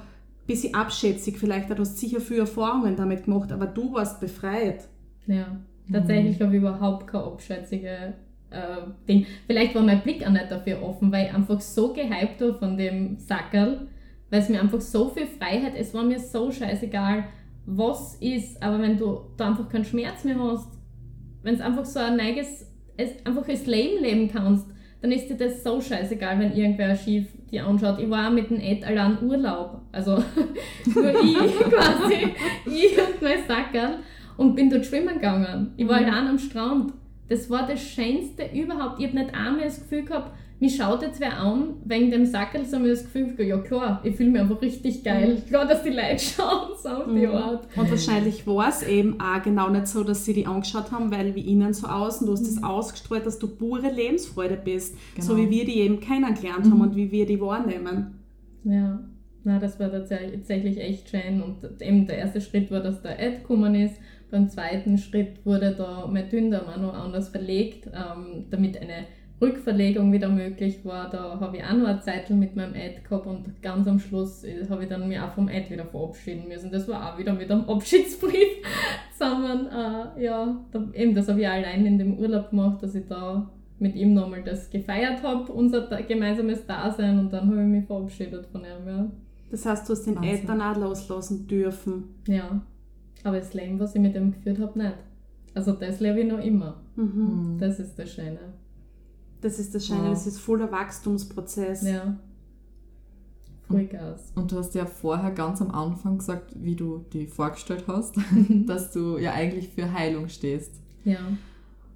bisschen 0.47 0.73
abschätzig 0.73 1.37
vielleicht. 1.37 1.69
Du 1.69 1.77
hast 1.77 1.97
sicher 1.97 2.19
viele 2.19 2.41
Erfahrungen 2.41 2.95
damit 2.95 3.25
gemacht, 3.25 3.51
aber 3.51 3.67
du 3.67 3.93
warst 3.93 4.19
befreit. 4.19 4.87
Ja, 5.27 5.57
tatsächlich 5.91 6.41
habe 6.41 6.53
ich 6.55 6.61
überhaupt 6.61 7.07
keine 7.07 7.25
abschätzige 7.25 8.13
äh, 8.49 8.77
Ding. 9.07 9.25
Vielleicht 9.47 9.75
war 9.75 9.81
mein 9.81 10.01
Blick 10.01 10.25
auch 10.25 10.31
nicht 10.31 10.51
dafür 10.51 10.81
offen, 10.83 11.11
weil 11.11 11.27
ich 11.27 11.33
einfach 11.33 11.61
so 11.61 11.93
gehypt 11.93 12.41
war 12.41 12.53
von 12.55 12.77
dem 12.77 13.17
Sackerl, 13.17 13.87
weil 14.29 14.41
es 14.41 14.49
mir 14.49 14.61
einfach 14.61 14.81
so 14.81 15.09
viel 15.09 15.27
Freiheit, 15.27 15.73
es 15.77 15.93
war 15.93 16.03
mir 16.03 16.19
so 16.19 16.51
scheißegal, 16.51 17.25
was 17.65 18.15
ist, 18.15 18.61
aber 18.61 18.79
wenn 18.81 18.97
du 18.97 19.21
da 19.37 19.49
einfach 19.49 19.69
keinen 19.69 19.85
Schmerz 19.85 20.23
mehr 20.23 20.39
hast, 20.39 20.77
wenn 21.43 21.55
es 21.55 21.61
einfach 21.61 21.85
so 21.85 21.99
ein 21.99 22.17
neues, 22.17 22.67
es 22.97 23.25
einfach 23.25 23.45
das 23.45 23.65
Leben 23.65 24.03
leben 24.03 24.29
kannst, 24.29 24.67
dann 25.01 25.11
ist 25.11 25.29
dir 25.29 25.37
das 25.37 25.63
so 25.63 25.81
scheißegal, 25.81 26.39
wenn 26.39 26.53
irgendwer 26.53 26.95
schief 26.95 27.27
dir 27.51 27.65
anschaut. 27.65 27.99
Ich 27.99 28.09
war 28.09 28.27
auch 28.27 28.31
mit 28.33 28.49
dem 28.49 28.59
Ed 28.59 28.83
allein 28.85 29.17
Urlaub, 29.21 29.81
also 29.91 30.15
nur 30.95 31.09
ich 31.23 31.59
quasi, 31.59 32.33
ich 32.65 32.97
und 32.97 33.21
mein 33.21 33.43
Sackerl 33.47 33.95
und 34.37 34.55
bin 34.55 34.69
dort 34.69 34.85
schwimmen 34.85 35.15
gegangen. 35.15 35.73
Ich 35.77 35.87
war 35.87 35.99
Mhm. 35.99 36.05
allein 36.07 36.27
am 36.27 36.39
Strand. 36.39 36.93
Das 37.29 37.49
war 37.49 37.65
das 37.67 37.81
Schönste 37.81 38.49
überhaupt. 38.53 38.99
Ich 38.99 39.07
habe 39.07 39.17
nicht 39.19 39.33
einmal 39.33 39.63
das 39.63 39.79
Gefühl 39.81 40.03
gehabt, 40.03 40.31
mich 40.61 40.75
schaut 40.77 41.01
jetzt 41.01 41.19
wer 41.19 41.37
an, 41.39 41.73
wegen 41.85 42.11
dem 42.11 42.25
Sackerl, 42.25 42.63
sondern 42.65 42.91
ich 42.93 42.99
hab 42.99 43.05
das 43.05 43.13
Gefühl, 43.13 43.45
ja 43.47 43.57
klar, 43.57 43.99
ich 44.03 44.15
fühle 44.15 44.29
mich 44.29 44.41
einfach 44.41 44.61
richtig 44.61 45.03
geil. 45.03 45.41
Klar, 45.47 45.65
dass 45.67 45.81
die 45.83 45.89
Leute 45.89 46.19
schauen, 46.19 46.69
so 46.81 46.89
auf 46.89 47.05
die 47.07 47.25
Mhm. 47.27 47.33
Art. 47.35 47.67
Und 47.75 47.89
wahrscheinlich 47.89 48.45
war 48.47 48.69
es 48.69 48.83
eben 48.83 49.19
auch 49.19 49.41
genau 49.41 49.69
nicht 49.69 49.87
so, 49.87 50.03
dass 50.03 50.23
sie 50.23 50.33
die 50.33 50.45
angeschaut 50.45 50.91
haben, 50.91 51.11
weil 51.11 51.33
wie 51.35 51.41
innen 51.51 51.73
so 51.73 51.87
außen, 51.87 52.25
du 52.27 52.33
hast 52.33 52.45
das 52.45 52.63
ausgestrahlt, 52.63 53.25
dass 53.25 53.39
du 53.39 53.47
pure 53.47 53.89
Lebensfreude 53.91 54.55
bist. 54.63 54.95
So 55.19 55.35
Genau. 55.35 55.45
wie 55.47 55.51
wir 55.57 55.65
die 55.65 55.79
eben 55.79 55.99
kennengelernt 55.99 56.65
Mhm. 56.67 56.71
haben 56.71 56.81
und 56.81 56.95
wie 56.95 57.11
wir 57.11 57.25
die 57.25 57.41
wahrnehmen. 57.41 58.19
Ja, 58.63 58.99
na, 59.43 59.57
das 59.57 59.79
war 59.79 59.89
tatsächlich 59.89 60.33
tatsächlich 60.33 60.77
echt 60.79 61.09
schön. 61.09 61.41
Und 61.41 61.81
eben 61.81 62.05
der 62.05 62.19
erste 62.19 62.39
Schritt 62.39 62.69
war, 62.69 62.81
dass 62.81 63.01
der 63.01 63.13
Ad 63.19 63.37
gekommen 63.37 63.73
ist. 63.73 63.95
Beim 64.29 64.47
zweiten 64.47 64.97
Schritt 64.99 65.43
wurde 65.45 65.73
da 65.75 66.07
mein 66.07 66.29
Dünndarm 66.29 66.67
auch 66.67 66.77
noch 66.79 66.93
anders 66.93 67.29
verlegt, 67.29 67.87
ähm, 67.87 68.45
damit 68.51 68.79
eine 68.79 69.05
Rückverlegung 69.41 70.11
wieder 70.13 70.29
möglich 70.29 70.85
war. 70.85 71.09
Da 71.09 71.39
habe 71.39 71.57
ich 71.57 71.63
auch 71.63 71.73
noch 71.73 71.87
eine 71.87 71.99
Zeit 72.01 72.29
mit 72.29 72.55
meinem 72.55 72.73
Ad 72.73 73.01
gehabt 73.03 73.25
und 73.25 73.61
ganz 73.61 73.87
am 73.87 73.99
Schluss 73.99 74.43
äh, 74.43 74.67
habe 74.69 74.83
ich 74.83 74.89
dann 74.89 75.07
mich 75.07 75.19
auch 75.19 75.31
vom 75.31 75.47
Ad 75.47 75.69
wieder 75.69 75.85
verabschieden 75.85 76.47
müssen. 76.47 76.71
Das 76.71 76.87
war 76.87 77.13
auch 77.13 77.17
wieder 77.17 77.33
mit 77.33 77.49
einem 77.51 77.63
Abschiedsbrief 77.69 78.47
zusammen. 79.13 79.67
Äh, 79.67 80.23
ja, 80.23 80.63
da, 80.71 80.87
eben 80.93 81.15
das 81.15 81.27
habe 81.27 81.41
ich 81.41 81.47
allein 81.47 81.85
in 81.85 81.97
dem 81.97 82.17
Urlaub 82.19 82.49
gemacht, 82.51 82.83
dass 82.83 82.93
ich 82.95 83.07
da 83.07 83.49
mit 83.79 83.95
ihm 83.95 84.13
nochmal 84.13 84.43
das 84.43 84.69
gefeiert 84.69 85.23
habe, 85.23 85.51
unser 85.51 85.81
da- 85.87 86.01
gemeinsames 86.01 86.65
Dasein 86.67 87.17
und 87.17 87.33
dann 87.33 87.47
habe 87.49 87.61
ich 87.61 87.67
mich 87.67 87.85
verabschiedet 87.87 88.45
von 88.47 88.61
ihm. 88.61 88.87
Ja. 88.87 89.11
Das 89.49 89.65
heißt, 89.65 89.89
du 89.89 89.93
hast 89.93 90.05
den 90.05 90.15
Wahnsinn. 90.17 90.31
Eltern 90.31 90.61
auch 90.61 90.77
loslassen 90.77 91.47
dürfen. 91.47 92.03
Ja, 92.27 92.61
aber 93.23 93.37
das 93.37 93.53
Leben, 93.55 93.79
was 93.79 93.95
ich 93.95 94.01
mit 94.01 94.15
ihm 94.15 94.31
geführt 94.31 94.59
habe, 94.59 94.77
nicht. 94.77 94.95
Also 95.55 95.73
das 95.73 95.99
lebe 95.99 96.21
ich 96.21 96.27
noch 96.31 96.39
immer. 96.43 96.81
Mhm. 96.95 97.03
Mhm. 97.05 97.57
Das 97.59 97.79
ist 97.79 97.97
das 97.97 98.11
Schöne. 98.13 98.39
Das 99.41 99.59
ist 99.59 99.73
das 99.73 99.85
Schöne, 99.87 100.03
Wow. 100.03 100.09
das 100.09 100.27
ist 100.27 100.39
voller 100.39 100.71
Wachstumsprozess. 100.71 101.83
Ja. 101.83 102.15
Vollgas. 103.67 104.31
Und 104.35 104.51
du 104.51 104.57
hast 104.57 104.75
ja 104.75 104.85
vorher 104.85 105.31
ganz 105.31 105.61
am 105.61 105.71
Anfang 105.71 106.17
gesagt, 106.17 106.51
wie 106.55 106.75
du 106.75 107.05
die 107.13 107.27
vorgestellt 107.27 107.85
hast, 107.87 108.15
dass 108.67 108.91
du 108.91 109.17
ja 109.17 109.31
eigentlich 109.33 109.69
für 109.69 109.91
Heilung 109.93 110.27
stehst. 110.29 110.73
Ja. 111.05 111.19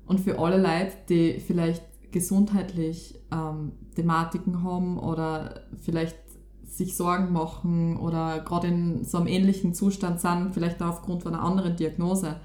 Und 0.07 0.19
für 0.21 0.39
alle 0.39 0.57
Leute, 0.57 0.93
die 1.09 1.39
vielleicht 1.39 1.83
gesundheitlich 2.11 3.19
ähm, 3.31 3.73
Thematiken 3.95 4.63
haben 4.63 4.97
oder 4.97 5.61
vielleicht 5.81 6.15
sich 6.65 6.95
Sorgen 6.95 7.31
machen 7.33 7.97
oder 7.97 8.39
gerade 8.39 8.67
in 8.67 9.03
so 9.03 9.17
einem 9.17 9.27
ähnlichen 9.27 9.73
Zustand 9.73 10.19
sind, 10.21 10.53
vielleicht 10.53 10.81
auch 10.81 10.89
aufgrund 10.89 11.23
von 11.23 11.33
einer 11.33 11.43
anderen 11.43 11.75
Diagnose. 11.75 12.37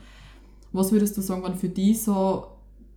Was 0.72 0.92
würdest 0.92 1.16
du 1.16 1.20
sagen, 1.20 1.42
waren 1.42 1.56
für 1.56 1.68
die 1.68 1.94
so 1.94 2.46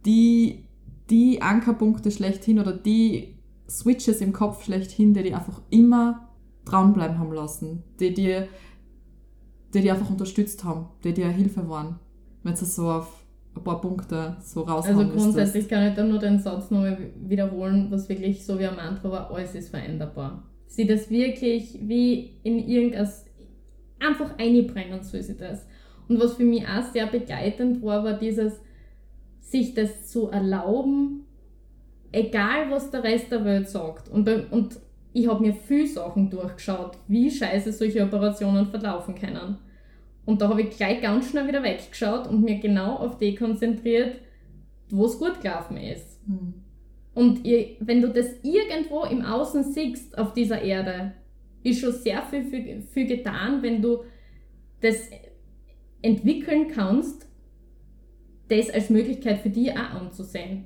die, 0.05 0.65
die 1.09 1.41
Ankerpunkte 1.41 2.11
schlechthin 2.11 2.59
oder 2.59 2.73
die 2.73 3.35
Switches 3.69 4.21
im 4.21 4.33
Kopf 4.33 4.63
schlechthin, 4.63 5.13
die 5.13 5.23
die 5.23 5.33
einfach 5.33 5.61
immer 5.69 6.29
dranbleiben 6.65 7.17
haben 7.19 7.33
lassen, 7.33 7.83
die 7.99 8.13
dir 8.13 8.47
die, 9.73 9.81
die 9.81 9.91
einfach 9.91 10.09
unterstützt 10.09 10.63
haben, 10.63 10.87
die 11.03 11.13
dir 11.13 11.27
Hilfe 11.29 11.67
waren, 11.67 11.99
wenn 12.43 12.53
du 12.53 12.65
so 12.65 12.89
auf 12.89 13.23
ein 13.55 13.63
paar 13.63 13.81
Punkte 13.81 14.37
so 14.41 14.61
raushauen 14.61 14.97
Also 14.97 15.01
müsstest. 15.01 15.23
grundsätzlich 15.23 15.67
kann 15.67 15.87
ich 15.87 15.95
dann 15.95 16.09
nur 16.09 16.19
den 16.19 16.39
Satz 16.39 16.71
nochmal 16.71 16.97
wiederholen, 17.21 17.87
was 17.89 18.09
wirklich 18.09 18.45
so 18.45 18.59
wie 18.59 18.65
ein 18.65 18.75
Mantra 18.75 19.11
war, 19.11 19.31
alles 19.31 19.55
ist 19.55 19.69
veränderbar. 19.69 20.43
Sie 20.67 20.87
das 20.87 21.09
wirklich 21.09 21.77
wie 21.81 22.37
in 22.43 22.59
irgendwas 22.59 23.25
einfach 23.99 24.37
einbrennen, 24.37 25.03
so 25.03 25.17
ist 25.17 25.39
das. 25.39 25.65
Und 26.07 26.19
was 26.19 26.33
für 26.33 26.43
mich 26.43 26.67
auch 26.67 26.83
sehr 26.91 27.07
begleitend 27.07 27.81
war, 27.83 28.03
war 28.03 28.13
dieses, 28.13 28.53
sich 29.43 29.73
das 29.73 30.07
zu 30.07 30.29
erlauben, 30.29 31.25
egal 32.11 32.71
was 32.71 32.89
der 32.89 33.03
Rest 33.03 33.31
der 33.31 33.45
Welt 33.45 33.69
sagt. 33.69 34.09
Und, 34.09 34.27
und 34.51 34.79
ich 35.13 35.27
habe 35.27 35.41
mir 35.41 35.53
viel 35.53 35.87
Sachen 35.87 36.29
durchgeschaut, 36.29 36.97
wie 37.07 37.29
scheiße 37.29 37.71
solche 37.71 38.03
Operationen 38.03 38.65
verlaufen 38.65 39.15
können. 39.15 39.57
Und 40.25 40.41
da 40.41 40.49
habe 40.49 40.61
ich 40.61 40.75
gleich 40.75 41.01
ganz 41.01 41.29
schnell 41.29 41.47
wieder 41.47 41.61
weggeschaut 41.63 42.27
und 42.27 42.43
mir 42.43 42.59
genau 42.59 42.95
auf 42.95 43.17
die 43.17 43.35
konzentriert, 43.35 44.15
wo 44.89 45.05
es 45.05 45.19
gut 45.19 45.41
gelaufen 45.41 45.77
ist. 45.77 46.25
Mhm. 46.27 46.53
Und 47.13 47.45
ihr, 47.45 47.75
wenn 47.79 48.01
du 48.01 48.09
das 48.09 48.27
irgendwo 48.41 49.03
im 49.03 49.23
Außen 49.23 49.63
siehst 49.71 50.17
auf 50.17 50.33
dieser 50.33 50.61
Erde, 50.61 51.13
ist 51.61 51.81
schon 51.81 51.91
sehr 51.91 52.23
viel, 52.23 52.45
viel, 52.45 52.81
viel 52.81 53.05
getan, 53.05 53.61
wenn 53.61 53.81
du 53.81 53.99
das 54.81 55.09
entwickeln 56.01 56.69
kannst, 56.69 57.27
das 58.57 58.69
als 58.69 58.89
Möglichkeit 58.89 59.39
für 59.39 59.49
dich 59.49 59.71
auch 59.71 60.01
anzusehen. 60.01 60.65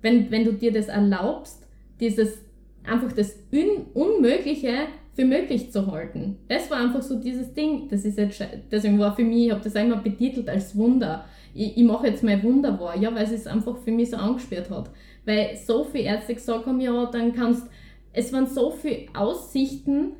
Wenn, 0.00 0.30
wenn 0.30 0.44
du 0.44 0.52
dir 0.52 0.72
das 0.72 0.88
erlaubst, 0.88 1.66
dieses 2.00 2.38
einfach 2.84 3.12
das 3.12 3.36
Un 3.52 3.86
Unmögliche 3.94 4.86
für 5.14 5.24
möglich 5.24 5.72
zu 5.72 5.90
halten. 5.90 6.36
Das 6.48 6.70
war 6.70 6.78
einfach 6.78 7.02
so 7.02 7.20
dieses 7.20 7.52
Ding. 7.52 7.88
Das 7.88 8.04
ist 8.04 8.18
jetzt, 8.18 8.40
deswegen 8.70 8.98
war 8.98 9.16
für 9.16 9.24
mich, 9.24 9.46
ich 9.46 9.50
habe 9.50 9.62
das 9.62 9.74
einmal 9.74 9.98
betitelt 9.98 10.48
als 10.48 10.76
Wunder. 10.76 11.24
Ich, 11.54 11.76
ich 11.76 11.82
mache 11.82 12.06
jetzt 12.06 12.22
mein 12.22 12.42
Wunder 12.42 12.78
wahr, 12.78 12.96
ja, 12.96 13.12
weil 13.14 13.24
es 13.24 13.32
es 13.32 13.46
einfach 13.46 13.76
für 13.78 13.90
mich 13.90 14.10
so 14.10 14.16
angesperrt 14.16 14.70
hat. 14.70 14.90
Weil 15.24 15.56
so 15.56 15.82
viele 15.84 16.04
Ärzte 16.04 16.34
gesagt 16.34 16.66
haben, 16.66 16.80
ja, 16.80 17.06
dann 17.06 17.32
kannst, 17.32 17.66
es 18.12 18.32
waren 18.32 18.46
so 18.46 18.70
viele 18.70 19.06
Aussichten, 19.14 20.12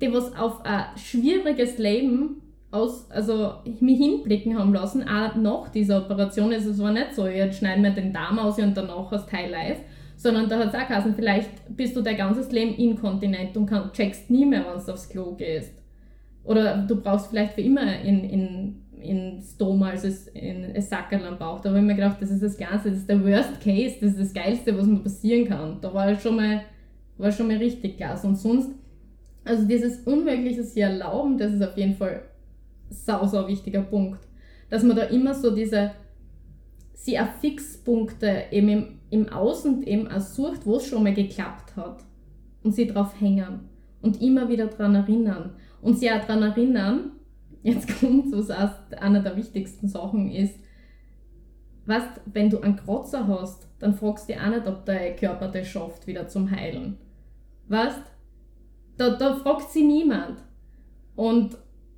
die 0.00 0.12
was 0.12 0.34
auf 0.34 0.64
ein 0.64 0.86
schwieriges 0.96 1.76
Leben 1.76 2.42
aus, 2.76 3.10
also 3.10 3.54
mich 3.80 3.98
hinblicken 3.98 4.58
haben 4.58 4.72
lassen, 4.72 5.02
auch 5.02 5.34
nach 5.34 5.68
dieser 5.70 5.98
Operation. 5.98 6.52
Also 6.52 6.70
es 6.70 6.78
war 6.78 6.92
nicht 6.92 7.14
so, 7.14 7.26
jetzt 7.26 7.58
schneiden 7.58 7.82
wir 7.82 7.90
den 7.90 8.12
Darm 8.12 8.38
aus 8.38 8.58
und 8.58 8.76
danach 8.76 9.10
hast 9.10 9.28
Teil 9.28 9.50
live, 9.50 9.78
sondern 10.16 10.48
da 10.48 10.58
hat 10.58 10.68
es 10.68 10.74
auch 10.74 10.88
geheißen, 10.88 11.14
vielleicht 11.14 11.50
bist 11.76 11.96
du 11.96 12.02
dein 12.02 12.16
ganzes 12.16 12.50
Leben 12.50 12.74
inkontinent 12.74 13.56
und 13.56 13.66
kann, 13.66 13.92
checkst 13.92 14.30
nie 14.30 14.46
mehr, 14.46 14.64
wenn 14.66 14.84
du 14.84 14.92
aufs 14.92 15.08
Klo 15.08 15.34
gehst. 15.34 15.72
Oder 16.44 16.78
du 16.78 16.96
brauchst 16.96 17.28
vielleicht 17.28 17.54
für 17.54 17.60
immer 17.60 18.00
in, 18.02 18.24
in, 18.24 18.82
in 19.00 19.42
Stoma, 19.42 19.90
also 19.90 20.08
in 20.34 20.64
ein 20.64 20.80
Sackerl 20.80 21.24
am 21.26 21.38
Bauch. 21.38 21.60
Da 21.60 21.70
habe 21.70 21.80
ich 21.80 21.84
mir 21.84 21.94
gedacht, 21.94 22.18
das 22.20 22.30
ist 22.30 22.42
das 22.42 22.56
Ganze, 22.56 22.90
das 22.90 22.98
ist 22.98 23.08
der 23.08 23.22
Worst 23.24 23.60
Case, 23.60 23.96
das 24.00 24.10
ist 24.12 24.20
das 24.20 24.32
Geilste, 24.32 24.76
was 24.78 24.86
mir 24.86 25.00
passieren 25.00 25.48
kann. 25.48 25.78
Da 25.80 25.92
war 25.92 26.14
schon 26.14 26.36
mal, 26.36 26.62
war 27.18 27.32
schon 27.32 27.48
mal 27.48 27.56
richtig 27.56 27.96
klasse. 27.96 28.28
Und 28.28 28.36
sonst, 28.36 28.70
also 29.44 29.66
dieses 29.66 30.00
Unmögliche 30.06 30.62
sich 30.62 30.82
erlauben, 30.82 31.36
das 31.36 31.52
ist 31.52 31.62
auf 31.62 31.76
jeden 31.76 31.94
Fall 31.94 32.22
sau, 32.90 33.26
sau 33.26 33.46
wichtiger 33.46 33.82
Punkt. 33.82 34.20
Dass 34.70 34.82
man 34.82 34.96
da 34.96 35.04
immer 35.04 35.34
so 35.34 35.54
diese, 35.54 35.92
sie 36.94 37.18
auch 37.18 37.32
Fixpunkte 37.40 38.44
eben 38.50 38.68
im, 38.68 38.98
im 39.10 39.28
Außen 39.28 39.82
eben 39.84 40.08
auch 40.08 40.20
sucht, 40.20 40.66
wo 40.66 40.76
es 40.76 40.86
schon 40.86 41.02
mal 41.02 41.14
geklappt 41.14 41.76
hat. 41.76 42.04
Und 42.62 42.74
sie 42.74 42.86
drauf 42.86 43.20
hängen. 43.20 43.68
Und 44.02 44.20
immer 44.20 44.48
wieder 44.48 44.66
dran 44.66 44.94
erinnern. 44.94 45.54
Und 45.80 45.98
sie 45.98 46.10
auch 46.10 46.24
dran 46.24 46.42
erinnern, 46.42 47.12
jetzt 47.62 47.88
kommt 48.00 48.32
was 48.32 48.50
aus 48.50 48.70
einer 48.98 49.20
der 49.20 49.36
wichtigsten 49.36 49.88
Sachen 49.88 50.30
ist, 50.30 50.58
was, 51.86 52.02
wenn 52.26 52.50
du 52.50 52.60
einen 52.60 52.76
Kratzer 52.76 53.28
hast, 53.28 53.68
dann 53.78 53.94
fragst 53.94 54.28
du 54.28 54.32
dich 54.32 54.42
auch 54.42 54.48
nicht, 54.48 54.66
ob 54.66 54.84
dein 54.84 55.14
Körper 55.16 55.48
das 55.48 55.68
schafft, 55.68 56.06
wieder 56.06 56.26
zum 56.26 56.50
Heilen. 56.50 56.98
Weißt? 57.68 58.02
Da, 58.96 59.10
da 59.10 59.36
fragt 59.36 59.70
sie 59.70 59.84
niemand. 59.84 60.42
Und 61.14 61.56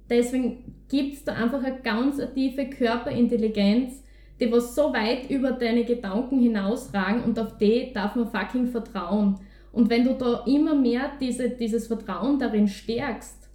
deswegen 0.08 0.74
gibt 0.88 1.14
es 1.14 1.24
da 1.24 1.34
einfach 1.34 1.62
eine 1.62 1.80
ganz 1.80 2.20
tiefe 2.34 2.66
Körperintelligenz, 2.66 4.02
die 4.40 4.50
was 4.50 4.74
so 4.74 4.92
weit 4.92 5.30
über 5.30 5.52
deine 5.52 5.84
Gedanken 5.84 6.40
hinausragen 6.40 7.24
und 7.24 7.38
auf 7.38 7.58
die 7.58 7.92
darf 7.92 8.14
man 8.14 8.28
fucking 8.28 8.68
vertrauen. 8.68 9.40
Und 9.72 9.90
wenn 9.90 10.04
du 10.04 10.14
da 10.14 10.44
immer 10.46 10.74
mehr 10.74 11.12
diese, 11.20 11.50
dieses 11.50 11.88
Vertrauen 11.88 12.38
darin 12.38 12.68
stärkst, 12.68 13.48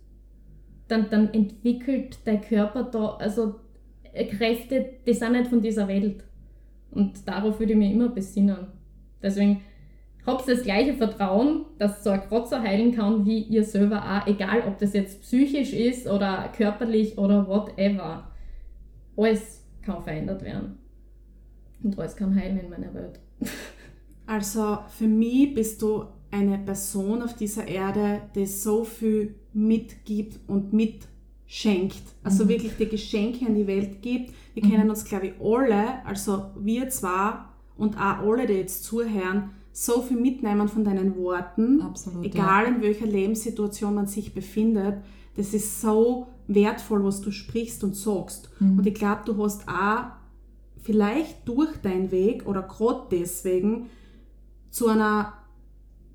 dann, 0.88 1.10
dann 1.10 1.34
entwickelt 1.34 2.20
dein 2.26 2.41
Körper 2.41 2.84
da, 2.84 3.18
also 3.20 3.56
Kräfte, 4.14 4.86
die 5.08 5.14
sind 5.14 5.32
nicht 5.32 5.47
von 5.47 5.62
dieser 5.62 5.88
Welt. 5.88 6.24
Und 6.91 7.28
darauf 7.28 7.60
würde 7.60 7.74
ich 7.74 7.80
mich 7.80 7.91
immer 7.91 8.10
besinnen. 8.10 8.68
Deswegen 9.22 9.62
habt 10.26 10.47
das 10.47 10.63
gleiche 10.63 10.93
Vertrauen, 10.93 11.65
dass 11.78 12.03
so 12.03 12.11
ein 12.11 12.21
Kratzer 12.21 12.61
heilen 12.61 12.95
kann, 12.95 13.26
wie 13.26 13.39
ihr 13.39 13.63
selber 13.63 14.01
auch, 14.01 14.28
egal 14.28 14.63
ob 14.67 14.80
das 14.80 14.93
jetzt 14.93 15.21
psychisch 15.21 15.74
ist 15.74 16.07
oder 16.07 16.49
körperlich 16.55 17.17
oder 17.17 17.47
whatever. 17.47 18.32
Alles 19.17 19.63
kann 19.82 20.03
verändert 20.03 20.43
werden. 20.43 20.80
Und 21.84 21.99
alles 21.99 22.15
kann 22.15 22.36
heilen 22.36 22.59
in 22.59 22.69
meiner 22.69 22.93
Welt. 22.93 23.19
Also 24.26 24.78
für 24.88 25.07
mich 25.07 25.53
bist 25.53 25.82
du 25.82 26.05
eine 26.32 26.57
Person 26.57 27.21
auf 27.21 27.36
dieser 27.36 27.67
Erde, 27.67 28.21
die 28.34 28.45
so 28.45 28.86
viel 28.86 29.36
mitgibt 29.51 30.39
und 30.47 30.71
mitschenkt. 30.71 32.01
Also 32.24 32.45
mhm. 32.45 32.49
wirklich 32.49 32.78
die 32.78 32.88
Geschenke 32.88 33.45
an 33.45 33.53
die 33.53 33.67
Welt 33.67 34.01
gibt. 34.01 34.34
Wir 34.53 34.65
mhm. 34.65 34.69
kennen 34.71 34.89
uns, 34.89 35.03
glaube 35.03 35.28
ich, 35.28 35.34
alle, 35.41 36.05
also 36.05 36.51
wir 36.57 36.88
zwar 36.88 37.53
und 37.76 37.97
auch 37.97 38.19
alle, 38.19 38.47
die 38.47 38.53
jetzt 38.53 38.86
zuhören, 38.86 39.51
so 39.74 40.03
viel 40.03 40.17
mitnehmen 40.17 40.67
von 40.69 40.86
deinen 40.86 41.17
Worten, 41.17 41.82
Absolut, 41.82 42.24
egal 42.24 42.65
ja. 42.65 42.69
in 42.69 42.82
welcher 42.84 43.07
Lebenssituation 43.07 43.95
man 43.95 44.05
sich 44.05 44.34
befindet. 44.34 44.97
Das 45.36 45.55
ist 45.55 45.82
so 45.82 46.28
wertvoll, 46.47 47.03
was 47.03 47.21
du 47.21 47.32
sprichst 47.32 47.84
und 47.84 47.95
sagst. 47.95 48.49
Mhm. 48.59 48.78
Und 48.78 48.86
ich 48.86 48.93
glaube, 48.93 49.24
du 49.26 49.43
hast 49.43 49.67
auch 49.67 50.11
vielleicht 50.84 51.47
durch 51.47 51.76
deinen 51.78 52.11
Weg 52.11 52.47
oder 52.47 52.61
gerade 52.61 53.07
deswegen 53.11 53.89
zu 54.69 54.88
einer 54.89 55.34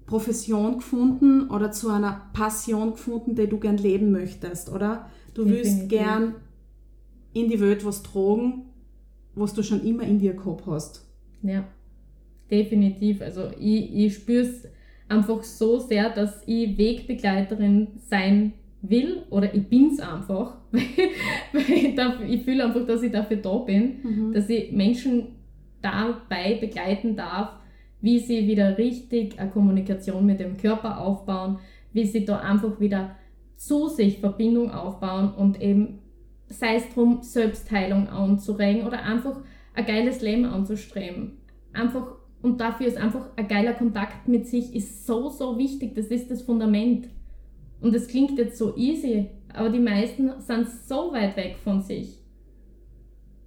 Profession 0.06 0.76
gefunden 0.76 1.50
oder 1.50 1.72
zu 1.72 1.88
einer 1.90 2.30
Passion 2.32 2.92
gefunden, 2.92 3.34
die 3.34 3.48
du 3.48 3.59
gern 3.59 3.76
leben 3.76 4.12
möchtest, 4.12 4.70
oder? 4.70 5.06
Du 5.34 5.44
Definitiv. 5.44 5.72
willst 5.72 5.88
gern 5.88 6.34
in 7.32 7.48
die 7.48 7.61
Welt 7.61 7.84
was 7.84 8.04
tragen, 8.04 8.66
was 9.34 9.52
du 9.52 9.64
schon 9.64 9.84
immer 9.84 10.04
in 10.04 10.20
dir 10.20 10.34
gehabt 10.34 10.64
hast. 10.66 11.04
Ja 11.42 11.64
definitiv. 12.51 13.22
Also 13.22 13.51
ich, 13.59 13.94
ich 13.94 14.14
spüre 14.14 14.42
es 14.42 14.68
einfach 15.09 15.42
so 15.42 15.78
sehr, 15.78 16.11
dass 16.11 16.42
ich 16.46 16.76
Wegbegleiterin 16.76 17.88
sein 18.09 18.53
will 18.82 19.22
oder 19.30 19.53
ich 19.55 19.66
bin 19.68 19.90
es 19.90 20.01
einfach, 20.01 20.59
weil 20.70 20.82
ich, 21.68 21.94
darf, 21.94 22.20
ich 22.26 22.42
fühle 22.42 22.66
einfach, 22.66 22.86
dass 22.86 23.03
ich 23.03 23.11
dafür 23.12 23.38
da 23.38 23.57
bin, 23.59 23.96
mhm. 24.03 24.32
dass 24.32 24.49
ich 24.49 24.72
Menschen 24.72 25.36
dabei 25.82 26.59
begleiten 26.61 27.16
darf, 27.16 27.53
wie 28.01 28.18
sie 28.18 28.46
wieder 28.46 28.78
richtig 28.78 29.38
eine 29.38 29.51
Kommunikation 29.51 30.24
mit 30.24 30.40
dem 30.40 30.57
Körper 30.57 31.01
aufbauen, 31.01 31.59
wie 31.92 32.05
sie 32.05 32.24
da 32.24 32.38
einfach 32.38 32.78
wieder 32.80 33.16
zu 33.57 33.88
sich 33.88 34.18
Verbindung 34.18 34.70
aufbauen 34.70 35.34
und 35.34 35.61
eben 35.61 35.99
sei 36.49 36.76
es 36.76 36.88
drum, 36.94 37.18
Selbstheilung 37.22 38.09
anzuregen 38.09 38.86
oder 38.86 39.03
einfach 39.03 39.40
ein 39.74 39.86
geiles 39.86 40.22
Leben 40.22 40.44
anzustreben. 40.44 41.38
Einfach 41.72 42.17
und 42.41 42.61
dafür 42.61 42.86
ist 42.86 42.97
einfach 42.97 43.30
ein 43.36 43.49
geiler 43.49 43.72
Kontakt 43.72 44.28
mit 44.28 44.47
sich 44.47 44.74
ist 44.74 45.07
so, 45.07 45.28
so 45.28 45.59
wichtig. 45.59 45.95
Das 45.95 46.07
ist 46.07 46.30
das 46.30 46.43
Fundament. 46.43 47.09
Und 47.80 47.95
es 47.95 48.09
klingt 48.09 48.39
jetzt 48.39 48.59
so 48.59 48.76
easy, 48.76 49.26
aber 49.53 49.70
die 49.70 49.80
meisten 49.80 50.30
sind 50.41 50.68
so 50.68 51.12
weit 51.12 51.36
weg 51.36 51.57
von 51.62 51.80
sich. 51.80 52.18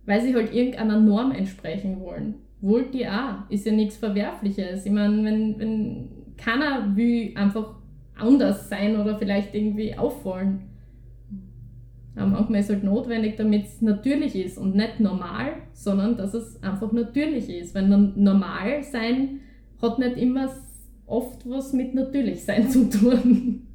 Weil 0.05 0.21
sie 0.21 0.35
halt 0.35 0.53
irgendeiner 0.53 0.99
Norm 0.99 1.31
entsprechen 1.31 2.01
wollen. 2.01 2.35
Wollt 2.59 2.93
ihr 2.93 3.11
auch. 3.11 3.49
Ist 3.49 3.65
ja 3.65 3.71
nichts 3.71 3.97
Verwerfliches. 3.97 4.85
Ich 4.85 4.91
meine, 4.91 5.23
wenn, 5.23 5.59
wenn 5.59 6.09
keiner 6.37 6.95
will 6.95 7.31
einfach 7.35 7.75
anders 8.15 8.69
sein 8.69 8.99
oder 8.99 9.17
vielleicht 9.17 9.55
irgendwie 9.55 9.97
auffallen. 9.97 10.70
Aber 12.15 12.27
manchmal 12.27 12.59
ist 12.59 12.65
es 12.69 12.75
halt 12.75 12.83
notwendig, 12.83 13.37
damit 13.37 13.65
es 13.65 13.81
natürlich 13.81 14.35
ist 14.35 14.57
und 14.57 14.75
nicht 14.75 14.99
normal, 14.99 15.53
sondern 15.73 16.17
dass 16.17 16.33
es 16.33 16.61
einfach 16.61 16.91
natürlich 16.91 17.49
ist. 17.49 17.73
Weil 17.73 17.87
normal 17.87 18.83
sein 18.83 19.39
hat 19.81 19.99
nicht 19.99 20.17
immer 20.17 20.49
oft 21.05 21.49
was 21.49 21.73
mit 21.73 21.93
natürlich 21.93 22.43
sein 22.43 22.69
zu 22.69 22.89
tun. 22.89 23.67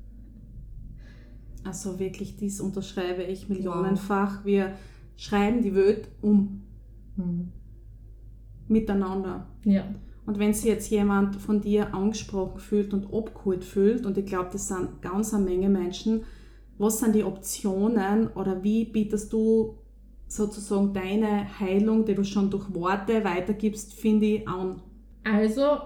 Also 1.65 1.99
wirklich, 1.99 2.37
dies 2.37 2.61
unterschreibe 2.61 3.23
ich 3.23 3.49
millionenfach. 3.49 4.45
Wir 4.45 4.75
schreiben 5.17 5.63
die 5.63 5.75
Welt 5.75 6.09
um. 6.21 6.63
Hm. 7.17 7.53
Miteinander. 8.69 9.47
Ja. 9.65 9.85
Und 10.27 10.39
wenn 10.39 10.53
sich 10.53 10.65
jetzt 10.65 10.91
jemand 10.91 11.37
von 11.37 11.61
dir 11.61 11.95
angesprochen 11.95 12.59
fühlt 12.59 12.93
und 12.93 13.13
abgeholt 13.13 13.65
fühlt, 13.65 14.07
und 14.07 14.19
ich 14.19 14.27
glaube, 14.27 14.49
das 14.53 14.69
sind 14.69 15.01
ganz 15.01 15.33
eine 15.33 15.45
Menge 15.45 15.69
Menschen, 15.69 16.23
was 16.79 16.99
sind 16.99 17.15
die 17.15 17.25
Optionen 17.25 18.29
oder 18.29 18.63
wie 18.63 18.85
bietest 18.85 19.33
du 19.33 19.79
sozusagen 20.29 20.93
deine 20.93 21.59
Heilung, 21.61 22.05
die 22.05 22.15
du 22.15 22.25
schon 22.25 22.51
durch 22.51 22.75
Worte 22.75 23.25
weitergibst, 23.25 23.95
finde 23.95 24.27
ich, 24.27 24.49
an? 24.49 24.83
Also, 25.25 25.79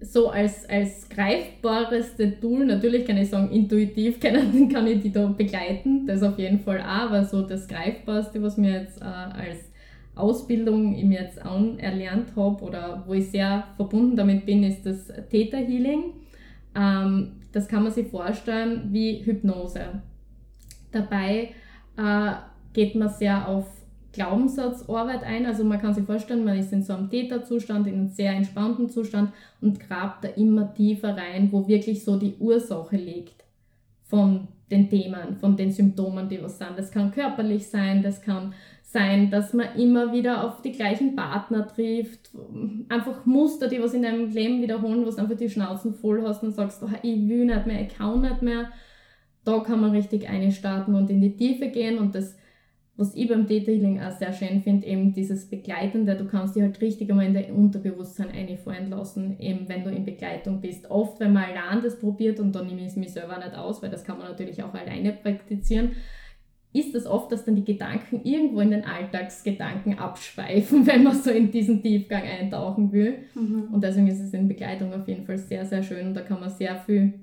so 0.00 0.30
als, 0.30 0.68
als 0.68 1.08
greifbareste 1.08 2.40
Tool, 2.40 2.64
natürlich 2.64 3.04
kann 3.04 3.18
ich 3.18 3.28
sagen, 3.28 3.50
intuitiv 3.50 4.18
kann, 4.20 4.68
kann 4.68 4.86
ich 4.86 5.02
die 5.02 5.12
da 5.12 5.26
begleiten, 5.26 6.06
das 6.06 6.22
auf 6.22 6.38
jeden 6.38 6.60
Fall 6.60 6.80
auch, 6.80 7.10
aber 7.10 7.24
so 7.24 7.42
das 7.42 7.68
greifbarste, 7.68 8.42
was 8.42 8.56
mir 8.56 8.80
jetzt 8.80 9.00
äh, 9.00 9.04
als 9.04 9.70
Ausbildung 10.14 10.94
ich 10.94 11.04
mir 11.04 11.20
jetzt 11.20 11.40
anerlernt 11.40 12.34
habe 12.36 12.64
oder 12.64 13.04
wo 13.06 13.14
ich 13.14 13.30
sehr 13.30 13.64
verbunden 13.76 14.16
damit 14.16 14.46
bin, 14.46 14.64
ist 14.64 14.84
das 14.84 15.08
Theta 15.30 15.56
Healing. 15.56 16.14
Ähm, 16.74 17.32
das 17.52 17.68
kann 17.68 17.82
man 17.82 17.92
sich 17.92 18.08
vorstellen 18.08 18.88
wie 18.90 19.24
Hypnose. 19.24 20.02
Dabei 20.92 21.50
äh, 21.96 22.32
geht 22.72 22.94
man 22.94 23.08
sehr 23.08 23.48
auf 23.48 23.66
Glaubenssatzarbeit 24.12 25.22
ein. 25.22 25.46
Also 25.46 25.64
man 25.64 25.80
kann 25.80 25.94
sich 25.94 26.04
vorstellen, 26.04 26.44
man 26.44 26.58
ist 26.58 26.72
in 26.72 26.82
so 26.82 26.94
einem 26.94 27.10
Täterzustand, 27.10 27.86
in 27.86 27.94
einem 27.94 28.08
sehr 28.08 28.32
entspannten 28.32 28.88
Zustand 28.88 29.32
und 29.60 29.80
grabt 29.80 30.24
da 30.24 30.28
immer 30.28 30.74
tiefer 30.74 31.16
rein, 31.16 31.52
wo 31.52 31.68
wirklich 31.68 32.04
so 32.04 32.18
die 32.18 32.34
Ursache 32.38 32.96
liegt 32.96 33.44
von 34.04 34.48
den 34.70 34.88
Themen, 34.88 35.36
von 35.36 35.56
den 35.56 35.70
Symptomen, 35.70 36.28
die 36.28 36.42
was 36.42 36.58
sind. 36.58 36.72
Das 36.76 36.90
kann 36.90 37.12
körperlich 37.12 37.68
sein, 37.68 38.02
das 38.02 38.22
kann 38.22 38.54
sein, 38.82 39.30
dass 39.30 39.52
man 39.52 39.76
immer 39.76 40.12
wieder 40.12 40.44
auf 40.44 40.62
die 40.62 40.72
gleichen 40.72 41.14
Partner 41.14 41.66
trifft, 41.66 42.30
einfach 42.88 43.24
Muster, 43.24 43.68
die 43.68 43.80
was 43.80 43.94
in 43.94 44.02
deinem 44.02 44.30
Leben 44.30 44.62
wiederholen, 44.62 45.06
wo 45.06 45.10
du 45.10 45.16
einfach 45.16 45.36
die 45.36 45.48
Schnauzen 45.48 45.94
voll 45.94 46.22
hast 46.26 46.42
und 46.42 46.52
sagst, 46.52 46.82
oh, 46.82 46.88
ich 47.02 47.28
will 47.28 47.44
nicht 47.44 47.66
mehr, 47.66 47.82
ich 47.82 47.96
kann 47.96 48.20
nicht 48.20 48.42
mehr. 48.42 48.70
Da 49.44 49.60
kann 49.60 49.80
man 49.80 49.92
richtig 49.92 50.28
einstarten 50.28 50.94
und 50.94 51.10
in 51.10 51.20
die 51.20 51.36
Tiefe 51.36 51.68
gehen 51.68 51.98
und 51.98 52.14
das 52.14 52.36
was 53.00 53.14
ich 53.14 53.28
beim 53.28 53.46
Detailing 53.46 53.98
auch 53.98 54.10
sehr 54.10 54.32
schön 54.34 54.60
finde, 54.60 54.86
eben 54.86 55.14
dieses 55.14 55.48
Begleitende, 55.48 56.16
du 56.16 56.26
kannst 56.26 56.54
dich 56.54 56.62
halt 56.62 56.80
richtig 56.82 57.08
einmal 57.08 57.24
in 57.24 57.32
dein 57.32 57.50
Unterbewusstsein 57.50 58.28
einfallen 58.28 58.90
lassen, 58.90 59.40
eben 59.40 59.68
wenn 59.70 59.84
du 59.84 59.90
in 59.90 60.04
Begleitung 60.04 60.60
bist. 60.60 60.90
Oft, 60.90 61.18
wenn 61.18 61.32
man 61.32 61.44
allein 61.44 61.82
das 61.82 61.98
probiert 61.98 62.38
und 62.40 62.54
dann 62.54 62.66
nehme 62.66 62.82
ich 62.82 62.88
es 62.88 62.96
mich 62.96 63.12
selber 63.12 63.38
nicht 63.38 63.54
aus, 63.54 63.82
weil 63.82 63.88
das 63.88 64.04
kann 64.04 64.18
man 64.18 64.28
natürlich 64.28 64.62
auch 64.62 64.74
alleine 64.74 65.12
praktizieren, 65.14 65.92
ist 66.74 66.94
es 66.94 67.06
oft, 67.06 67.32
dass 67.32 67.46
dann 67.46 67.56
die 67.56 67.64
Gedanken 67.64 68.20
irgendwo 68.22 68.60
in 68.60 68.70
den 68.70 68.84
Alltagsgedanken 68.84 69.98
abschweifen, 69.98 70.86
wenn 70.86 71.02
man 71.02 71.14
so 71.14 71.30
in 71.30 71.50
diesen 71.50 71.82
Tiefgang 71.82 72.22
eintauchen 72.22 72.92
will. 72.92 73.20
Mhm. 73.34 73.68
Und 73.72 73.82
deswegen 73.82 74.08
ist 74.08 74.20
es 74.20 74.34
in 74.34 74.46
Begleitung 74.46 74.92
auf 74.92 75.08
jeden 75.08 75.24
Fall 75.24 75.38
sehr, 75.38 75.64
sehr 75.64 75.82
schön 75.82 76.08
und 76.08 76.14
da 76.14 76.20
kann 76.20 76.38
man 76.38 76.50
sehr 76.50 76.76
viel 76.76 77.14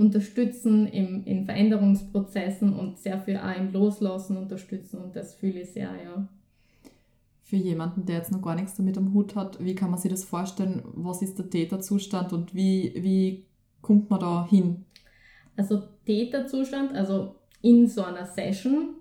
unterstützen 0.00 0.86
im, 0.86 1.24
in 1.24 1.44
Veränderungsprozessen 1.44 2.72
und 2.72 2.98
sehr 2.98 3.20
viel 3.20 3.36
auch 3.36 3.56
im 3.56 3.72
Loslassen 3.72 4.36
unterstützen 4.38 4.98
und 4.98 5.14
das 5.14 5.34
fühle 5.34 5.60
ich 5.60 5.72
sehr, 5.72 5.90
ja. 6.02 6.26
Für 7.42 7.56
jemanden, 7.56 8.06
der 8.06 8.16
jetzt 8.16 8.32
noch 8.32 8.42
gar 8.42 8.54
nichts 8.54 8.76
damit 8.76 8.96
am 8.96 9.12
Hut 9.12 9.36
hat, 9.36 9.62
wie 9.62 9.74
kann 9.74 9.90
man 9.90 9.98
sich 9.98 10.10
das 10.10 10.24
vorstellen? 10.24 10.82
Was 10.94 11.20
ist 11.20 11.38
der 11.38 11.50
Täterzustand 11.50 12.32
und 12.32 12.54
wie, 12.54 12.94
wie 12.96 13.44
kommt 13.82 14.08
man 14.08 14.20
da 14.20 14.46
hin? 14.48 14.84
Also 15.56 15.82
Täterzustand, 16.06 16.94
also 16.94 17.34
in 17.60 17.86
so 17.88 18.02
einer 18.02 18.24
Session 18.24 18.94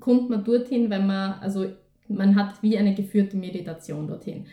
kommt 0.00 0.30
man 0.30 0.44
dorthin, 0.44 0.90
wenn 0.90 1.06
man, 1.06 1.34
also 1.40 1.66
man 2.08 2.34
hat 2.34 2.62
wie 2.62 2.76
eine 2.76 2.94
geführte 2.94 3.36
Meditation 3.36 4.08
dorthin. 4.08 4.46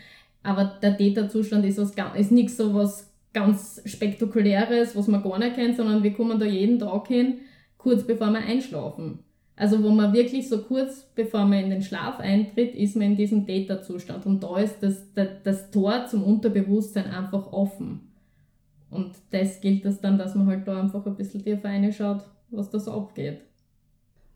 Aber 0.43 0.77
der 0.81 0.95
Täterzustand 0.95 1.65
ist, 1.65 1.79
was, 1.79 1.95
ist 2.15 2.31
nichts 2.31 2.57
so 2.57 2.73
was 2.73 3.14
ganz 3.35 3.81
Spektakuläres, 3.85 4.95
was 4.95 5.07
man 5.07 5.21
gar 5.21 5.37
nicht 5.37 5.55
kennt, 5.55 5.75
sondern 5.75 6.01
wir 6.01 6.13
kommen 6.13 6.39
da 6.39 6.45
jeden 6.45 6.79
Tag 6.79 7.07
hin, 7.09 7.41
kurz 7.77 8.07
bevor 8.07 8.31
wir 8.31 8.39
einschlafen. 8.39 9.19
Also 9.57 9.83
wo 9.83 9.89
man 9.89 10.13
wirklich 10.13 10.49
so 10.49 10.63
kurz 10.63 11.05
bevor 11.15 11.45
man 11.45 11.65
in 11.65 11.69
den 11.69 11.81
Schlaf 11.81 12.19
eintritt, 12.19 12.73
ist 12.73 12.95
man 12.95 13.11
in 13.11 13.17
diesem 13.17 13.45
Täterzustand. 13.45 14.25
Und 14.25 14.41
da 14.43 14.57
ist 14.57 14.81
das, 14.81 15.13
das, 15.13 15.27
das 15.43 15.71
Tor 15.71 16.07
zum 16.07 16.23
Unterbewusstsein 16.23 17.05
einfach 17.05 17.51
offen. 17.51 18.11
Und 18.89 19.15
das 19.31 19.61
gilt 19.61 19.85
es 19.85 19.99
dann, 19.99 20.17
dass 20.17 20.35
man 20.35 20.47
halt 20.47 20.67
da 20.67 20.81
einfach 20.81 21.05
ein 21.05 21.15
bisschen 21.15 21.43
tiefer 21.43 21.69
reinschaut, 21.69 22.23
was 22.51 22.69
da 22.69 22.79
so 22.79 22.91
abgeht. 22.91 23.41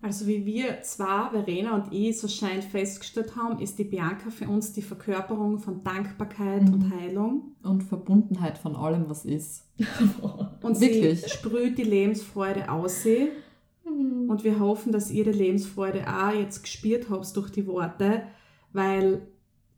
Also 0.02 0.28
wie 0.28 0.46
wir 0.46 0.82
zwar, 0.82 1.32
Verena 1.32 1.76
und 1.76 1.92
ich, 1.92 2.18
so 2.18 2.30
scheint 2.30 2.64
festgestellt 2.64 3.36
haben, 3.36 3.60
ist 3.60 3.78
die 3.80 3.84
Bianca 3.84 4.30
für 4.30 4.48
uns 4.48 4.72
die 4.72 4.82
Verkörperung 4.82 5.60
von 5.60 5.84
Dankbarkeit 5.84 6.64
mhm. 6.64 6.74
und 6.74 6.96
Heilung. 6.96 7.56
Und 7.64 7.84
Verbundenheit 7.84 8.58
von 8.58 8.78
allem, 8.78 9.10
was 9.10 9.26
ist. 9.26 9.68
und 10.62 10.80
Wirklich. 10.80 11.22
sie 11.22 11.30
sprüht 11.30 11.78
die 11.78 11.84
Lebensfreude 11.84 12.72
aus 12.72 13.04
sie. 13.04 13.30
Mhm. 13.86 14.30
Und 14.30 14.46
wir 14.46 14.60
hoffen, 14.60 14.94
dass 14.94 15.12
ihr 15.12 15.26
die 15.26 15.32
Lebensfreude 15.32 16.06
auch 16.08 16.34
jetzt 16.34 16.64
gespürt 16.64 17.10
habt 17.10 17.36
durch 17.36 17.50
die 17.50 17.68
Worte, 17.68 18.24
weil 18.72 19.28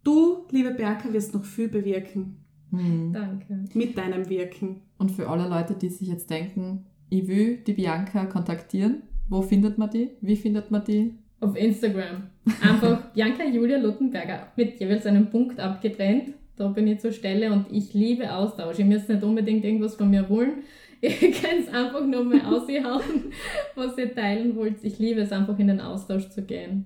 du, 0.04 0.46
liebe 0.52 0.72
Bianca, 0.72 1.12
wirst 1.14 1.34
noch 1.34 1.46
viel 1.46 1.68
bewirken. 1.68 2.46
Mhm. 2.70 3.12
Danke. 3.12 3.66
Mit 3.74 3.98
deinem 3.98 4.30
Wirken. 4.30 4.82
Und 5.00 5.12
für 5.12 5.28
alle 5.30 5.50
Leute, 5.50 5.74
die 5.74 5.90
sich 5.90 6.08
jetzt 6.08 6.30
denken, 6.30 6.86
ich 7.10 7.28
will 7.28 7.58
die 7.58 7.74
Bianca 7.74 8.26
kontaktieren, 8.26 9.02
wo 9.32 9.42
findet 9.42 9.78
man 9.78 9.90
die? 9.90 10.10
Wie 10.20 10.36
findet 10.36 10.72
man 10.72 10.84
die? 10.84 11.16
Auf 11.40 11.56
Instagram. 11.56 12.24
Einfach 12.62 13.02
Bianca 13.14 13.46
Julia 13.46 13.78
Luttenberger 13.78 14.48
mit 14.58 14.78
jeweils 14.78 15.06
einem 15.06 15.30
Punkt 15.30 15.58
abgetrennt. 15.58 16.34
Da 16.58 16.68
bin 16.68 16.86
ich 16.86 17.00
zur 17.00 17.14
Stelle 17.14 17.54
und 17.54 17.72
ich 17.72 17.94
liebe 17.94 18.32
Austausch. 18.36 18.78
Ihr 18.78 18.86
müsst 18.86 19.08
nicht 19.08 19.24
unbedingt 19.24 19.64
irgendwas 19.64 19.96
von 19.96 20.10
mir 20.10 20.30
wollen. 20.30 20.64
Ihr 21.02 21.32
könnt 21.32 21.66
es 21.66 21.74
einfach 21.74 22.06
nur 22.06 22.26
mal 22.26 22.42
aushauen, 22.42 23.32
was 23.76 23.98
ihr 23.98 24.14
teilen 24.14 24.56
wollt. 24.58 24.84
Ich 24.84 25.00
liebe 25.00 25.22
es 25.22 25.32
einfach 25.32 25.58
in 25.58 25.70
den 25.70 25.80
Austausch 25.80 26.30
zu 26.30 26.44
gehen. 26.44 26.86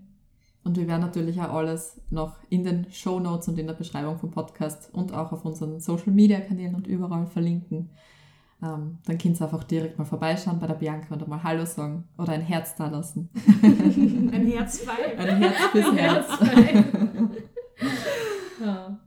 Und 0.63 0.77
wir 0.77 0.87
werden 0.87 1.01
natürlich 1.01 1.41
auch 1.41 1.51
alles 1.51 1.99
noch 2.11 2.37
in 2.49 2.63
den 2.63 2.85
Show 2.91 3.19
Notes 3.19 3.47
und 3.47 3.57
in 3.57 3.67
der 3.67 3.73
Beschreibung 3.73 4.17
vom 4.17 4.29
Podcast 4.31 4.93
und 4.93 5.13
auch 5.13 5.31
auf 5.31 5.43
unseren 5.45 5.79
Social 5.79 6.13
Media 6.13 6.39
Kanälen 6.39 6.75
und 6.75 6.85
überall 6.85 7.25
verlinken. 7.25 7.89
Ähm, 8.65 8.97
dann 9.05 9.17
könnt 9.17 9.39
ihr 9.39 9.43
einfach 9.43 9.63
direkt 9.63 9.99
mal 9.99 10.05
vorbeischauen 10.05 10.59
bei 10.59 10.67
der 10.67 10.75
Bianca 10.75 11.13
und 11.13 11.21
einmal 11.21 11.43
Hallo 11.43 11.65
sagen 11.65 12.05
oder 12.17 12.31
ein 12.31 12.41
Herz 12.41 12.75
da 12.75 12.87
lassen. 12.87 13.29
ein 13.61 14.47
Herz 14.47 14.79
frei. 14.79 15.17
Ein 15.17 15.37
Herz 15.37 15.55
fürs 15.71 15.95
Herz. 15.95 16.27
ja. 18.65 18.99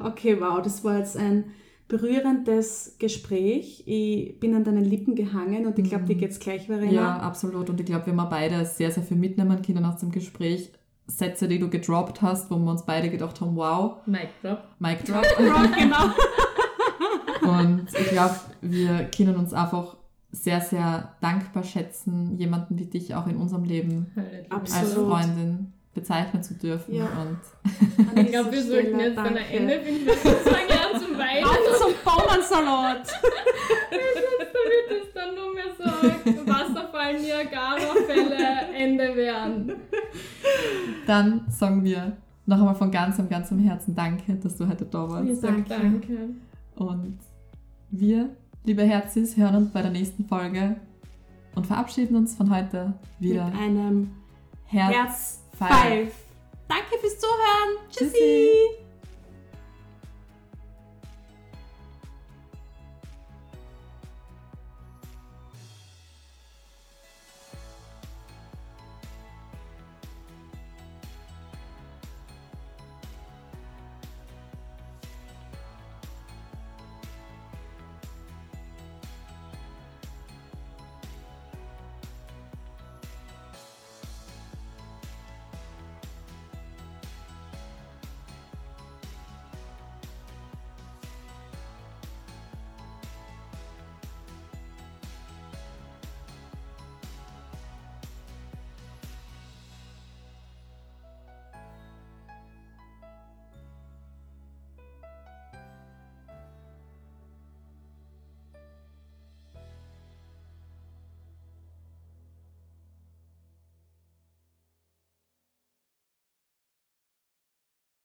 Okay, 0.00 0.40
wow, 0.40 0.60
das 0.62 0.82
war 0.82 0.98
jetzt 0.98 1.16
ein 1.16 1.52
berührendes 1.86 2.96
Gespräch. 2.98 3.84
Ich 3.86 4.40
bin 4.40 4.54
an 4.54 4.64
deinen 4.64 4.84
Lippen 4.84 5.14
gehangen 5.14 5.66
und 5.66 5.78
ich 5.78 5.88
glaube, 5.88 6.04
dir 6.04 6.16
mhm. 6.16 6.20
geht 6.20 6.30
es 6.30 6.40
gleich, 6.40 6.66
Verena. 6.66 6.90
Ja, 6.90 7.16
absolut. 7.18 7.70
Und 7.70 7.78
ich 7.78 7.86
glaube, 7.86 8.06
wir 8.06 8.16
haben 8.16 8.30
beide 8.30 8.64
sehr, 8.64 8.90
sehr 8.90 9.02
viel 9.02 9.16
mitnehmen 9.16 9.62
können 9.62 9.84
aus 9.84 10.00
dem 10.00 10.10
Gespräch. 10.10 10.72
Sätze, 11.06 11.48
die 11.48 11.58
du 11.58 11.68
gedroppt 11.68 12.22
hast, 12.22 12.50
wo 12.50 12.56
wir 12.56 12.70
uns 12.70 12.86
beide 12.86 13.10
gedacht 13.10 13.40
haben, 13.40 13.56
wow. 13.56 13.96
Mic 14.06 14.28
drop. 14.42 14.62
Mic 14.78 14.98
drop. 15.04 15.24
genau. 15.76 16.14
Und 17.42 17.86
ich 17.92 18.08
glaube, 18.08 18.36
wir 18.60 19.04
können 19.04 19.36
uns 19.36 19.52
einfach 19.52 19.96
sehr, 20.32 20.60
sehr 20.60 21.14
dankbar 21.20 21.64
schätzen, 21.64 22.36
jemanden 22.36 22.78
wie 22.78 22.86
dich 22.86 23.14
auch 23.14 23.26
in 23.26 23.36
unserem 23.36 23.64
Leben 23.64 24.12
Absolut. 24.48 24.84
als 24.84 24.94
Freundin 24.94 25.72
bezeichnen 25.94 26.42
zu 26.42 26.54
dürfen. 26.54 26.94
Ja. 26.94 27.06
Und 27.06 27.38
ich 28.18 28.28
glaube, 28.28 28.52
wir 28.52 28.62
sollten 28.62 29.00
jetzt 29.00 29.16
danke. 29.16 29.40
an 29.40 29.46
Ende 29.50 29.80
finden, 29.80 30.06
wir 30.06 30.14
fangen 30.14 30.70
an 30.70 31.00
zum 31.00 31.18
Weinen. 31.18 31.44
Auf 31.44 31.78
zum 31.78 31.92
Bauernsalat! 32.04 33.06
Wird 33.90 35.02
es 35.02 35.12
dann 35.14 35.34
nur 35.34 35.54
mehr 35.54 35.64
so 35.76 36.46
Wasserfall, 36.46 37.18
Niagara-Fälle, 37.20 38.72
Ende 38.74 39.16
werden. 39.16 39.72
Dann 41.06 41.44
sagen 41.48 41.82
wir 41.82 42.16
noch 42.46 42.58
einmal 42.58 42.74
von 42.74 42.90
ganzem, 42.90 43.28
ganzem 43.28 43.58
Herzen 43.58 43.94
Danke, 43.94 44.34
dass 44.34 44.56
du 44.56 44.68
heute 44.68 44.84
da 44.84 45.08
warst. 45.08 45.26
Wir 45.26 45.36
sagen 45.36 45.64
danke. 45.68 46.28
Und 46.76 47.18
wir, 47.90 48.30
liebe 48.64 48.82
Herzis, 48.82 49.36
hören 49.36 49.56
uns 49.56 49.72
bei 49.72 49.82
der 49.82 49.90
nächsten 49.90 50.26
Folge 50.26 50.76
und 51.54 51.66
verabschieden 51.66 52.16
uns 52.16 52.34
von 52.34 52.54
heute 52.54 52.94
wieder. 53.18 53.46
Mit 53.46 53.54
einem 53.56 54.10
Herz, 54.66 54.94
Herz 54.94 55.44
Five. 55.58 56.12
Danke 56.68 56.98
fürs 57.00 57.18
Zuhören. 57.18 57.88
Tschüssi. 57.90 58.10
Tschüssi. 58.12 58.89